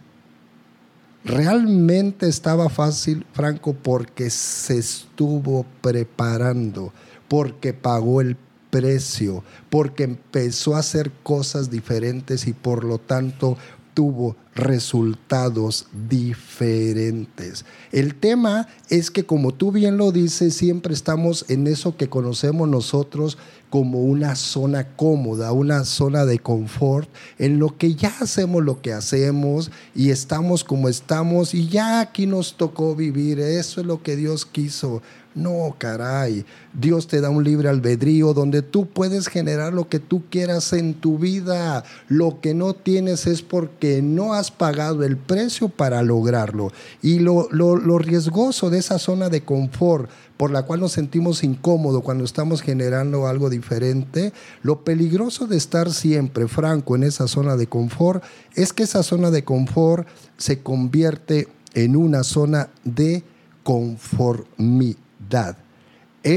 Realmente 1.25 2.29
estaba 2.29 2.69
fácil, 2.69 3.25
Franco, 3.33 3.73
porque 3.73 4.29
se 4.29 4.77
estuvo 4.77 5.65
preparando, 5.81 6.93
porque 7.27 7.73
pagó 7.73 8.21
el 8.21 8.37
precio, 8.69 9.43
porque 9.69 10.03
empezó 10.03 10.75
a 10.75 10.79
hacer 10.79 11.11
cosas 11.23 11.69
diferentes 11.69 12.47
y 12.47 12.53
por 12.53 12.85
lo 12.85 12.99
tanto 12.99 13.57
tuvo 13.93 14.37
resultados 14.59 15.87
diferentes. 16.09 17.65
El 17.91 18.15
tema 18.15 18.67
es 18.89 19.11
que, 19.11 19.25
como 19.25 19.53
tú 19.53 19.71
bien 19.71 19.97
lo 19.97 20.11
dices, 20.11 20.53
siempre 20.53 20.93
estamos 20.93 21.45
en 21.49 21.67
eso 21.67 21.97
que 21.97 22.09
conocemos 22.09 22.67
nosotros 22.67 23.37
como 23.69 24.03
una 24.03 24.35
zona 24.35 24.95
cómoda, 24.95 25.51
una 25.51 25.83
zona 25.85 26.25
de 26.25 26.39
confort, 26.39 27.09
en 27.37 27.59
lo 27.59 27.77
que 27.77 27.93
ya 27.95 28.13
hacemos 28.19 28.63
lo 28.63 28.81
que 28.81 28.93
hacemos 28.93 29.71
y 29.93 30.09
estamos 30.09 30.63
como 30.63 30.89
estamos 30.89 31.53
y 31.53 31.67
ya 31.67 31.99
aquí 31.99 32.25
nos 32.25 32.57
tocó 32.57 32.95
vivir, 32.95 33.39
eso 33.39 33.81
es 33.81 33.87
lo 33.87 34.01
que 34.01 34.15
Dios 34.15 34.45
quiso. 34.45 35.01
No, 35.35 35.75
caray. 35.77 36.43
Dios 36.73 37.07
te 37.07 37.21
da 37.21 37.29
un 37.29 37.43
libre 37.43 37.69
albedrío 37.69 38.33
donde 38.33 38.63
tú 38.63 38.87
puedes 38.87 39.27
generar 39.27 39.73
lo 39.73 39.87
que 39.87 39.99
tú 39.99 40.23
quieras 40.29 40.73
en 40.73 40.95
tu 40.95 41.19
vida. 41.19 41.83
Lo 42.07 42.41
que 42.41 42.55
no 42.55 42.73
tienes 42.73 43.27
es 43.27 43.43
porque 43.43 44.01
no 44.01 44.33
has 44.33 44.48
pagado 44.51 45.03
el 45.03 45.17
precio 45.17 45.69
para 45.69 46.01
lograrlo. 46.03 46.71
Y 47.01 47.19
lo, 47.19 47.49
lo, 47.51 47.97
riesgoso 47.97 48.69
de 48.69 48.79
esa 48.79 48.99
zona 48.99 49.29
de 49.29 49.41
confort 49.41 50.09
por 50.37 50.51
la 50.51 50.63
cual 50.63 50.79
nos 50.79 50.93
sentimos 50.93 51.43
incómodos 51.43 52.01
cuando 52.01 52.23
estamos 52.23 52.61
generando 52.61 53.27
algo 53.27 53.49
diferente, 53.49 54.33
lo 54.63 54.83
peligroso 54.83 55.47
de 55.47 55.57
estar 55.57 55.91
siempre 55.91 56.47
franco 56.47 56.95
en 56.95 57.03
esa 57.03 57.27
zona 57.27 57.57
de 57.57 57.67
confort 57.67 58.23
es 58.55 58.71
que 58.71 58.83
esa 58.83 59.03
zona 59.03 59.31
de 59.31 59.43
confort 59.43 60.07
se 60.37 60.61
convierte 60.61 61.47
en 61.73 61.95
una 61.95 62.23
zona 62.23 62.69
de 62.83 63.23
conformidad 63.63 65.57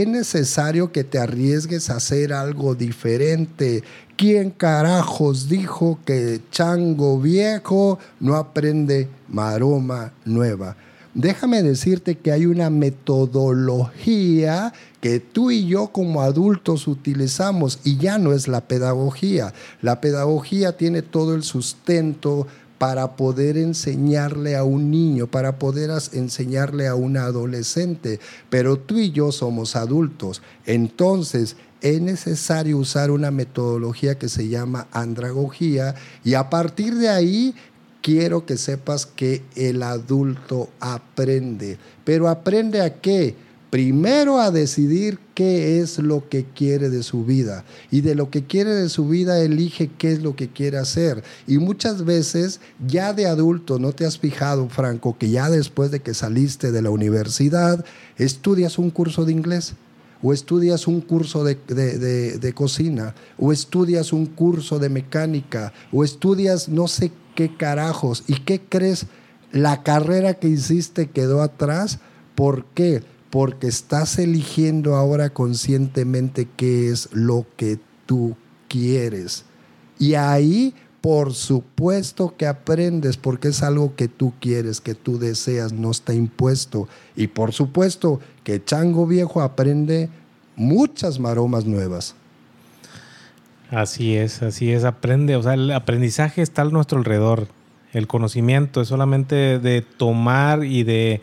es 0.00 0.08
necesario 0.08 0.90
que 0.90 1.04
te 1.04 1.18
arriesgues 1.18 1.90
a 1.90 1.96
hacer 1.96 2.32
algo 2.32 2.74
diferente. 2.74 3.84
¿Quién 4.16 4.50
carajos 4.50 5.50
dijo 5.50 5.98
que 6.06 6.40
chango 6.50 7.20
viejo 7.20 7.98
no 8.18 8.36
aprende 8.36 9.08
maroma 9.28 10.14
nueva? 10.24 10.76
Déjame 11.14 11.62
decirte 11.62 12.16
que 12.16 12.32
hay 12.32 12.46
una 12.46 12.70
metodología 12.70 14.72
que 15.02 15.20
tú 15.20 15.50
y 15.50 15.66
yo 15.66 15.88
como 15.88 16.22
adultos 16.22 16.88
utilizamos 16.88 17.80
y 17.84 17.98
ya 17.98 18.16
no 18.16 18.32
es 18.32 18.48
la 18.48 18.62
pedagogía. 18.62 19.52
La 19.82 20.00
pedagogía 20.00 20.78
tiene 20.78 21.02
todo 21.02 21.34
el 21.34 21.42
sustento 21.42 22.46
para 22.82 23.14
poder 23.14 23.58
enseñarle 23.58 24.56
a 24.56 24.64
un 24.64 24.90
niño, 24.90 25.28
para 25.28 25.56
poder 25.60 25.88
enseñarle 26.14 26.88
a 26.88 26.96
un 26.96 27.16
adolescente, 27.16 28.18
pero 28.50 28.76
tú 28.76 28.98
y 28.98 29.12
yo 29.12 29.30
somos 29.30 29.76
adultos. 29.76 30.42
Entonces, 30.66 31.54
es 31.80 32.00
necesario 32.00 32.76
usar 32.76 33.12
una 33.12 33.30
metodología 33.30 34.18
que 34.18 34.28
se 34.28 34.48
llama 34.48 34.88
andragogía 34.90 35.94
y 36.24 36.34
a 36.34 36.50
partir 36.50 36.96
de 36.96 37.08
ahí 37.08 37.54
quiero 38.00 38.46
que 38.46 38.56
sepas 38.56 39.06
que 39.06 39.44
el 39.54 39.84
adulto 39.84 40.68
aprende. 40.80 41.78
Pero 42.02 42.28
aprende 42.28 42.82
a 42.82 43.00
qué? 43.00 43.36
Primero 43.72 44.38
a 44.38 44.50
decidir 44.50 45.18
qué 45.34 45.80
es 45.80 45.98
lo 45.98 46.28
que 46.28 46.44
quiere 46.44 46.90
de 46.90 47.02
su 47.02 47.24
vida. 47.24 47.64
Y 47.90 48.02
de 48.02 48.14
lo 48.14 48.28
que 48.28 48.44
quiere 48.44 48.74
de 48.74 48.90
su 48.90 49.08
vida 49.08 49.40
elige 49.40 49.90
qué 49.96 50.12
es 50.12 50.22
lo 50.22 50.36
que 50.36 50.48
quiere 50.48 50.76
hacer. 50.76 51.24
Y 51.46 51.56
muchas 51.56 52.04
veces 52.04 52.60
ya 52.86 53.14
de 53.14 53.26
adulto, 53.26 53.78
¿no 53.78 53.92
te 53.92 54.04
has 54.04 54.18
fijado, 54.18 54.68
Franco, 54.68 55.16
que 55.16 55.30
ya 55.30 55.48
después 55.48 55.90
de 55.90 56.00
que 56.00 56.12
saliste 56.12 56.70
de 56.70 56.82
la 56.82 56.90
universidad, 56.90 57.82
estudias 58.18 58.78
un 58.78 58.90
curso 58.90 59.24
de 59.24 59.32
inglés? 59.32 59.74
o 60.24 60.32
estudias 60.32 60.86
un 60.86 61.00
curso 61.00 61.42
de, 61.42 61.56
de, 61.56 62.52
cocina, 62.52 63.12
o 63.38 63.50
estudias 63.50 64.12
un 64.12 64.26
curso 64.26 64.78
de 64.78 64.88
mecánica, 64.88 65.72
o 65.90 66.04
estudias 66.04 66.68
no 66.68 66.86
sé 66.86 67.10
qué 67.34 67.56
carajos. 67.56 68.22
¿Y 68.28 68.34
qué 68.34 68.60
crees? 68.60 69.06
La 69.50 69.82
carrera 69.82 70.34
que 70.34 70.46
hiciste 70.46 71.10
quedó 71.10 71.42
atrás. 71.42 71.98
¿Por 72.36 72.66
qué? 72.66 73.02
Porque 73.32 73.66
estás 73.66 74.18
eligiendo 74.18 74.94
ahora 74.94 75.30
conscientemente 75.30 76.46
qué 76.54 76.90
es 76.90 77.08
lo 77.12 77.46
que 77.56 77.78
tú 78.04 78.36
quieres. 78.68 79.46
Y 79.98 80.16
ahí, 80.16 80.74
por 81.00 81.32
supuesto 81.32 82.34
que 82.36 82.46
aprendes, 82.46 83.16
porque 83.16 83.48
es 83.48 83.62
algo 83.62 83.96
que 83.96 84.06
tú 84.06 84.34
quieres, 84.38 84.82
que 84.82 84.94
tú 84.94 85.18
deseas, 85.18 85.72
no 85.72 85.90
está 85.90 86.12
impuesto. 86.12 86.88
Y 87.16 87.28
por 87.28 87.54
supuesto 87.54 88.20
que 88.44 88.62
Chango 88.62 89.06
Viejo 89.06 89.40
aprende 89.40 90.10
muchas 90.54 91.18
maromas 91.18 91.64
nuevas. 91.64 92.14
Así 93.70 94.14
es, 94.14 94.42
así 94.42 94.72
es, 94.72 94.84
aprende, 94.84 95.36
o 95.36 95.42
sea, 95.42 95.54
el 95.54 95.70
aprendizaje 95.70 96.42
está 96.42 96.60
a 96.60 96.64
nuestro 96.66 96.98
alrededor. 96.98 97.48
El 97.94 98.06
conocimiento 98.08 98.82
es 98.82 98.88
solamente 98.88 99.58
de 99.58 99.80
tomar 99.80 100.64
y 100.64 100.82
de 100.82 101.22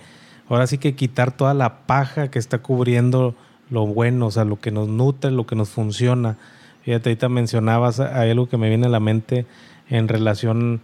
ahora 0.50 0.68
sí 0.68 0.78
que 0.78 0.96
quitar 0.96 1.32
toda 1.32 1.54
la 1.54 1.86
paja 1.86 2.30
que 2.30 2.40
está 2.40 2.60
cubriendo 2.60 3.36
lo 3.70 3.86
bueno, 3.86 4.28
o 4.28 4.32
sea, 4.32 4.46
lo 4.46 4.60
que 4.60 4.72
nos 4.72 4.88
nutre, 4.88 5.32
lo 5.32 5.46
que 5.46 5.56
nos 5.56 5.70
funciona. 5.70 6.38
Fíjate, 6.84 7.10
ahorita 7.10 7.30
mencionabas, 7.30 8.00
hay 8.00 8.32
algo 8.32 8.50
que 8.50 8.58
me 8.58 8.70
viene 8.70 8.88
a 8.88 8.90
la 8.90 9.00
mente 9.00 9.46
en 9.90 10.08
relación 10.08 10.82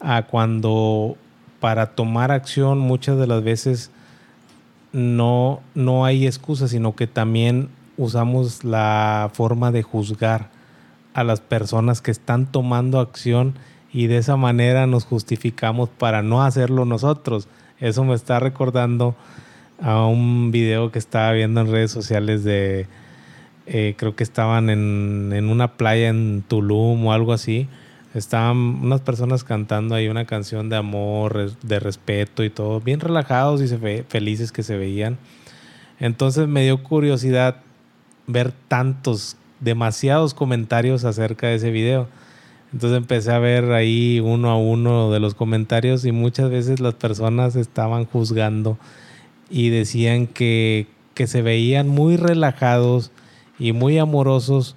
a 0.00 0.22
cuando 0.22 1.16
para 1.60 1.94
tomar 1.94 2.32
acción 2.32 2.78
muchas 2.78 3.18
de 3.18 3.26
las 3.26 3.44
veces 3.44 3.90
no, 4.92 5.60
no 5.74 6.04
hay 6.04 6.26
excusa, 6.26 6.68
sino 6.68 6.94
que 6.94 7.06
también 7.06 7.68
usamos 7.96 8.64
la 8.64 9.30
forma 9.32 9.70
de 9.70 9.82
juzgar 9.82 10.50
a 11.14 11.24
las 11.24 11.40
personas 11.40 12.00
que 12.00 12.10
están 12.10 12.46
tomando 12.46 13.00
acción 13.00 13.54
y 13.92 14.06
de 14.06 14.16
esa 14.18 14.36
manera 14.36 14.86
nos 14.86 15.04
justificamos 15.04 15.88
para 15.90 16.22
no 16.22 16.42
hacerlo 16.42 16.84
nosotros. 16.84 17.48
Eso 17.82 18.04
me 18.04 18.14
está 18.14 18.38
recordando 18.38 19.16
a 19.82 20.06
un 20.06 20.52
video 20.52 20.92
que 20.92 21.00
estaba 21.00 21.32
viendo 21.32 21.60
en 21.60 21.70
redes 21.70 21.90
sociales 21.90 22.44
de, 22.44 22.86
eh, 23.66 23.94
creo 23.98 24.14
que 24.14 24.22
estaban 24.22 24.70
en, 24.70 25.32
en, 25.34 25.48
una 25.48 25.72
playa 25.76 26.08
en 26.08 26.44
Tulum 26.46 27.04
o 27.04 27.12
algo 27.12 27.32
así. 27.32 27.68
Estaban 28.14 28.56
unas 28.56 29.00
personas 29.00 29.42
cantando 29.42 29.96
ahí 29.96 30.06
una 30.06 30.26
canción 30.26 30.68
de 30.68 30.76
amor, 30.76 31.56
de 31.60 31.80
respeto 31.80 32.44
y 32.44 32.50
todo, 32.50 32.80
bien 32.80 33.00
relajados 33.00 33.60
y 33.60 33.66
felices 34.08 34.52
que 34.52 34.62
se 34.62 34.76
veían. 34.76 35.18
Entonces 35.98 36.46
me 36.46 36.62
dio 36.62 36.84
curiosidad 36.84 37.56
ver 38.28 38.52
tantos, 38.68 39.36
demasiados 39.58 40.34
comentarios 40.34 41.04
acerca 41.04 41.48
de 41.48 41.56
ese 41.56 41.72
video. 41.72 42.06
Entonces 42.72 42.96
empecé 42.96 43.32
a 43.32 43.38
ver 43.38 43.72
ahí 43.72 44.20
uno 44.20 44.50
a 44.50 44.56
uno 44.56 45.10
de 45.10 45.20
los 45.20 45.34
comentarios 45.34 46.04
y 46.04 46.12
muchas 46.12 46.50
veces 46.50 46.80
las 46.80 46.94
personas 46.94 47.54
estaban 47.54 48.06
juzgando 48.06 48.78
y 49.50 49.68
decían 49.68 50.26
que, 50.26 50.86
que 51.14 51.26
se 51.26 51.42
veían 51.42 51.88
muy 51.88 52.16
relajados 52.16 53.10
y 53.58 53.72
muy 53.72 53.98
amorosos 53.98 54.74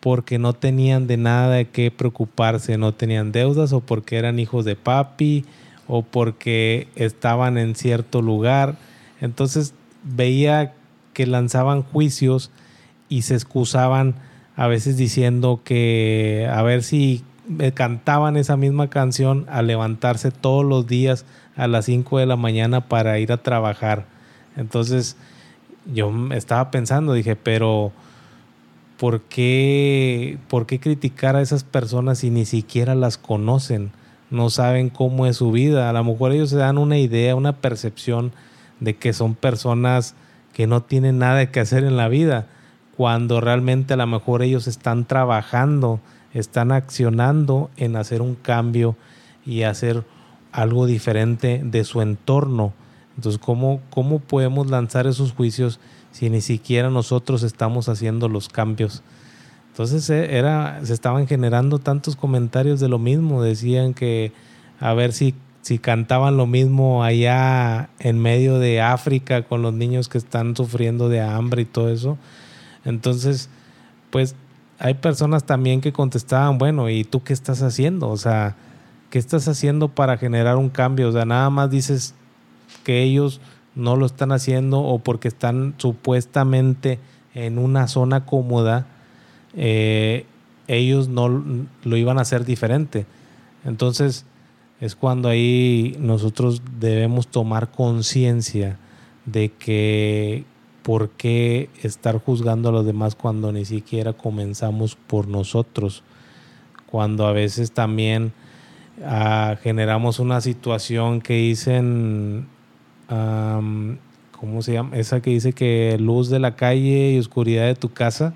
porque 0.00 0.38
no 0.38 0.52
tenían 0.52 1.06
de 1.06 1.16
nada 1.16 1.54
de 1.54 1.68
qué 1.68 1.90
preocuparse, 1.90 2.78
no 2.78 2.92
tenían 2.92 3.32
deudas 3.32 3.72
o 3.72 3.80
porque 3.80 4.16
eran 4.16 4.38
hijos 4.38 4.64
de 4.64 4.76
papi 4.76 5.44
o 5.86 6.02
porque 6.02 6.88
estaban 6.96 7.58
en 7.58 7.76
cierto 7.76 8.22
lugar. 8.22 8.76
Entonces 9.20 9.74
veía 10.02 10.74
que 11.12 11.26
lanzaban 11.26 11.82
juicios 11.82 12.50
y 13.08 13.22
se 13.22 13.34
excusaban 13.34 14.16
a 14.56 14.66
veces 14.66 14.96
diciendo 14.96 15.60
que 15.64 16.48
a 16.50 16.62
ver 16.62 16.82
si 16.82 17.22
cantaban 17.74 18.36
esa 18.36 18.56
misma 18.56 18.88
canción 18.88 19.46
al 19.48 19.66
levantarse 19.66 20.30
todos 20.30 20.64
los 20.64 20.86
días 20.86 21.24
a 21.56 21.66
las 21.66 21.86
5 21.86 22.18
de 22.18 22.26
la 22.26 22.36
mañana 22.36 22.88
para 22.88 23.18
ir 23.18 23.32
a 23.32 23.42
trabajar. 23.42 24.06
Entonces 24.56 25.16
yo 25.92 26.12
estaba 26.32 26.70
pensando, 26.70 27.12
dije, 27.12 27.36
pero 27.36 27.92
¿por 28.98 29.22
qué, 29.22 30.38
¿por 30.48 30.66
qué 30.66 30.80
criticar 30.80 31.36
a 31.36 31.42
esas 31.42 31.64
personas 31.64 32.18
si 32.18 32.30
ni 32.30 32.44
siquiera 32.44 32.94
las 32.94 33.18
conocen? 33.18 33.92
No 34.30 34.50
saben 34.50 34.90
cómo 34.90 35.26
es 35.26 35.36
su 35.36 35.52
vida. 35.52 35.88
A 35.88 35.92
lo 35.92 36.02
mejor 36.02 36.32
ellos 36.32 36.50
se 36.50 36.56
dan 36.56 36.78
una 36.78 36.98
idea, 36.98 37.36
una 37.36 37.56
percepción 37.56 38.32
de 38.80 38.96
que 38.96 39.12
son 39.12 39.34
personas 39.34 40.14
que 40.52 40.66
no 40.66 40.82
tienen 40.82 41.18
nada 41.18 41.50
que 41.50 41.60
hacer 41.60 41.84
en 41.84 41.96
la 41.96 42.08
vida, 42.08 42.46
cuando 42.96 43.40
realmente 43.40 43.94
a 43.94 43.98
lo 43.98 44.06
mejor 44.06 44.42
ellos 44.42 44.66
están 44.66 45.04
trabajando, 45.04 46.00
están 46.38 46.70
accionando 46.70 47.70
en 47.76 47.96
hacer 47.96 48.20
un 48.20 48.34
cambio 48.34 48.96
y 49.44 49.62
hacer 49.62 50.04
algo 50.52 50.86
diferente 50.86 51.62
de 51.64 51.84
su 51.84 52.02
entorno. 52.02 52.74
Entonces, 53.16 53.40
¿cómo, 53.40 53.80
cómo 53.88 54.18
podemos 54.18 54.68
lanzar 54.68 55.06
esos 55.06 55.32
juicios 55.32 55.80
si 56.12 56.28
ni 56.28 56.42
siquiera 56.42 56.90
nosotros 56.90 57.42
estamos 57.42 57.88
haciendo 57.88 58.28
los 58.28 58.48
cambios? 58.48 59.02
Entonces 59.70 60.08
eh, 60.10 60.36
era, 60.36 60.80
se 60.84 60.92
estaban 60.92 61.26
generando 61.26 61.78
tantos 61.78 62.16
comentarios 62.16 62.80
de 62.80 62.88
lo 62.88 62.98
mismo. 62.98 63.42
Decían 63.42 63.94
que 63.94 64.32
a 64.78 64.92
ver 64.92 65.14
si, 65.14 65.34
si 65.62 65.78
cantaban 65.78 66.36
lo 66.36 66.46
mismo 66.46 67.02
allá 67.02 67.88
en 67.98 68.18
medio 68.18 68.58
de 68.58 68.82
África 68.82 69.42
con 69.42 69.62
los 69.62 69.72
niños 69.72 70.08
que 70.10 70.18
están 70.18 70.54
sufriendo 70.54 71.08
de 71.08 71.22
hambre 71.22 71.62
y 71.62 71.66
todo 71.66 71.88
eso. 71.88 72.18
Entonces, 72.84 73.48
pues 74.10 74.34
hay 74.78 74.94
personas 74.94 75.44
también 75.44 75.80
que 75.80 75.92
contestaban, 75.92 76.58
bueno, 76.58 76.90
¿y 76.90 77.04
tú 77.04 77.22
qué 77.22 77.32
estás 77.32 77.62
haciendo? 77.62 78.08
O 78.08 78.16
sea, 78.16 78.56
¿qué 79.10 79.18
estás 79.18 79.48
haciendo 79.48 79.88
para 79.88 80.18
generar 80.18 80.56
un 80.56 80.68
cambio? 80.68 81.08
O 81.08 81.12
sea, 81.12 81.24
nada 81.24 81.48
más 81.50 81.70
dices 81.70 82.14
que 82.84 83.02
ellos 83.02 83.40
no 83.74 83.96
lo 83.96 84.06
están 84.06 84.32
haciendo 84.32 84.80
o 84.80 84.98
porque 84.98 85.28
están 85.28 85.74
supuestamente 85.78 86.98
en 87.34 87.58
una 87.58 87.88
zona 87.88 88.24
cómoda, 88.24 88.86
eh, 89.54 90.26
ellos 90.68 91.08
no 91.08 91.28
lo 91.84 91.96
iban 91.96 92.18
a 92.18 92.22
hacer 92.22 92.44
diferente. 92.44 93.06
Entonces 93.64 94.24
es 94.80 94.94
cuando 94.94 95.28
ahí 95.28 95.96
nosotros 95.98 96.62
debemos 96.78 97.28
tomar 97.28 97.70
conciencia 97.70 98.78
de 99.24 99.50
que 99.52 100.44
por 100.86 101.10
qué 101.10 101.68
estar 101.82 102.16
juzgando 102.20 102.68
a 102.68 102.72
los 102.72 102.86
demás 102.86 103.16
cuando 103.16 103.50
ni 103.50 103.64
siquiera 103.64 104.12
comenzamos 104.12 104.94
por 104.94 105.26
nosotros, 105.26 106.04
cuando 106.88 107.26
a 107.26 107.32
veces 107.32 107.72
también 107.72 108.32
ah, 109.04 109.56
generamos 109.64 110.20
una 110.20 110.40
situación 110.40 111.20
que 111.20 111.34
dicen, 111.34 112.46
¿cómo 113.08 114.62
se 114.62 114.74
llama? 114.74 114.96
Esa 114.96 115.20
que 115.20 115.30
dice 115.30 115.52
que 115.52 115.96
luz 115.98 116.30
de 116.30 116.38
la 116.38 116.54
calle 116.54 117.14
y 117.14 117.18
oscuridad 117.18 117.66
de 117.66 117.74
tu 117.74 117.92
casa 117.92 118.34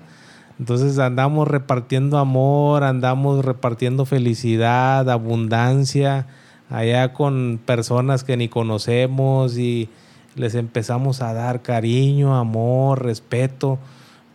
entonces 0.61 0.99
andamos 0.99 1.47
repartiendo 1.47 2.19
amor, 2.19 2.83
andamos 2.83 3.43
repartiendo 3.43 4.05
felicidad, 4.05 5.09
abundancia, 5.09 6.27
allá 6.69 7.13
con 7.13 7.59
personas 7.65 8.23
que 8.23 8.37
ni 8.37 8.47
conocemos 8.47 9.57
y 9.57 9.89
les 10.35 10.55
empezamos 10.55 11.21
a 11.21 11.33
dar 11.33 11.61
cariño, 11.61 12.35
amor, 12.35 13.03
respeto, 13.03 13.79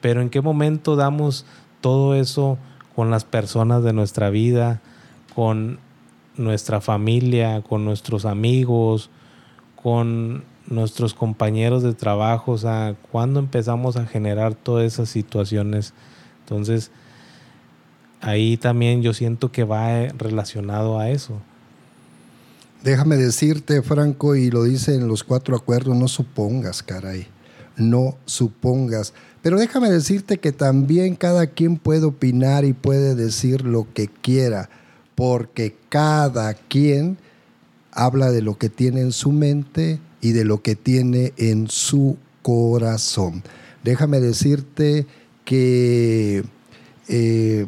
pero 0.01 0.21
¿en 0.21 0.31
qué 0.31 0.41
momento 0.41 0.97
damos 0.97 1.47
todo 1.81 2.15
eso 2.15 2.59
con 2.95 3.11
las 3.11 3.25
personas 3.25 3.83
de 3.83 3.93
nuestra 3.93 4.31
vida, 4.31 4.81
con 5.35 5.79
nuestra 6.37 6.81
familia, 6.81 7.63
con 7.63 7.85
nuestros 7.85 8.25
amigos, 8.25 9.11
con 9.83 10.45
nuestros 10.67 11.15
compañeros 11.15 11.83
de 11.83 11.95
trabajo? 11.95 12.53
O 12.53 12.59
sea, 12.59 12.95
¿cuándo 13.11 13.41
empezamos 13.41 13.97
a 13.97 14.07
generar 14.07 14.55
todas 14.55 14.85
esas 14.85 15.09
situaciones? 15.09 15.95
Entonces, 16.41 16.91
ahí 18.21 18.57
también 18.57 19.03
yo 19.03 19.15
siento 19.15 19.51
que 19.51 19.65
va 19.65 20.09
relacionado 20.17 20.99
a 20.99 21.11
eso. 21.11 21.41
Déjame 22.87 23.17
decirte, 23.17 23.83
Franco, 23.83 24.37
y 24.37 24.49
lo 24.49 24.63
dice 24.63 24.95
en 24.95 25.09
los 25.09 25.25
cuatro 25.25 25.57
acuerdos, 25.57 25.97
no 25.97 26.07
supongas, 26.07 26.85
caray, 26.85 27.27
no 27.77 28.17
supongas. 28.27 29.13
Pero 29.43 29.59
déjame 29.59 29.91
decirte 29.91 30.39
que 30.39 30.53
también 30.53 31.17
cada 31.17 31.49
quien 31.49 31.79
puede 31.79 32.05
opinar 32.05 32.65
y 32.65 32.75
puede 32.75 33.17
decir 33.17 33.63
lo 33.63 33.93
que 33.93 34.07
quiera, 34.07 34.71
porque 35.17 35.75
cada 35.89 36.55
quien 36.55 37.19
habla 37.91 38.31
de 38.31 38.43
lo 38.43 38.57
que 38.57 38.69
tiene 38.69 39.01
en 39.01 39.11
su 39.11 39.33
mente 39.33 39.99
y 40.21 40.31
de 40.31 40.45
lo 40.45 40.63
que 40.63 40.77
tiene 40.77 41.33
en 41.39 41.69
su 41.69 42.17
corazón. 42.43 43.43
Déjame 43.83 44.21
decirte 44.21 45.07
que, 45.45 46.45
eh, 47.09 47.67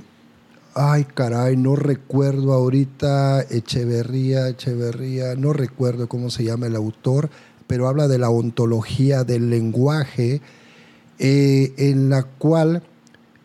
ay 0.78 1.04
caray, 1.04 1.56
no 1.56 1.76
recuerdo 1.76 2.52
ahorita, 2.52 3.42
Echeverría, 3.42 4.48
Echeverría, 4.48 5.34
no 5.34 5.52
recuerdo 5.52 6.08
cómo 6.08 6.30
se 6.30 6.44
llama 6.44 6.66
el 6.66 6.76
autor, 6.76 7.30
pero 7.66 7.88
habla 7.88 8.08
de 8.08 8.18
la 8.18 8.30
ontología 8.30 9.24
del 9.24 9.50
lenguaje, 9.50 10.40
eh, 11.18 11.74
en 11.76 12.08
la 12.08 12.22
cual 12.22 12.82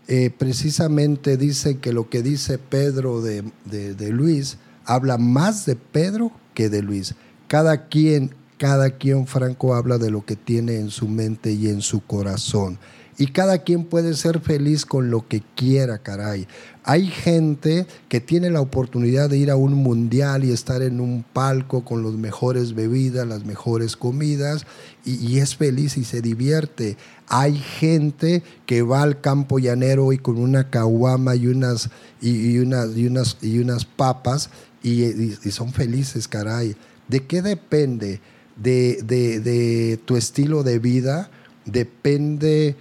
eh, 0.08 0.30
precisamente 0.38 1.38
dice 1.38 1.80
que 1.80 1.92
lo 1.92 2.10
que 2.10 2.22
dice 2.22 2.58
Pedro 2.58 3.22
de, 3.22 3.44
de 3.66 4.10
Luis 4.10 4.58
habla 4.86 5.18
más 5.18 5.66
de 5.66 5.76
Pedro 5.76 6.32
que 6.54 6.70
de 6.70 6.82
Luis. 6.82 7.16
Cada 7.48 7.88
quien, 7.88 8.36
cada 8.58 8.92
quien, 8.92 9.28
Franco, 9.28 9.76
habla 9.76 9.98
de 9.98 10.12
lo 10.12 10.26
que 10.26 10.36
tiene 10.36 10.76
en 10.78 10.90
su 10.90 11.08
mente 11.08 11.52
y 11.52 11.70
en 11.70 11.82
su 11.82 12.02
corazón. 12.06 12.78
Y 13.18 13.28
cada 13.28 13.60
quien 13.60 13.86
puede 13.86 14.16
ser 14.16 14.40
feliz 14.40 14.86
con 14.86 15.12
lo 15.12 15.28
que 15.28 15.44
quiera, 15.56 16.00
caray. 16.00 16.48
Hay 16.84 17.08
gente 17.08 17.86
que 18.10 18.20
tiene 18.20 18.50
la 18.50 18.60
oportunidad 18.60 19.30
de 19.30 19.38
ir 19.38 19.52
a 19.52 19.56
un 19.56 19.74
mundial 19.76 20.44
y 20.44 20.52
estar 20.52 20.82
en 20.82 21.00
un 21.00 21.24
palco 21.24 21.86
con 21.86 22.04
las 22.04 22.14
mejores 22.14 22.74
bebidas, 22.74 23.28
las 23.28 23.46
mejores 23.46 23.96
comidas, 23.96 24.66
y, 25.06 25.38
es 25.38 25.56
feliz 25.56 25.98
y 25.98 26.06
se 26.06 26.22
divierte. 26.22 26.98
Hay 27.28 27.56
gente 27.56 28.42
que 28.66 28.82
va 28.82 29.04
al 29.04 29.22
campo 29.22 29.60
llanero 29.60 30.12
y 30.12 30.18
con 30.18 30.38
una 30.38 30.70
caguama 30.70 31.36
y 31.36 31.48
unas, 31.48 31.90
y, 32.20 32.58
unas, 32.58 32.98
y, 32.98 33.06
unas, 33.06 33.38
y 33.42 33.60
unas 33.60 33.86
papas 33.86 34.50
y, 34.82 35.32
son 35.52 35.72
felices, 35.72 36.28
caray. 36.28 36.76
¿De 37.08 37.26
qué 37.26 37.42
depende? 37.42 38.22
De, 38.56 39.00
de, 39.04 39.40
de 39.40 39.98
tu 40.06 40.16
estilo 40.16 40.64
de 40.64 40.80
vida, 40.80 41.32
depende 41.66 42.76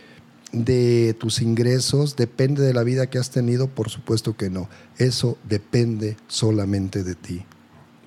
de 0.53 1.15
tus 1.19 1.41
ingresos, 1.41 2.16
depende 2.16 2.62
de 2.62 2.74
la 2.74 2.83
vida 2.83 3.09
que 3.09 3.19
has 3.19 3.31
tenido, 3.31 3.69
por 3.69 3.89
supuesto 3.89 4.37
que 4.37 4.51
no. 4.51 4.69
Eso 4.99 5.39
depende 5.49 6.16
solamente 6.29 7.03
de 7.03 7.15
ti. 7.15 7.45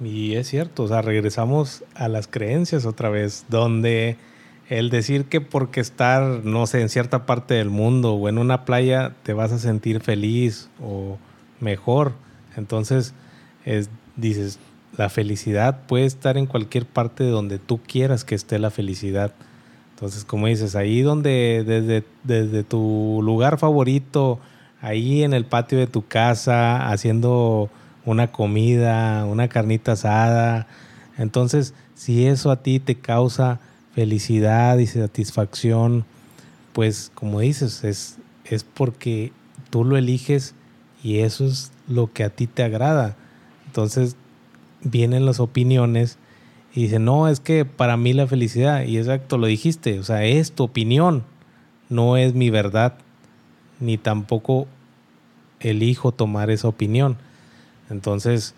Y 0.03 0.35
es 0.35 0.47
cierto, 0.47 0.83
o 0.83 0.87
sea, 0.87 1.01
regresamos 1.01 1.83
a 1.95 2.07
las 2.07 2.27
creencias 2.27 2.85
otra 2.85 3.09
vez, 3.09 3.45
donde 3.49 4.17
el 4.69 4.89
decir 4.89 5.25
que 5.25 5.41
porque 5.41 5.79
estar, 5.79 6.43
no 6.43 6.67
sé, 6.67 6.81
en 6.81 6.89
cierta 6.89 7.25
parte 7.25 7.53
del 7.53 7.69
mundo 7.69 8.13
o 8.13 8.29
en 8.29 8.37
una 8.37 8.65
playa 8.65 9.15
te 9.23 9.33
vas 9.33 9.51
a 9.51 9.59
sentir 9.59 10.01
feliz 10.01 10.69
o 10.81 11.17
mejor, 11.59 12.13
entonces 12.57 13.13
es, 13.63 13.89
dices, 14.15 14.59
la 14.97 15.09
felicidad 15.09 15.85
puede 15.87 16.05
estar 16.05 16.37
en 16.37 16.45
cualquier 16.45 16.85
parte 16.85 17.23
de 17.23 17.29
donde 17.29 17.59
tú 17.59 17.79
quieras 17.81 18.23
que 18.23 18.35
esté 18.35 18.59
la 18.59 18.71
felicidad. 18.71 19.33
Entonces, 19.95 20.25
como 20.25 20.47
dices, 20.47 20.75
ahí 20.75 21.01
donde 21.01 21.63
desde, 21.65 22.03
desde 22.23 22.63
tu 22.65 23.21
lugar 23.23 23.57
favorito, 23.57 24.41
ahí 24.81 25.23
en 25.23 25.33
el 25.33 25.45
patio 25.45 25.77
de 25.77 25.87
tu 25.87 26.05
casa, 26.05 26.89
haciendo 26.89 27.69
una 28.03 28.29
comida, 28.33 29.23
una 29.23 29.47
carnita 29.47 29.93
asada. 29.93 30.67
Entonces, 31.17 31.73
si 31.93 32.27
eso 32.27 32.51
a 32.51 32.61
ti 32.61 32.81
te 32.81 32.95
causa 32.95 33.61
felicidad 33.93 34.79
y 34.79 34.87
satisfacción, 34.87 36.03
pues 36.73 37.09
como 37.15 37.39
dices, 37.39 37.85
es, 37.85 38.17
es 38.43 38.65
porque 38.65 39.31
tú 39.69 39.85
lo 39.85 39.95
eliges 39.95 40.55
y 41.03 41.19
eso 41.19 41.45
es 41.45 41.71
lo 41.87 42.11
que 42.11 42.25
a 42.25 42.29
ti 42.29 42.47
te 42.47 42.63
agrada. 42.63 43.15
Entonces, 43.67 44.17
vienen 44.83 45.25
las 45.25 45.39
opiniones 45.39 46.17
y 46.75 46.83
dice, 46.83 46.99
no, 46.99 47.29
es 47.29 47.39
que 47.39 47.63
para 47.63 47.95
mí 47.95 48.11
la 48.11 48.27
felicidad, 48.27 48.83
y 48.83 48.97
exacto, 48.97 49.37
lo 49.37 49.47
dijiste, 49.47 49.97
o 49.97 50.03
sea, 50.03 50.25
es 50.25 50.51
tu 50.51 50.65
opinión, 50.65 51.23
no 51.87 52.17
es 52.17 52.33
mi 52.33 52.49
verdad, 52.49 52.95
ni 53.79 53.97
tampoco 53.97 54.67
elijo 55.61 56.11
tomar 56.11 56.49
esa 56.49 56.67
opinión. 56.67 57.15
Entonces, 57.89 58.55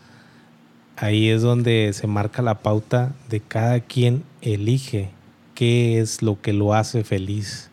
ahí 0.96 1.30
es 1.30 1.44
donde 1.44 1.92
se 1.94 2.08
marca 2.08 2.42
la 2.42 2.56
pauta 2.56 3.14
de 3.30 3.40
cada 3.40 3.82
quien 3.82 4.24
elige 4.42 5.12
qué 5.54 6.00
es 6.00 6.24
lo 6.24 6.42
que 6.42 6.54
lo 6.54 6.74
hace 6.74 7.04
feliz. 7.04 7.70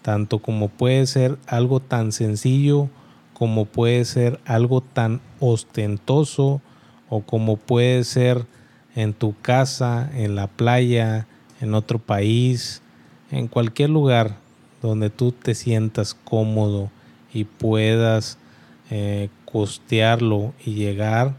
Tanto 0.00 0.38
como 0.38 0.70
puede 0.70 1.06
ser 1.06 1.36
algo 1.46 1.80
tan 1.80 2.12
sencillo, 2.12 2.88
como 3.34 3.66
puede 3.66 4.06
ser 4.06 4.40
algo 4.46 4.80
tan 4.80 5.20
ostentoso, 5.40 6.62
o 7.10 7.20
como 7.20 7.58
puede 7.58 8.02
ser 8.04 8.46
en 8.94 9.12
tu 9.12 9.34
casa, 9.40 10.10
en 10.14 10.34
la 10.34 10.46
playa, 10.46 11.26
en 11.60 11.74
otro 11.74 11.98
país, 11.98 12.82
en 13.30 13.48
cualquier 13.48 13.90
lugar 13.90 14.36
donde 14.82 15.10
tú 15.10 15.32
te 15.32 15.54
sientas 15.54 16.14
cómodo 16.14 16.90
y 17.32 17.44
puedas 17.44 18.38
eh, 18.90 19.28
costearlo 19.44 20.52
y 20.64 20.74
llegar, 20.74 21.34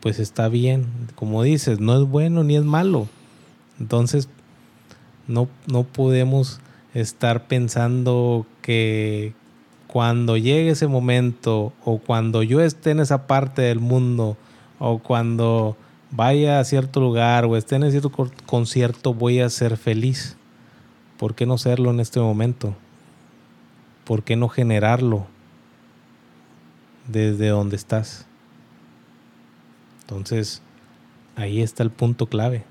pues 0.00 0.18
está 0.18 0.48
bien. 0.48 0.86
Como 1.14 1.42
dices, 1.42 1.78
no 1.78 2.00
es 2.00 2.08
bueno 2.08 2.42
ni 2.42 2.56
es 2.56 2.64
malo. 2.64 3.06
Entonces, 3.78 4.28
no, 5.28 5.48
no 5.66 5.84
podemos 5.84 6.60
estar 6.94 7.46
pensando 7.46 8.46
que 8.62 9.34
cuando 9.86 10.36
llegue 10.36 10.70
ese 10.70 10.86
momento 10.86 11.72
o 11.84 11.98
cuando 11.98 12.42
yo 12.42 12.60
esté 12.60 12.92
en 12.92 13.00
esa 13.00 13.26
parte 13.26 13.62
del 13.62 13.80
mundo 13.80 14.36
o 14.78 14.98
cuando 14.98 15.76
vaya 16.10 16.60
a 16.60 16.64
cierto 16.64 17.00
lugar 17.00 17.44
o 17.44 17.56
esté 17.56 17.76
en 17.76 17.90
cierto 17.90 18.10
concierto 18.46 19.14
voy 19.14 19.40
a 19.40 19.50
ser 19.50 19.76
feliz. 19.76 20.36
¿Por 21.18 21.34
qué 21.34 21.46
no 21.46 21.58
serlo 21.58 21.90
en 21.90 22.00
este 22.00 22.20
momento? 22.20 22.74
¿Por 24.04 24.22
qué 24.22 24.36
no 24.36 24.48
generarlo 24.48 25.26
desde 27.06 27.48
donde 27.48 27.76
estás? 27.76 28.26
Entonces, 30.02 30.62
ahí 31.36 31.62
está 31.62 31.82
el 31.82 31.90
punto 31.90 32.26
clave. 32.26 32.64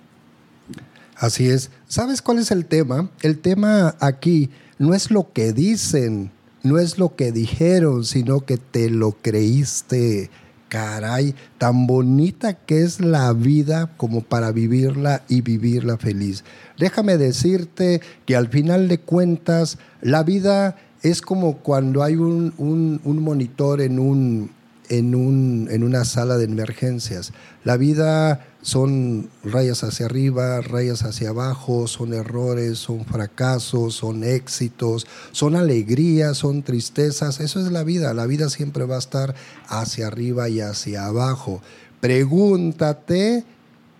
Así 1.15 1.49
es. 1.49 1.69
¿Sabes 1.87 2.21
cuál 2.21 2.39
es 2.39 2.51
el 2.51 2.65
tema? 2.65 3.09
El 3.21 3.39
tema 3.39 3.95
aquí 3.99 4.49
no 4.77 4.93
es 4.93 5.11
lo 5.11 5.31
que 5.31 5.53
dicen, 5.53 6.31
no 6.63 6.79
es 6.79 6.97
lo 6.97 7.15
que 7.15 7.31
dijeron, 7.31 8.05
sino 8.05 8.41
que 8.41 8.57
te 8.57 8.89
lo 8.89 9.11
creíste. 9.11 10.29
Caray, 10.69 11.35
tan 11.57 11.87
bonita 11.87 12.53
que 12.53 12.83
es 12.83 13.01
la 13.01 13.33
vida 13.33 13.91
como 13.97 14.21
para 14.21 14.51
vivirla 14.51 15.23
y 15.27 15.41
vivirla 15.41 15.97
feliz. 15.97 16.43
Déjame 16.77 17.17
decirte 17.17 18.01
que 18.25 18.35
al 18.35 18.47
final 18.47 18.87
de 18.87 18.99
cuentas, 18.99 19.77
la 20.01 20.23
vida 20.23 20.77
es 21.01 21.21
como 21.21 21.57
cuando 21.57 22.03
hay 22.03 22.15
un, 22.15 22.53
un 22.57 23.23
monitor 23.23 23.81
en 23.81 23.99
un, 23.99 24.51
en, 24.89 25.15
un, 25.15 25.67
en 25.71 25.83
una 25.83 26.03
sala 26.03 26.37
de 26.37 26.45
emergencias. 26.45 27.31
La 27.63 27.77
vida 27.77 28.45
son 28.61 29.29
rayas 29.43 29.83
hacia 29.83 30.07
arriba, 30.07 30.59
rayas 30.61 31.03
hacia 31.03 31.29
abajo, 31.29 31.87
son 31.87 32.13
errores, 32.13 32.79
son 32.79 33.05
fracasos, 33.05 33.95
son 33.95 34.23
éxitos, 34.23 35.07
son 35.31 35.55
alegrías, 35.55 36.37
son 36.37 36.63
tristezas. 36.63 37.39
Eso 37.39 37.59
es 37.65 37.71
la 37.71 37.83
vida. 37.83 38.13
La 38.13 38.25
vida 38.25 38.49
siempre 38.49 38.85
va 38.85 38.95
a 38.95 38.99
estar 38.99 39.35
hacia 39.67 40.07
arriba 40.07 40.49
y 40.49 40.59
hacia 40.59 41.05
abajo. 41.05 41.61
Pregúntate 42.01 43.45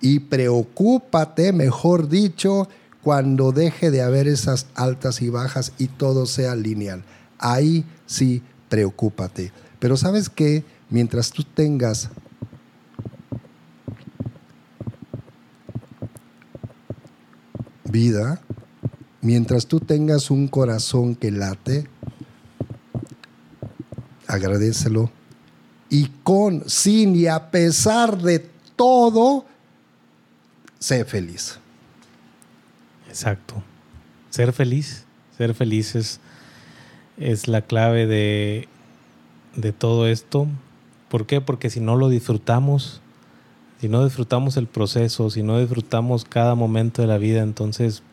y 0.02 0.20
preocúpate, 0.20 1.54
mejor 1.54 2.10
dicho, 2.10 2.68
cuando 3.02 3.52
deje 3.52 3.92
de 3.92 4.02
haber 4.02 4.28
esas 4.28 4.68
altas 4.76 5.22
y 5.22 5.30
bajas 5.30 5.74
y 5.78 5.88
todo 5.88 6.26
sea 6.26 6.56
lineal. 6.56 7.04
Ahí 7.38 7.86
sí, 8.06 8.42
preocúpate. 8.68 9.54
Pero 9.80 9.96
sabes 9.96 10.30
qué? 10.30 10.64
Mientras 10.90 11.32
tú 11.32 11.44
tengas 11.44 12.10
vida, 17.90 18.42
mientras 19.22 19.66
tú 19.68 19.80
tengas 19.80 20.32
un 20.32 20.48
corazón 20.48 21.16
que 21.16 21.32
late, 21.32 21.88
agradecelo. 24.28 25.12
Y 25.90 26.08
con, 26.24 26.70
sin 26.70 27.16
y 27.16 27.26
a 27.28 27.50
pesar 27.50 28.22
de 28.22 28.48
todo, 28.76 29.46
sé 30.78 31.04
feliz. 31.04 31.58
Exacto. 33.08 33.64
Ser 34.30 34.54
feliz, 34.54 35.06
ser 35.36 35.56
feliz 35.56 35.96
es, 35.96 36.20
es 37.18 37.48
la 37.48 37.64
clave 37.64 38.06
de, 38.06 38.68
de 39.56 39.74
todo 39.74 40.08
esto. 40.08 40.48
¿Por 41.10 41.26
qué? 41.26 41.42
Porque 41.42 41.70
si 41.70 41.80
no 41.80 41.96
lo 41.96 42.08
disfrutamos, 42.10 43.02
si 43.80 43.90
no 43.90 44.04
disfrutamos 44.04 44.58
el 44.58 44.68
proceso, 44.68 45.30
si 45.30 45.42
no 45.42 45.58
disfrutamos 45.58 46.26
cada 46.26 46.54
momento 46.54 47.02
de 47.02 47.08
la 47.08 47.18
vida, 47.18 47.42
entonces, 47.42 48.04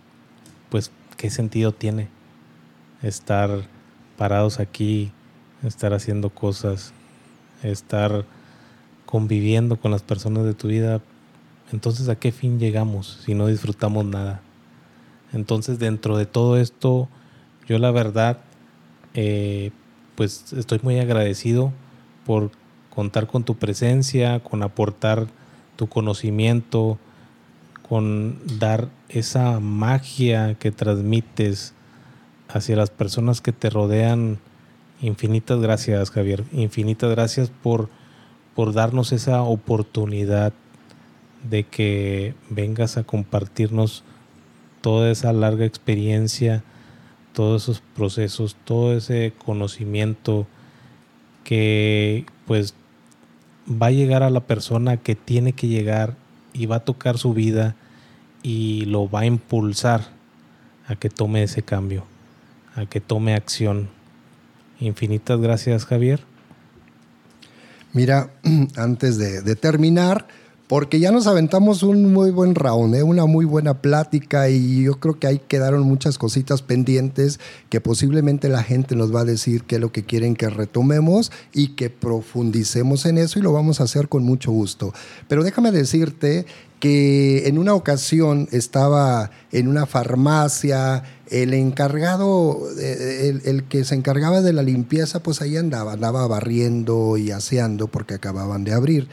pues, 0.71 0.91
¿qué 1.17 1.29
sentido 1.29 1.73
tiene 1.73 2.09
estar 3.03 3.51
parados 4.17 4.61
aquí, 4.61 5.13
estar 5.63 5.93
haciendo 5.93 6.31
cosas, 6.31 6.93
estar 7.63 8.25
conviviendo 9.05 9.79
con 9.79 9.91
las 9.91 10.03
personas 10.03 10.45
de 10.45 10.55
tu 10.55 10.69
vida? 10.69 11.03
Entonces, 11.73 12.09
¿a 12.09 12.17
qué 12.17 12.33
fin 12.33 12.59
llegamos 12.59 13.21
si 13.25 13.35
no 13.35 13.49
disfrutamos 13.49 14.05
nada? 14.05 14.41
Entonces, 15.33 15.79
dentro 15.79 16.17
de 16.17 16.25
todo 16.25 16.57
esto, 16.57 17.09
yo 17.69 17.79
la 17.79 17.91
verdad, 17.91 18.39
eh, 19.15 19.73
pues 20.15 20.53
estoy 20.53 20.81
muy 20.83 20.99
agradecido 20.99 21.73
por 22.25 22.53
contar 22.97 23.27
con 23.27 23.45
tu 23.45 23.57
presencia, 23.57 24.41
con 24.41 24.63
aportar 24.63 25.27
tu 25.77 25.87
conocimiento, 25.87 26.99
con 27.87 28.39
dar 28.59 28.89
esa 29.11 29.61
magia 29.61 30.55
que 30.55 30.73
transmites 30.73 31.75
hacia 32.49 32.75
las 32.75 32.89
personas 32.89 33.43
que 33.43 33.53
te 33.53 33.69
rodean. 33.69 34.39
Infinitas 35.03 35.61
gracias, 35.61 36.11
Javier. 36.11 36.45
Infinitas 36.53 37.11
gracias 37.11 37.51
por, 37.63 37.91
por 38.55 38.73
darnos 38.73 39.13
esa 39.13 39.43
oportunidad 39.43 40.55
de 41.51 41.65
que 41.65 42.35
vengas 42.49 42.97
a 42.97 43.05
compartirnos 43.05 44.05
toda 44.81 45.11
esa 45.11 45.35
larga 45.35 45.67
experiencia, 45.67 46.65
todos 47.35 47.65
esos 47.65 47.83
procesos, 47.95 48.57
todo 48.65 48.97
ese 48.97 49.35
conocimiento 49.45 50.47
que 51.45 52.25
pues 52.47 52.75
va 53.69 53.87
a 53.87 53.91
llegar 53.91 54.23
a 54.23 54.31
la 54.31 54.41
persona 54.41 54.97
que 54.97 55.15
tiene 55.15 55.53
que 55.53 55.69
llegar 55.69 56.15
y 56.53 56.67
va 56.67 56.77
a 56.77 56.85
tocar 56.85 57.19
su 57.19 57.35
vida 57.35 57.75
y 58.43 58.85
lo 58.87 59.11
va 59.11 59.21
a 59.21 59.27
impulsar 59.27 60.09
a 60.87 60.95
que 60.95 61.11
tome 61.11 61.43
ese 61.43 61.63
cambio, 61.63 62.05
a 62.75 62.87
que 62.87 63.01
tome 63.01 63.35
acción. 63.35 63.89
Infinitas 64.79 65.41
gracias, 65.41 65.85
Javier. 65.85 66.21
Mira, 67.93 68.31
antes 68.77 69.19
de, 69.19 69.57
terminar, 69.57 70.27
porque 70.69 70.99
ya 70.99 71.13
nos 71.13 71.27
aventamos 71.27 71.83
un 71.83 72.13
muy 72.13 72.31
buen 72.31 72.55
round, 72.55 72.95
¿eh? 72.97 73.03
una 73.03 73.27
muy 73.27 73.45
buena 73.45 73.81
plática 73.81 74.49
y 74.49 74.83
yo 74.83 74.99
creo 74.99 75.19
que 75.19 75.29
ahí 75.29 75.41
quedaron 75.47 75.83
muchas 75.83 76.19
cositas 76.19 76.63
pendientes 76.63 77.39
que 77.71 77.81
posiblemente 77.81 78.49
la 78.49 78.65
gente 78.65 78.97
nos 78.97 79.15
va 79.15 79.21
a 79.21 79.25
decir 79.25 79.63
qué 79.63 79.77
es 79.77 79.81
lo 79.81 79.93
que 79.93 80.05
quieren 80.05 80.35
que 80.35 80.51
retomemos 80.51 81.31
y 81.53 81.77
que 81.77 81.89
profundicemos 81.89 83.07
en 83.07 83.19
eso 83.19 83.39
y 83.39 83.43
lo 83.43 83.53
vamos 83.53 83.81
a 83.81 83.85
hacer 83.85 84.09
con 84.09 84.25
mucho 84.25 84.51
gusto. 84.51 84.93
Pero 85.29 85.45
déjame 85.45 85.71
decirte 85.71 86.47
que 86.81 87.47
en 87.47 87.59
una 87.59 87.75
ocasión 87.75 88.49
estaba 88.51 89.31
en 89.53 89.69
una 89.69 89.87
farmacia, 89.87 91.05
el 91.31 91.55
encargado, 91.55 92.61
eh, 92.79 93.29
el, 93.29 93.43
el, 93.45 93.65
que 93.65 93.85
se 93.85 93.95
encargaba 93.95 94.43
de 94.43 94.53
la 94.53 94.63
limpieza, 94.63 95.23
pues 95.23 95.41
ahí 95.41 95.57
andaba, 95.57 95.93
andaba 95.93 96.27
barriendo 96.27 97.17
y 97.17 97.31
aseando 97.31 97.87
porque 97.87 98.15
acababan 98.15 98.65
de 98.65 98.75
abrir. 98.75 99.09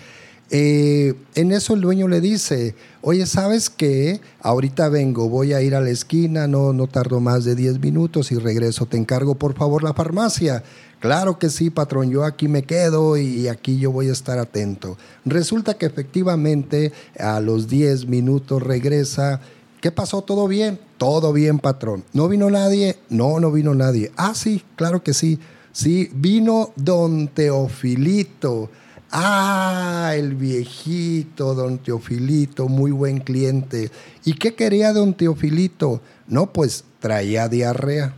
Eh, 0.56 1.16
en 1.34 1.52
eso 1.52 1.74
el 1.74 1.82
dueño 1.82 2.08
le 2.08 2.22
dice, 2.22 2.76
oye, 3.02 3.26
¿sabes 3.26 3.72
qué? 3.72 4.22
Ahorita 4.40 4.88
vengo, 4.88 5.28
voy 5.28 5.52
a 5.52 5.64
ir 5.64 5.74
a 5.74 5.82
la 5.82 5.90
esquina, 5.90 6.48
no, 6.48 6.74
no 6.74 6.86
tardo 6.86 7.20
más 7.20 7.44
de 7.44 7.56
10 7.56 7.80
minutos 7.80 8.32
y 8.32 8.36
regreso, 8.36 8.86
te 8.86 8.98
encargo 8.98 9.34
por 9.34 9.56
favor 9.56 9.82
la 9.82 9.96
farmacia. 9.96 10.64
Claro 11.00 11.40
que 11.40 11.50
sí, 11.50 11.72
patrón, 11.72 12.12
yo 12.12 12.24
aquí 12.24 12.48
me 12.48 12.62
quedo 12.62 13.18
y 13.18 13.48
aquí 13.48 13.80
yo 13.80 13.92
voy 13.92 14.10
a 14.10 14.12
estar 14.12 14.38
atento. 14.38 14.96
Resulta 15.26 15.74
que 15.74 15.88
efectivamente 15.88 16.92
a 17.18 17.40
los 17.40 17.68
10 17.68 18.06
minutos 18.06 18.62
regresa. 18.62 19.42
¿Qué 19.82 19.92
pasó? 19.92 20.22
¿Todo 20.22 20.48
bien? 20.48 20.80
Todo 21.00 21.34
bien, 21.34 21.58
patrón. 21.58 22.04
¿No 22.14 22.30
vino 22.30 22.52
nadie? 22.52 23.00
No, 23.10 23.40
no 23.40 23.52
vino 23.52 23.74
nadie. 23.74 24.12
Ah, 24.18 24.34
sí, 24.36 24.62
claro 24.76 25.02
que 25.02 25.16
sí. 25.16 25.40
Sí, 25.72 26.12
vino 26.14 26.72
don 26.76 27.28
Teofilito. 27.28 28.70
Ah, 29.16 30.14
el 30.16 30.34
viejito, 30.34 31.54
don 31.54 31.78
Teofilito, 31.78 32.68
muy 32.68 32.90
buen 32.90 33.20
cliente. 33.20 33.92
¿Y 34.26 34.34
qué 34.34 34.56
quería 34.56 34.92
don 34.92 35.14
Teofilito? 35.14 36.02
No, 36.28 36.52
pues 36.52 36.84
traía 37.00 37.48
diarrea. 37.48 38.16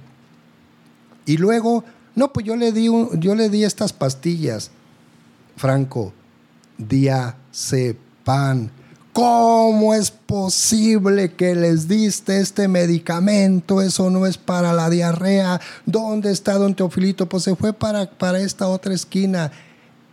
Y 1.25 1.35
luego, 1.35 1.83
no, 2.15 2.31
pues 2.31 2.45
yo 2.45 2.55
le 2.55 2.71
di, 2.71 2.85
yo 3.19 3.35
le 3.35 3.49
di 3.49 3.65
estas 3.65 3.91
pastillas. 3.91 4.71
Franco, 5.57 6.13
diazepam. 6.77 8.69
¿Cómo 9.11 9.93
es 9.93 10.11
posible 10.11 11.33
que 11.33 11.55
les 11.55 11.89
diste 11.89 12.39
este 12.39 12.69
medicamento? 12.69 13.81
Eso 13.81 14.09
no 14.09 14.25
es 14.25 14.37
para 14.37 14.71
la 14.71 14.89
diarrea. 14.89 15.59
¿Dónde 15.85 16.31
está 16.31 16.53
don 16.53 16.73
Teofilito? 16.73 17.27
Pues 17.27 17.43
se 17.43 17.57
fue 17.57 17.73
para, 17.73 18.09
para 18.09 18.39
esta 18.39 18.69
otra 18.69 18.93
esquina. 18.93 19.51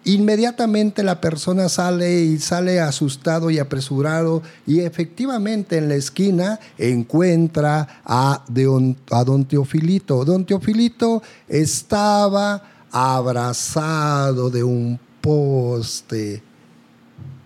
Inmediatamente 0.05 1.05
la 1.05 1.21
persona 1.21 1.69
sale 1.69 2.23
y 2.23 2.39
sale 2.39 2.81
asustado 2.81 3.51
y 3.51 3.61
apresurado 3.61 4.43
y 4.67 4.81
efectivamente 4.81 5.79
en 5.79 5.89
la 5.89 5.95
esquina 5.95 6.59
encuentra 6.77 8.01
a, 8.05 8.45
don, 8.49 8.97
a 9.13 9.23
don 9.23 9.45
Teofilito. 9.45 10.25
Don 10.25 10.45
Teofilito 10.45 11.23
estaba 11.49 12.63
abrazado 12.91 14.51
de 14.51 14.65
un 14.65 14.99
poste. 15.21 16.43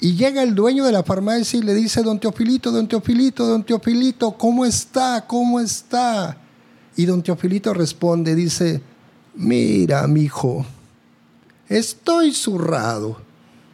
Y 0.01 0.15
llega 0.15 0.43
el 0.43 0.55
dueño 0.55 0.85
de 0.85 0.93
la 0.93 1.03
farmacia 1.03 1.59
y 1.59 1.63
le 1.63 1.75
dice, 1.75 2.03
don 2.03 2.19
Teofilito, 2.19 2.71
don 2.71 2.89
Teofilito, 2.89 3.47
don 3.47 3.65
Teofilito, 3.65 4.33
¿cómo 4.33 4.65
está? 4.65 5.27
¿Cómo 5.27 5.61
está? 5.61 6.39
Y 6.97 7.05
don 7.05 7.23
Teofilito 7.23 7.75
responde, 7.75 8.35
dice, 8.35 8.81
mira, 9.35 10.07
mi 10.07 10.23
hijo, 10.23 10.65
estoy 11.69 12.33
zurrado, 12.33 13.17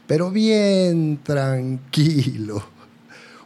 pero 0.06 0.30
bien 0.30 1.20
tranquilo. 1.22 2.64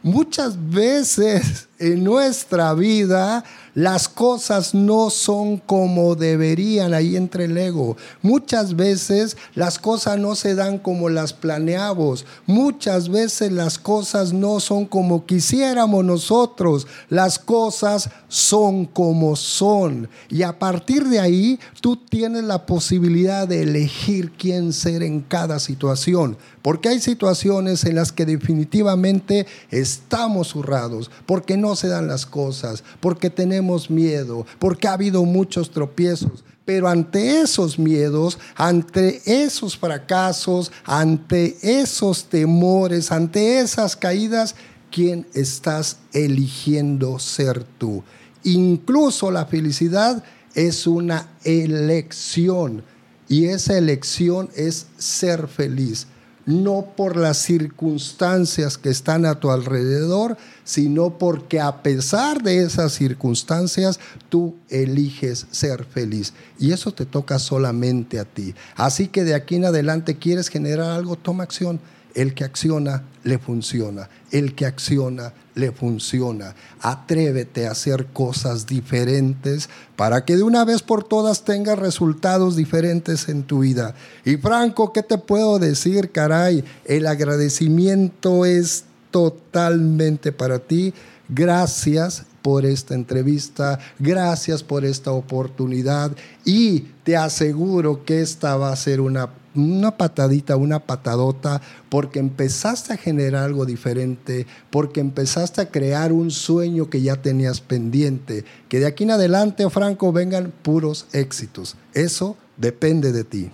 Muchas 0.03 0.69
veces 0.69 1.66
en 1.79 2.03
nuestra 2.03 2.73
vida 2.73 3.43
las 3.77 4.09
cosas 4.09 4.73
no 4.73 5.11
son 5.11 5.57
como 5.57 6.15
deberían, 6.15 6.95
ahí 6.95 7.15
entre 7.15 7.45
el 7.45 7.55
ego. 7.55 7.95
Muchas 8.23 8.75
veces 8.75 9.37
las 9.53 9.77
cosas 9.77 10.17
no 10.17 10.33
se 10.33 10.55
dan 10.55 10.79
como 10.79 11.09
las 11.09 11.31
planeamos. 11.31 12.25
Muchas 12.47 13.09
veces 13.09 13.51
las 13.51 13.77
cosas 13.77 14.33
no 14.33 14.59
son 14.59 14.85
como 14.85 15.27
quisiéramos 15.27 16.03
nosotros. 16.03 16.87
Las 17.09 17.37
cosas 17.37 18.09
son 18.27 18.85
como 18.85 19.35
son. 19.35 20.09
Y 20.27 20.41
a 20.41 20.57
partir 20.57 21.07
de 21.07 21.19
ahí, 21.19 21.59
tú 21.79 21.97
tienes 21.97 22.45
la 22.45 22.65
posibilidad 22.65 23.47
de 23.47 23.61
elegir 23.61 24.31
quién 24.31 24.73
ser 24.73 25.03
en 25.03 25.21
cada 25.21 25.59
situación. 25.59 26.35
Porque 26.63 26.89
hay 26.89 26.99
situaciones 26.99 27.85
en 27.85 27.95
las 27.95 28.11
que 28.11 28.25
definitivamente 28.25 29.45
estamos 29.69 30.47
zurrados, 30.49 31.11
porque 31.25 31.55
no 31.67 31.75
se 31.75 31.89
dan 31.89 32.07
las 32.07 32.25
cosas, 32.25 32.83
porque 32.99 33.29
tenemos 33.29 33.89
miedo, 33.89 34.45
porque 34.57 34.87
ha 34.87 34.93
habido 34.93 35.23
muchos 35.25 35.71
tropiezos. 35.71 36.43
Pero 36.63 36.87
ante 36.87 37.41
esos 37.41 37.77
miedos, 37.79 38.39
ante 38.55 39.21
esos 39.25 39.77
fracasos, 39.77 40.71
ante 40.85 41.57
esos 41.61 42.25
temores, 42.25 43.11
ante 43.11 43.59
esas 43.59 43.95
caídas, 43.95 44.55
¿quién 44.91 45.27
estás 45.33 45.97
eligiendo 46.13 47.19
ser 47.19 47.63
tú? 47.77 48.03
Incluso 48.43 49.31
la 49.31 49.45
felicidad 49.45 50.23
es 50.55 50.87
una 50.87 51.29
elección 51.43 52.83
y 53.29 53.45
esa 53.45 53.77
elección 53.77 54.49
es 54.55 54.87
ser 54.97 55.47
feliz 55.47 56.07
no 56.47 56.93
por 56.95 57.17
las 57.17 57.37
circunstancias 57.37 58.77
que 58.77 58.89
están 58.89 59.25
a 59.25 59.35
tu 59.35 59.51
alrededor, 59.51 60.37
sino 60.63 61.17
porque 61.17 61.59
a 61.59 61.83
pesar 61.83 62.41
de 62.41 62.63
esas 62.63 62.93
circunstancias, 62.93 63.99
tú 64.29 64.55
eliges 64.69 65.45
ser 65.51 65.83
feliz. 65.83 66.33
Y 66.57 66.71
eso 66.71 66.93
te 66.93 67.05
toca 67.05 67.37
solamente 67.37 68.17
a 68.17 68.25
ti. 68.25 68.55
Así 68.75 69.09
que 69.09 69.25
de 69.25 69.35
aquí 69.35 69.57
en 69.57 69.65
adelante 69.65 70.15
quieres 70.15 70.47
generar 70.47 70.91
algo, 70.91 71.17
toma 71.17 71.43
acción. 71.43 71.79
El 72.17 72.33
que 72.33 72.43
acciona, 72.45 73.03
le 73.23 73.37
funciona. 73.37 74.09
El 74.31 74.55
que 74.55 74.65
acciona, 74.65 75.33
le 75.53 75.71
funciona. 75.71 76.55
Atrévete 76.81 77.67
a 77.67 77.71
hacer 77.73 78.07
cosas 78.07 78.65
diferentes 78.65 79.69
para 79.95 80.25
que 80.25 80.35
de 80.35 80.41
una 80.41 80.65
vez 80.65 80.81
por 80.81 81.03
todas 81.03 81.45
tengas 81.45 81.77
resultados 81.77 82.55
diferentes 82.55 83.29
en 83.29 83.43
tu 83.43 83.59
vida. 83.59 83.93
Y 84.25 84.37
Franco, 84.37 84.93
¿qué 84.93 85.03
te 85.03 85.19
puedo 85.19 85.59
decir, 85.59 86.11
caray? 86.11 86.63
El 86.85 87.05
agradecimiento 87.05 88.45
es 88.45 88.85
totalmente 89.11 90.31
para 90.31 90.57
ti. 90.57 90.95
Gracias 91.29 92.23
por 92.41 92.65
esta 92.65 92.95
entrevista, 92.95 93.77
gracias 93.99 94.63
por 94.63 94.85
esta 94.85 95.11
oportunidad 95.11 96.13
y 96.45 96.79
te 97.03 97.15
aseguro 97.15 98.05
que 98.05 98.21
esta 98.21 98.55
va 98.55 98.71
a 98.71 98.75
ser 98.75 99.01
una 99.01 99.29
una 99.57 99.97
patadita, 99.97 100.55
una 100.55 100.79
patadota, 100.79 101.61
porque 101.89 102.19
empezaste 102.19 102.93
a 102.93 102.97
generar 102.97 103.43
algo 103.43 103.65
diferente, 103.65 104.45
porque 104.69 104.99
empezaste 104.99 105.61
a 105.61 105.69
crear 105.69 106.11
un 106.11 106.31
sueño 106.31 106.89
que 106.89 107.01
ya 107.01 107.17
tenías 107.17 107.61
pendiente, 107.61 108.45
que 108.69 108.79
de 108.79 108.85
aquí 108.85 109.03
en 109.03 109.11
adelante, 109.11 109.69
Franco, 109.69 110.11
vengan 110.11 110.53
puros 110.61 111.07
éxitos. 111.13 111.75
Eso 111.93 112.37
depende 112.57 113.11
de 113.11 113.23
ti. 113.23 113.49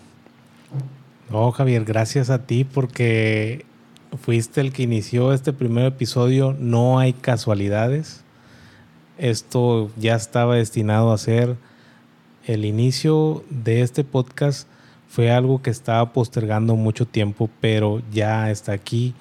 No, 1.30 1.52
Javier, 1.52 1.86
gracias 1.86 2.30
a 2.30 2.46
ti 2.46 2.64
porque 2.64 3.66
fuiste 4.22 4.62
el 4.62 4.72
que 4.72 4.84
inició 4.84 5.34
este 5.34 5.54
primer 5.54 5.86
episodio. 5.86 6.56
No 6.60 7.00
hay 7.00 7.14
casualidades. 7.14 8.22
Esto 9.18 9.90
ya 9.98 10.16
estaba 10.16 10.56
destinado 10.56 11.12
a 11.12 11.18
ser 11.18 11.56
el 12.46 12.66
inicio 12.66 13.44
de 13.50 13.82
este 13.82 14.04
podcast 14.04 14.68
fue 15.14 15.30
algo 15.30 15.62
que 15.62 15.70
estaba 15.70 16.12
postergando 16.12 16.76
mucho 16.76 17.06
tiempo, 17.06 17.48
pero 17.62 18.02
ya 18.12 18.50
está 18.50 18.72
aquí, 18.72 19.14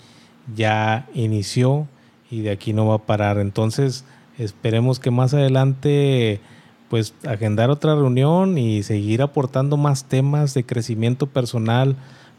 ya 0.57 1.07
inició 1.13 1.87
y 2.31 2.41
de 2.41 2.51
aquí 2.51 2.73
no 2.73 2.87
va 2.87 2.95
a 2.95 3.05
parar. 3.05 3.37
Entonces, 3.37 4.07
esperemos 4.39 4.99
que 5.01 5.11
más 5.11 5.35
adelante 5.35 6.41
pues 6.89 7.13
agendar 7.29 7.69
otra 7.69 7.95
reunión 7.95 8.57
y 8.57 8.83
seguir 8.83 9.21
aportando 9.21 9.77
más 9.77 10.07
temas 10.07 10.55
de 10.55 10.65
crecimiento 10.65 11.27
personal 11.27 11.95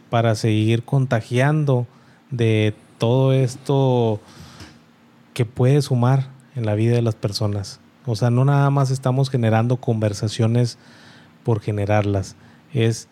para 0.10 0.34
seguir 0.34 0.82
contagiando 0.82 1.86
de 2.32 2.74
todo 2.98 3.34
esto 3.34 4.20
que 5.36 5.46
puede 5.46 5.84
sumar 5.84 6.30
en 6.56 6.66
la 6.66 6.74
vida 6.74 6.96
de 6.96 7.04
las 7.04 7.14
personas. 7.14 7.80
O 8.08 8.16
sea, 8.16 8.32
no 8.32 8.46
nada 8.46 8.72
más 8.72 8.90
estamos 8.90 9.30
generando 9.30 9.78
conversaciones 9.78 10.80
por 11.44 11.62
generarlas, 11.62 12.36
es 12.74 13.10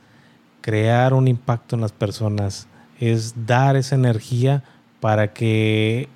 crear 0.61 1.13
un 1.13 1.27
impacto 1.27 1.75
en 1.75 1.81
las 1.81 1.91
personas, 1.91 2.67
es 2.99 3.47
dar 3.47 3.75
esa 3.75 3.95
energía 3.95 4.63
para 4.99 5.33
que 5.33 6.07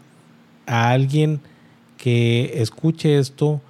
a 0.68 0.92
alguien 0.92 1.42
que 1.98 2.62
escuche 2.62 3.18
esto 3.18 3.62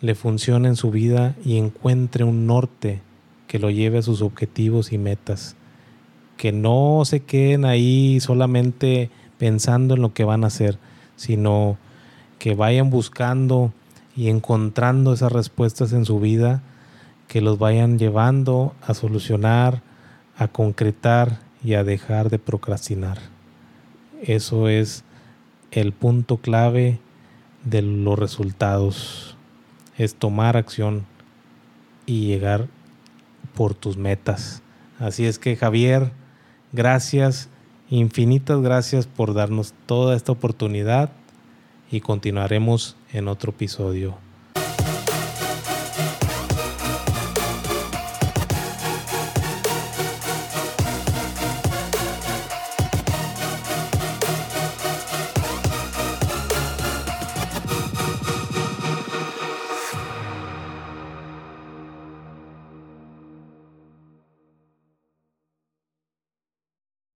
le 0.00 0.14
funcione 0.14 0.68
en 0.68 0.76
su 0.76 0.90
vida 0.90 1.34
y 1.44 1.58
encuentre 1.58 2.24
un 2.24 2.46
norte 2.46 3.02
que 3.48 3.58
lo 3.58 3.70
lleve 3.70 3.98
a 3.98 4.02
sus 4.02 4.22
objetivos 4.22 4.92
y 4.92 4.98
metas. 4.98 5.56
Que 6.36 6.52
no 6.52 7.02
se 7.04 7.20
queden 7.20 7.64
ahí 7.64 8.20
solamente 8.20 9.10
pensando 9.38 9.94
en 9.94 10.02
lo 10.02 10.12
que 10.12 10.24
van 10.24 10.44
a 10.44 10.48
hacer, 10.48 10.78
sino 11.16 11.78
que 12.38 12.54
vayan 12.54 12.90
buscando 12.90 13.72
y 14.14 14.28
encontrando 14.28 15.12
esas 15.12 15.32
respuestas 15.32 15.92
en 15.92 16.04
su 16.04 16.20
vida 16.20 16.62
que 17.28 17.40
los 17.40 17.58
vayan 17.58 17.98
llevando 17.98 18.74
a 18.82 18.94
solucionar 18.94 19.82
a 20.36 20.48
concretar 20.48 21.40
y 21.62 21.74
a 21.74 21.84
dejar 21.84 22.30
de 22.30 22.38
procrastinar. 22.38 23.18
Eso 24.22 24.68
es 24.68 25.04
el 25.70 25.92
punto 25.92 26.38
clave 26.38 26.98
de 27.64 27.82
los 27.82 28.18
resultados. 28.18 29.36
Es 29.98 30.14
tomar 30.14 30.56
acción 30.56 31.04
y 32.06 32.26
llegar 32.26 32.68
por 33.54 33.74
tus 33.74 33.96
metas. 33.96 34.62
Así 34.98 35.26
es 35.26 35.38
que 35.38 35.56
Javier, 35.56 36.12
gracias, 36.72 37.48
infinitas 37.90 38.60
gracias 38.60 39.06
por 39.06 39.34
darnos 39.34 39.74
toda 39.86 40.16
esta 40.16 40.32
oportunidad 40.32 41.10
y 41.90 42.00
continuaremos 42.00 42.96
en 43.12 43.28
otro 43.28 43.50
episodio. 43.50 44.25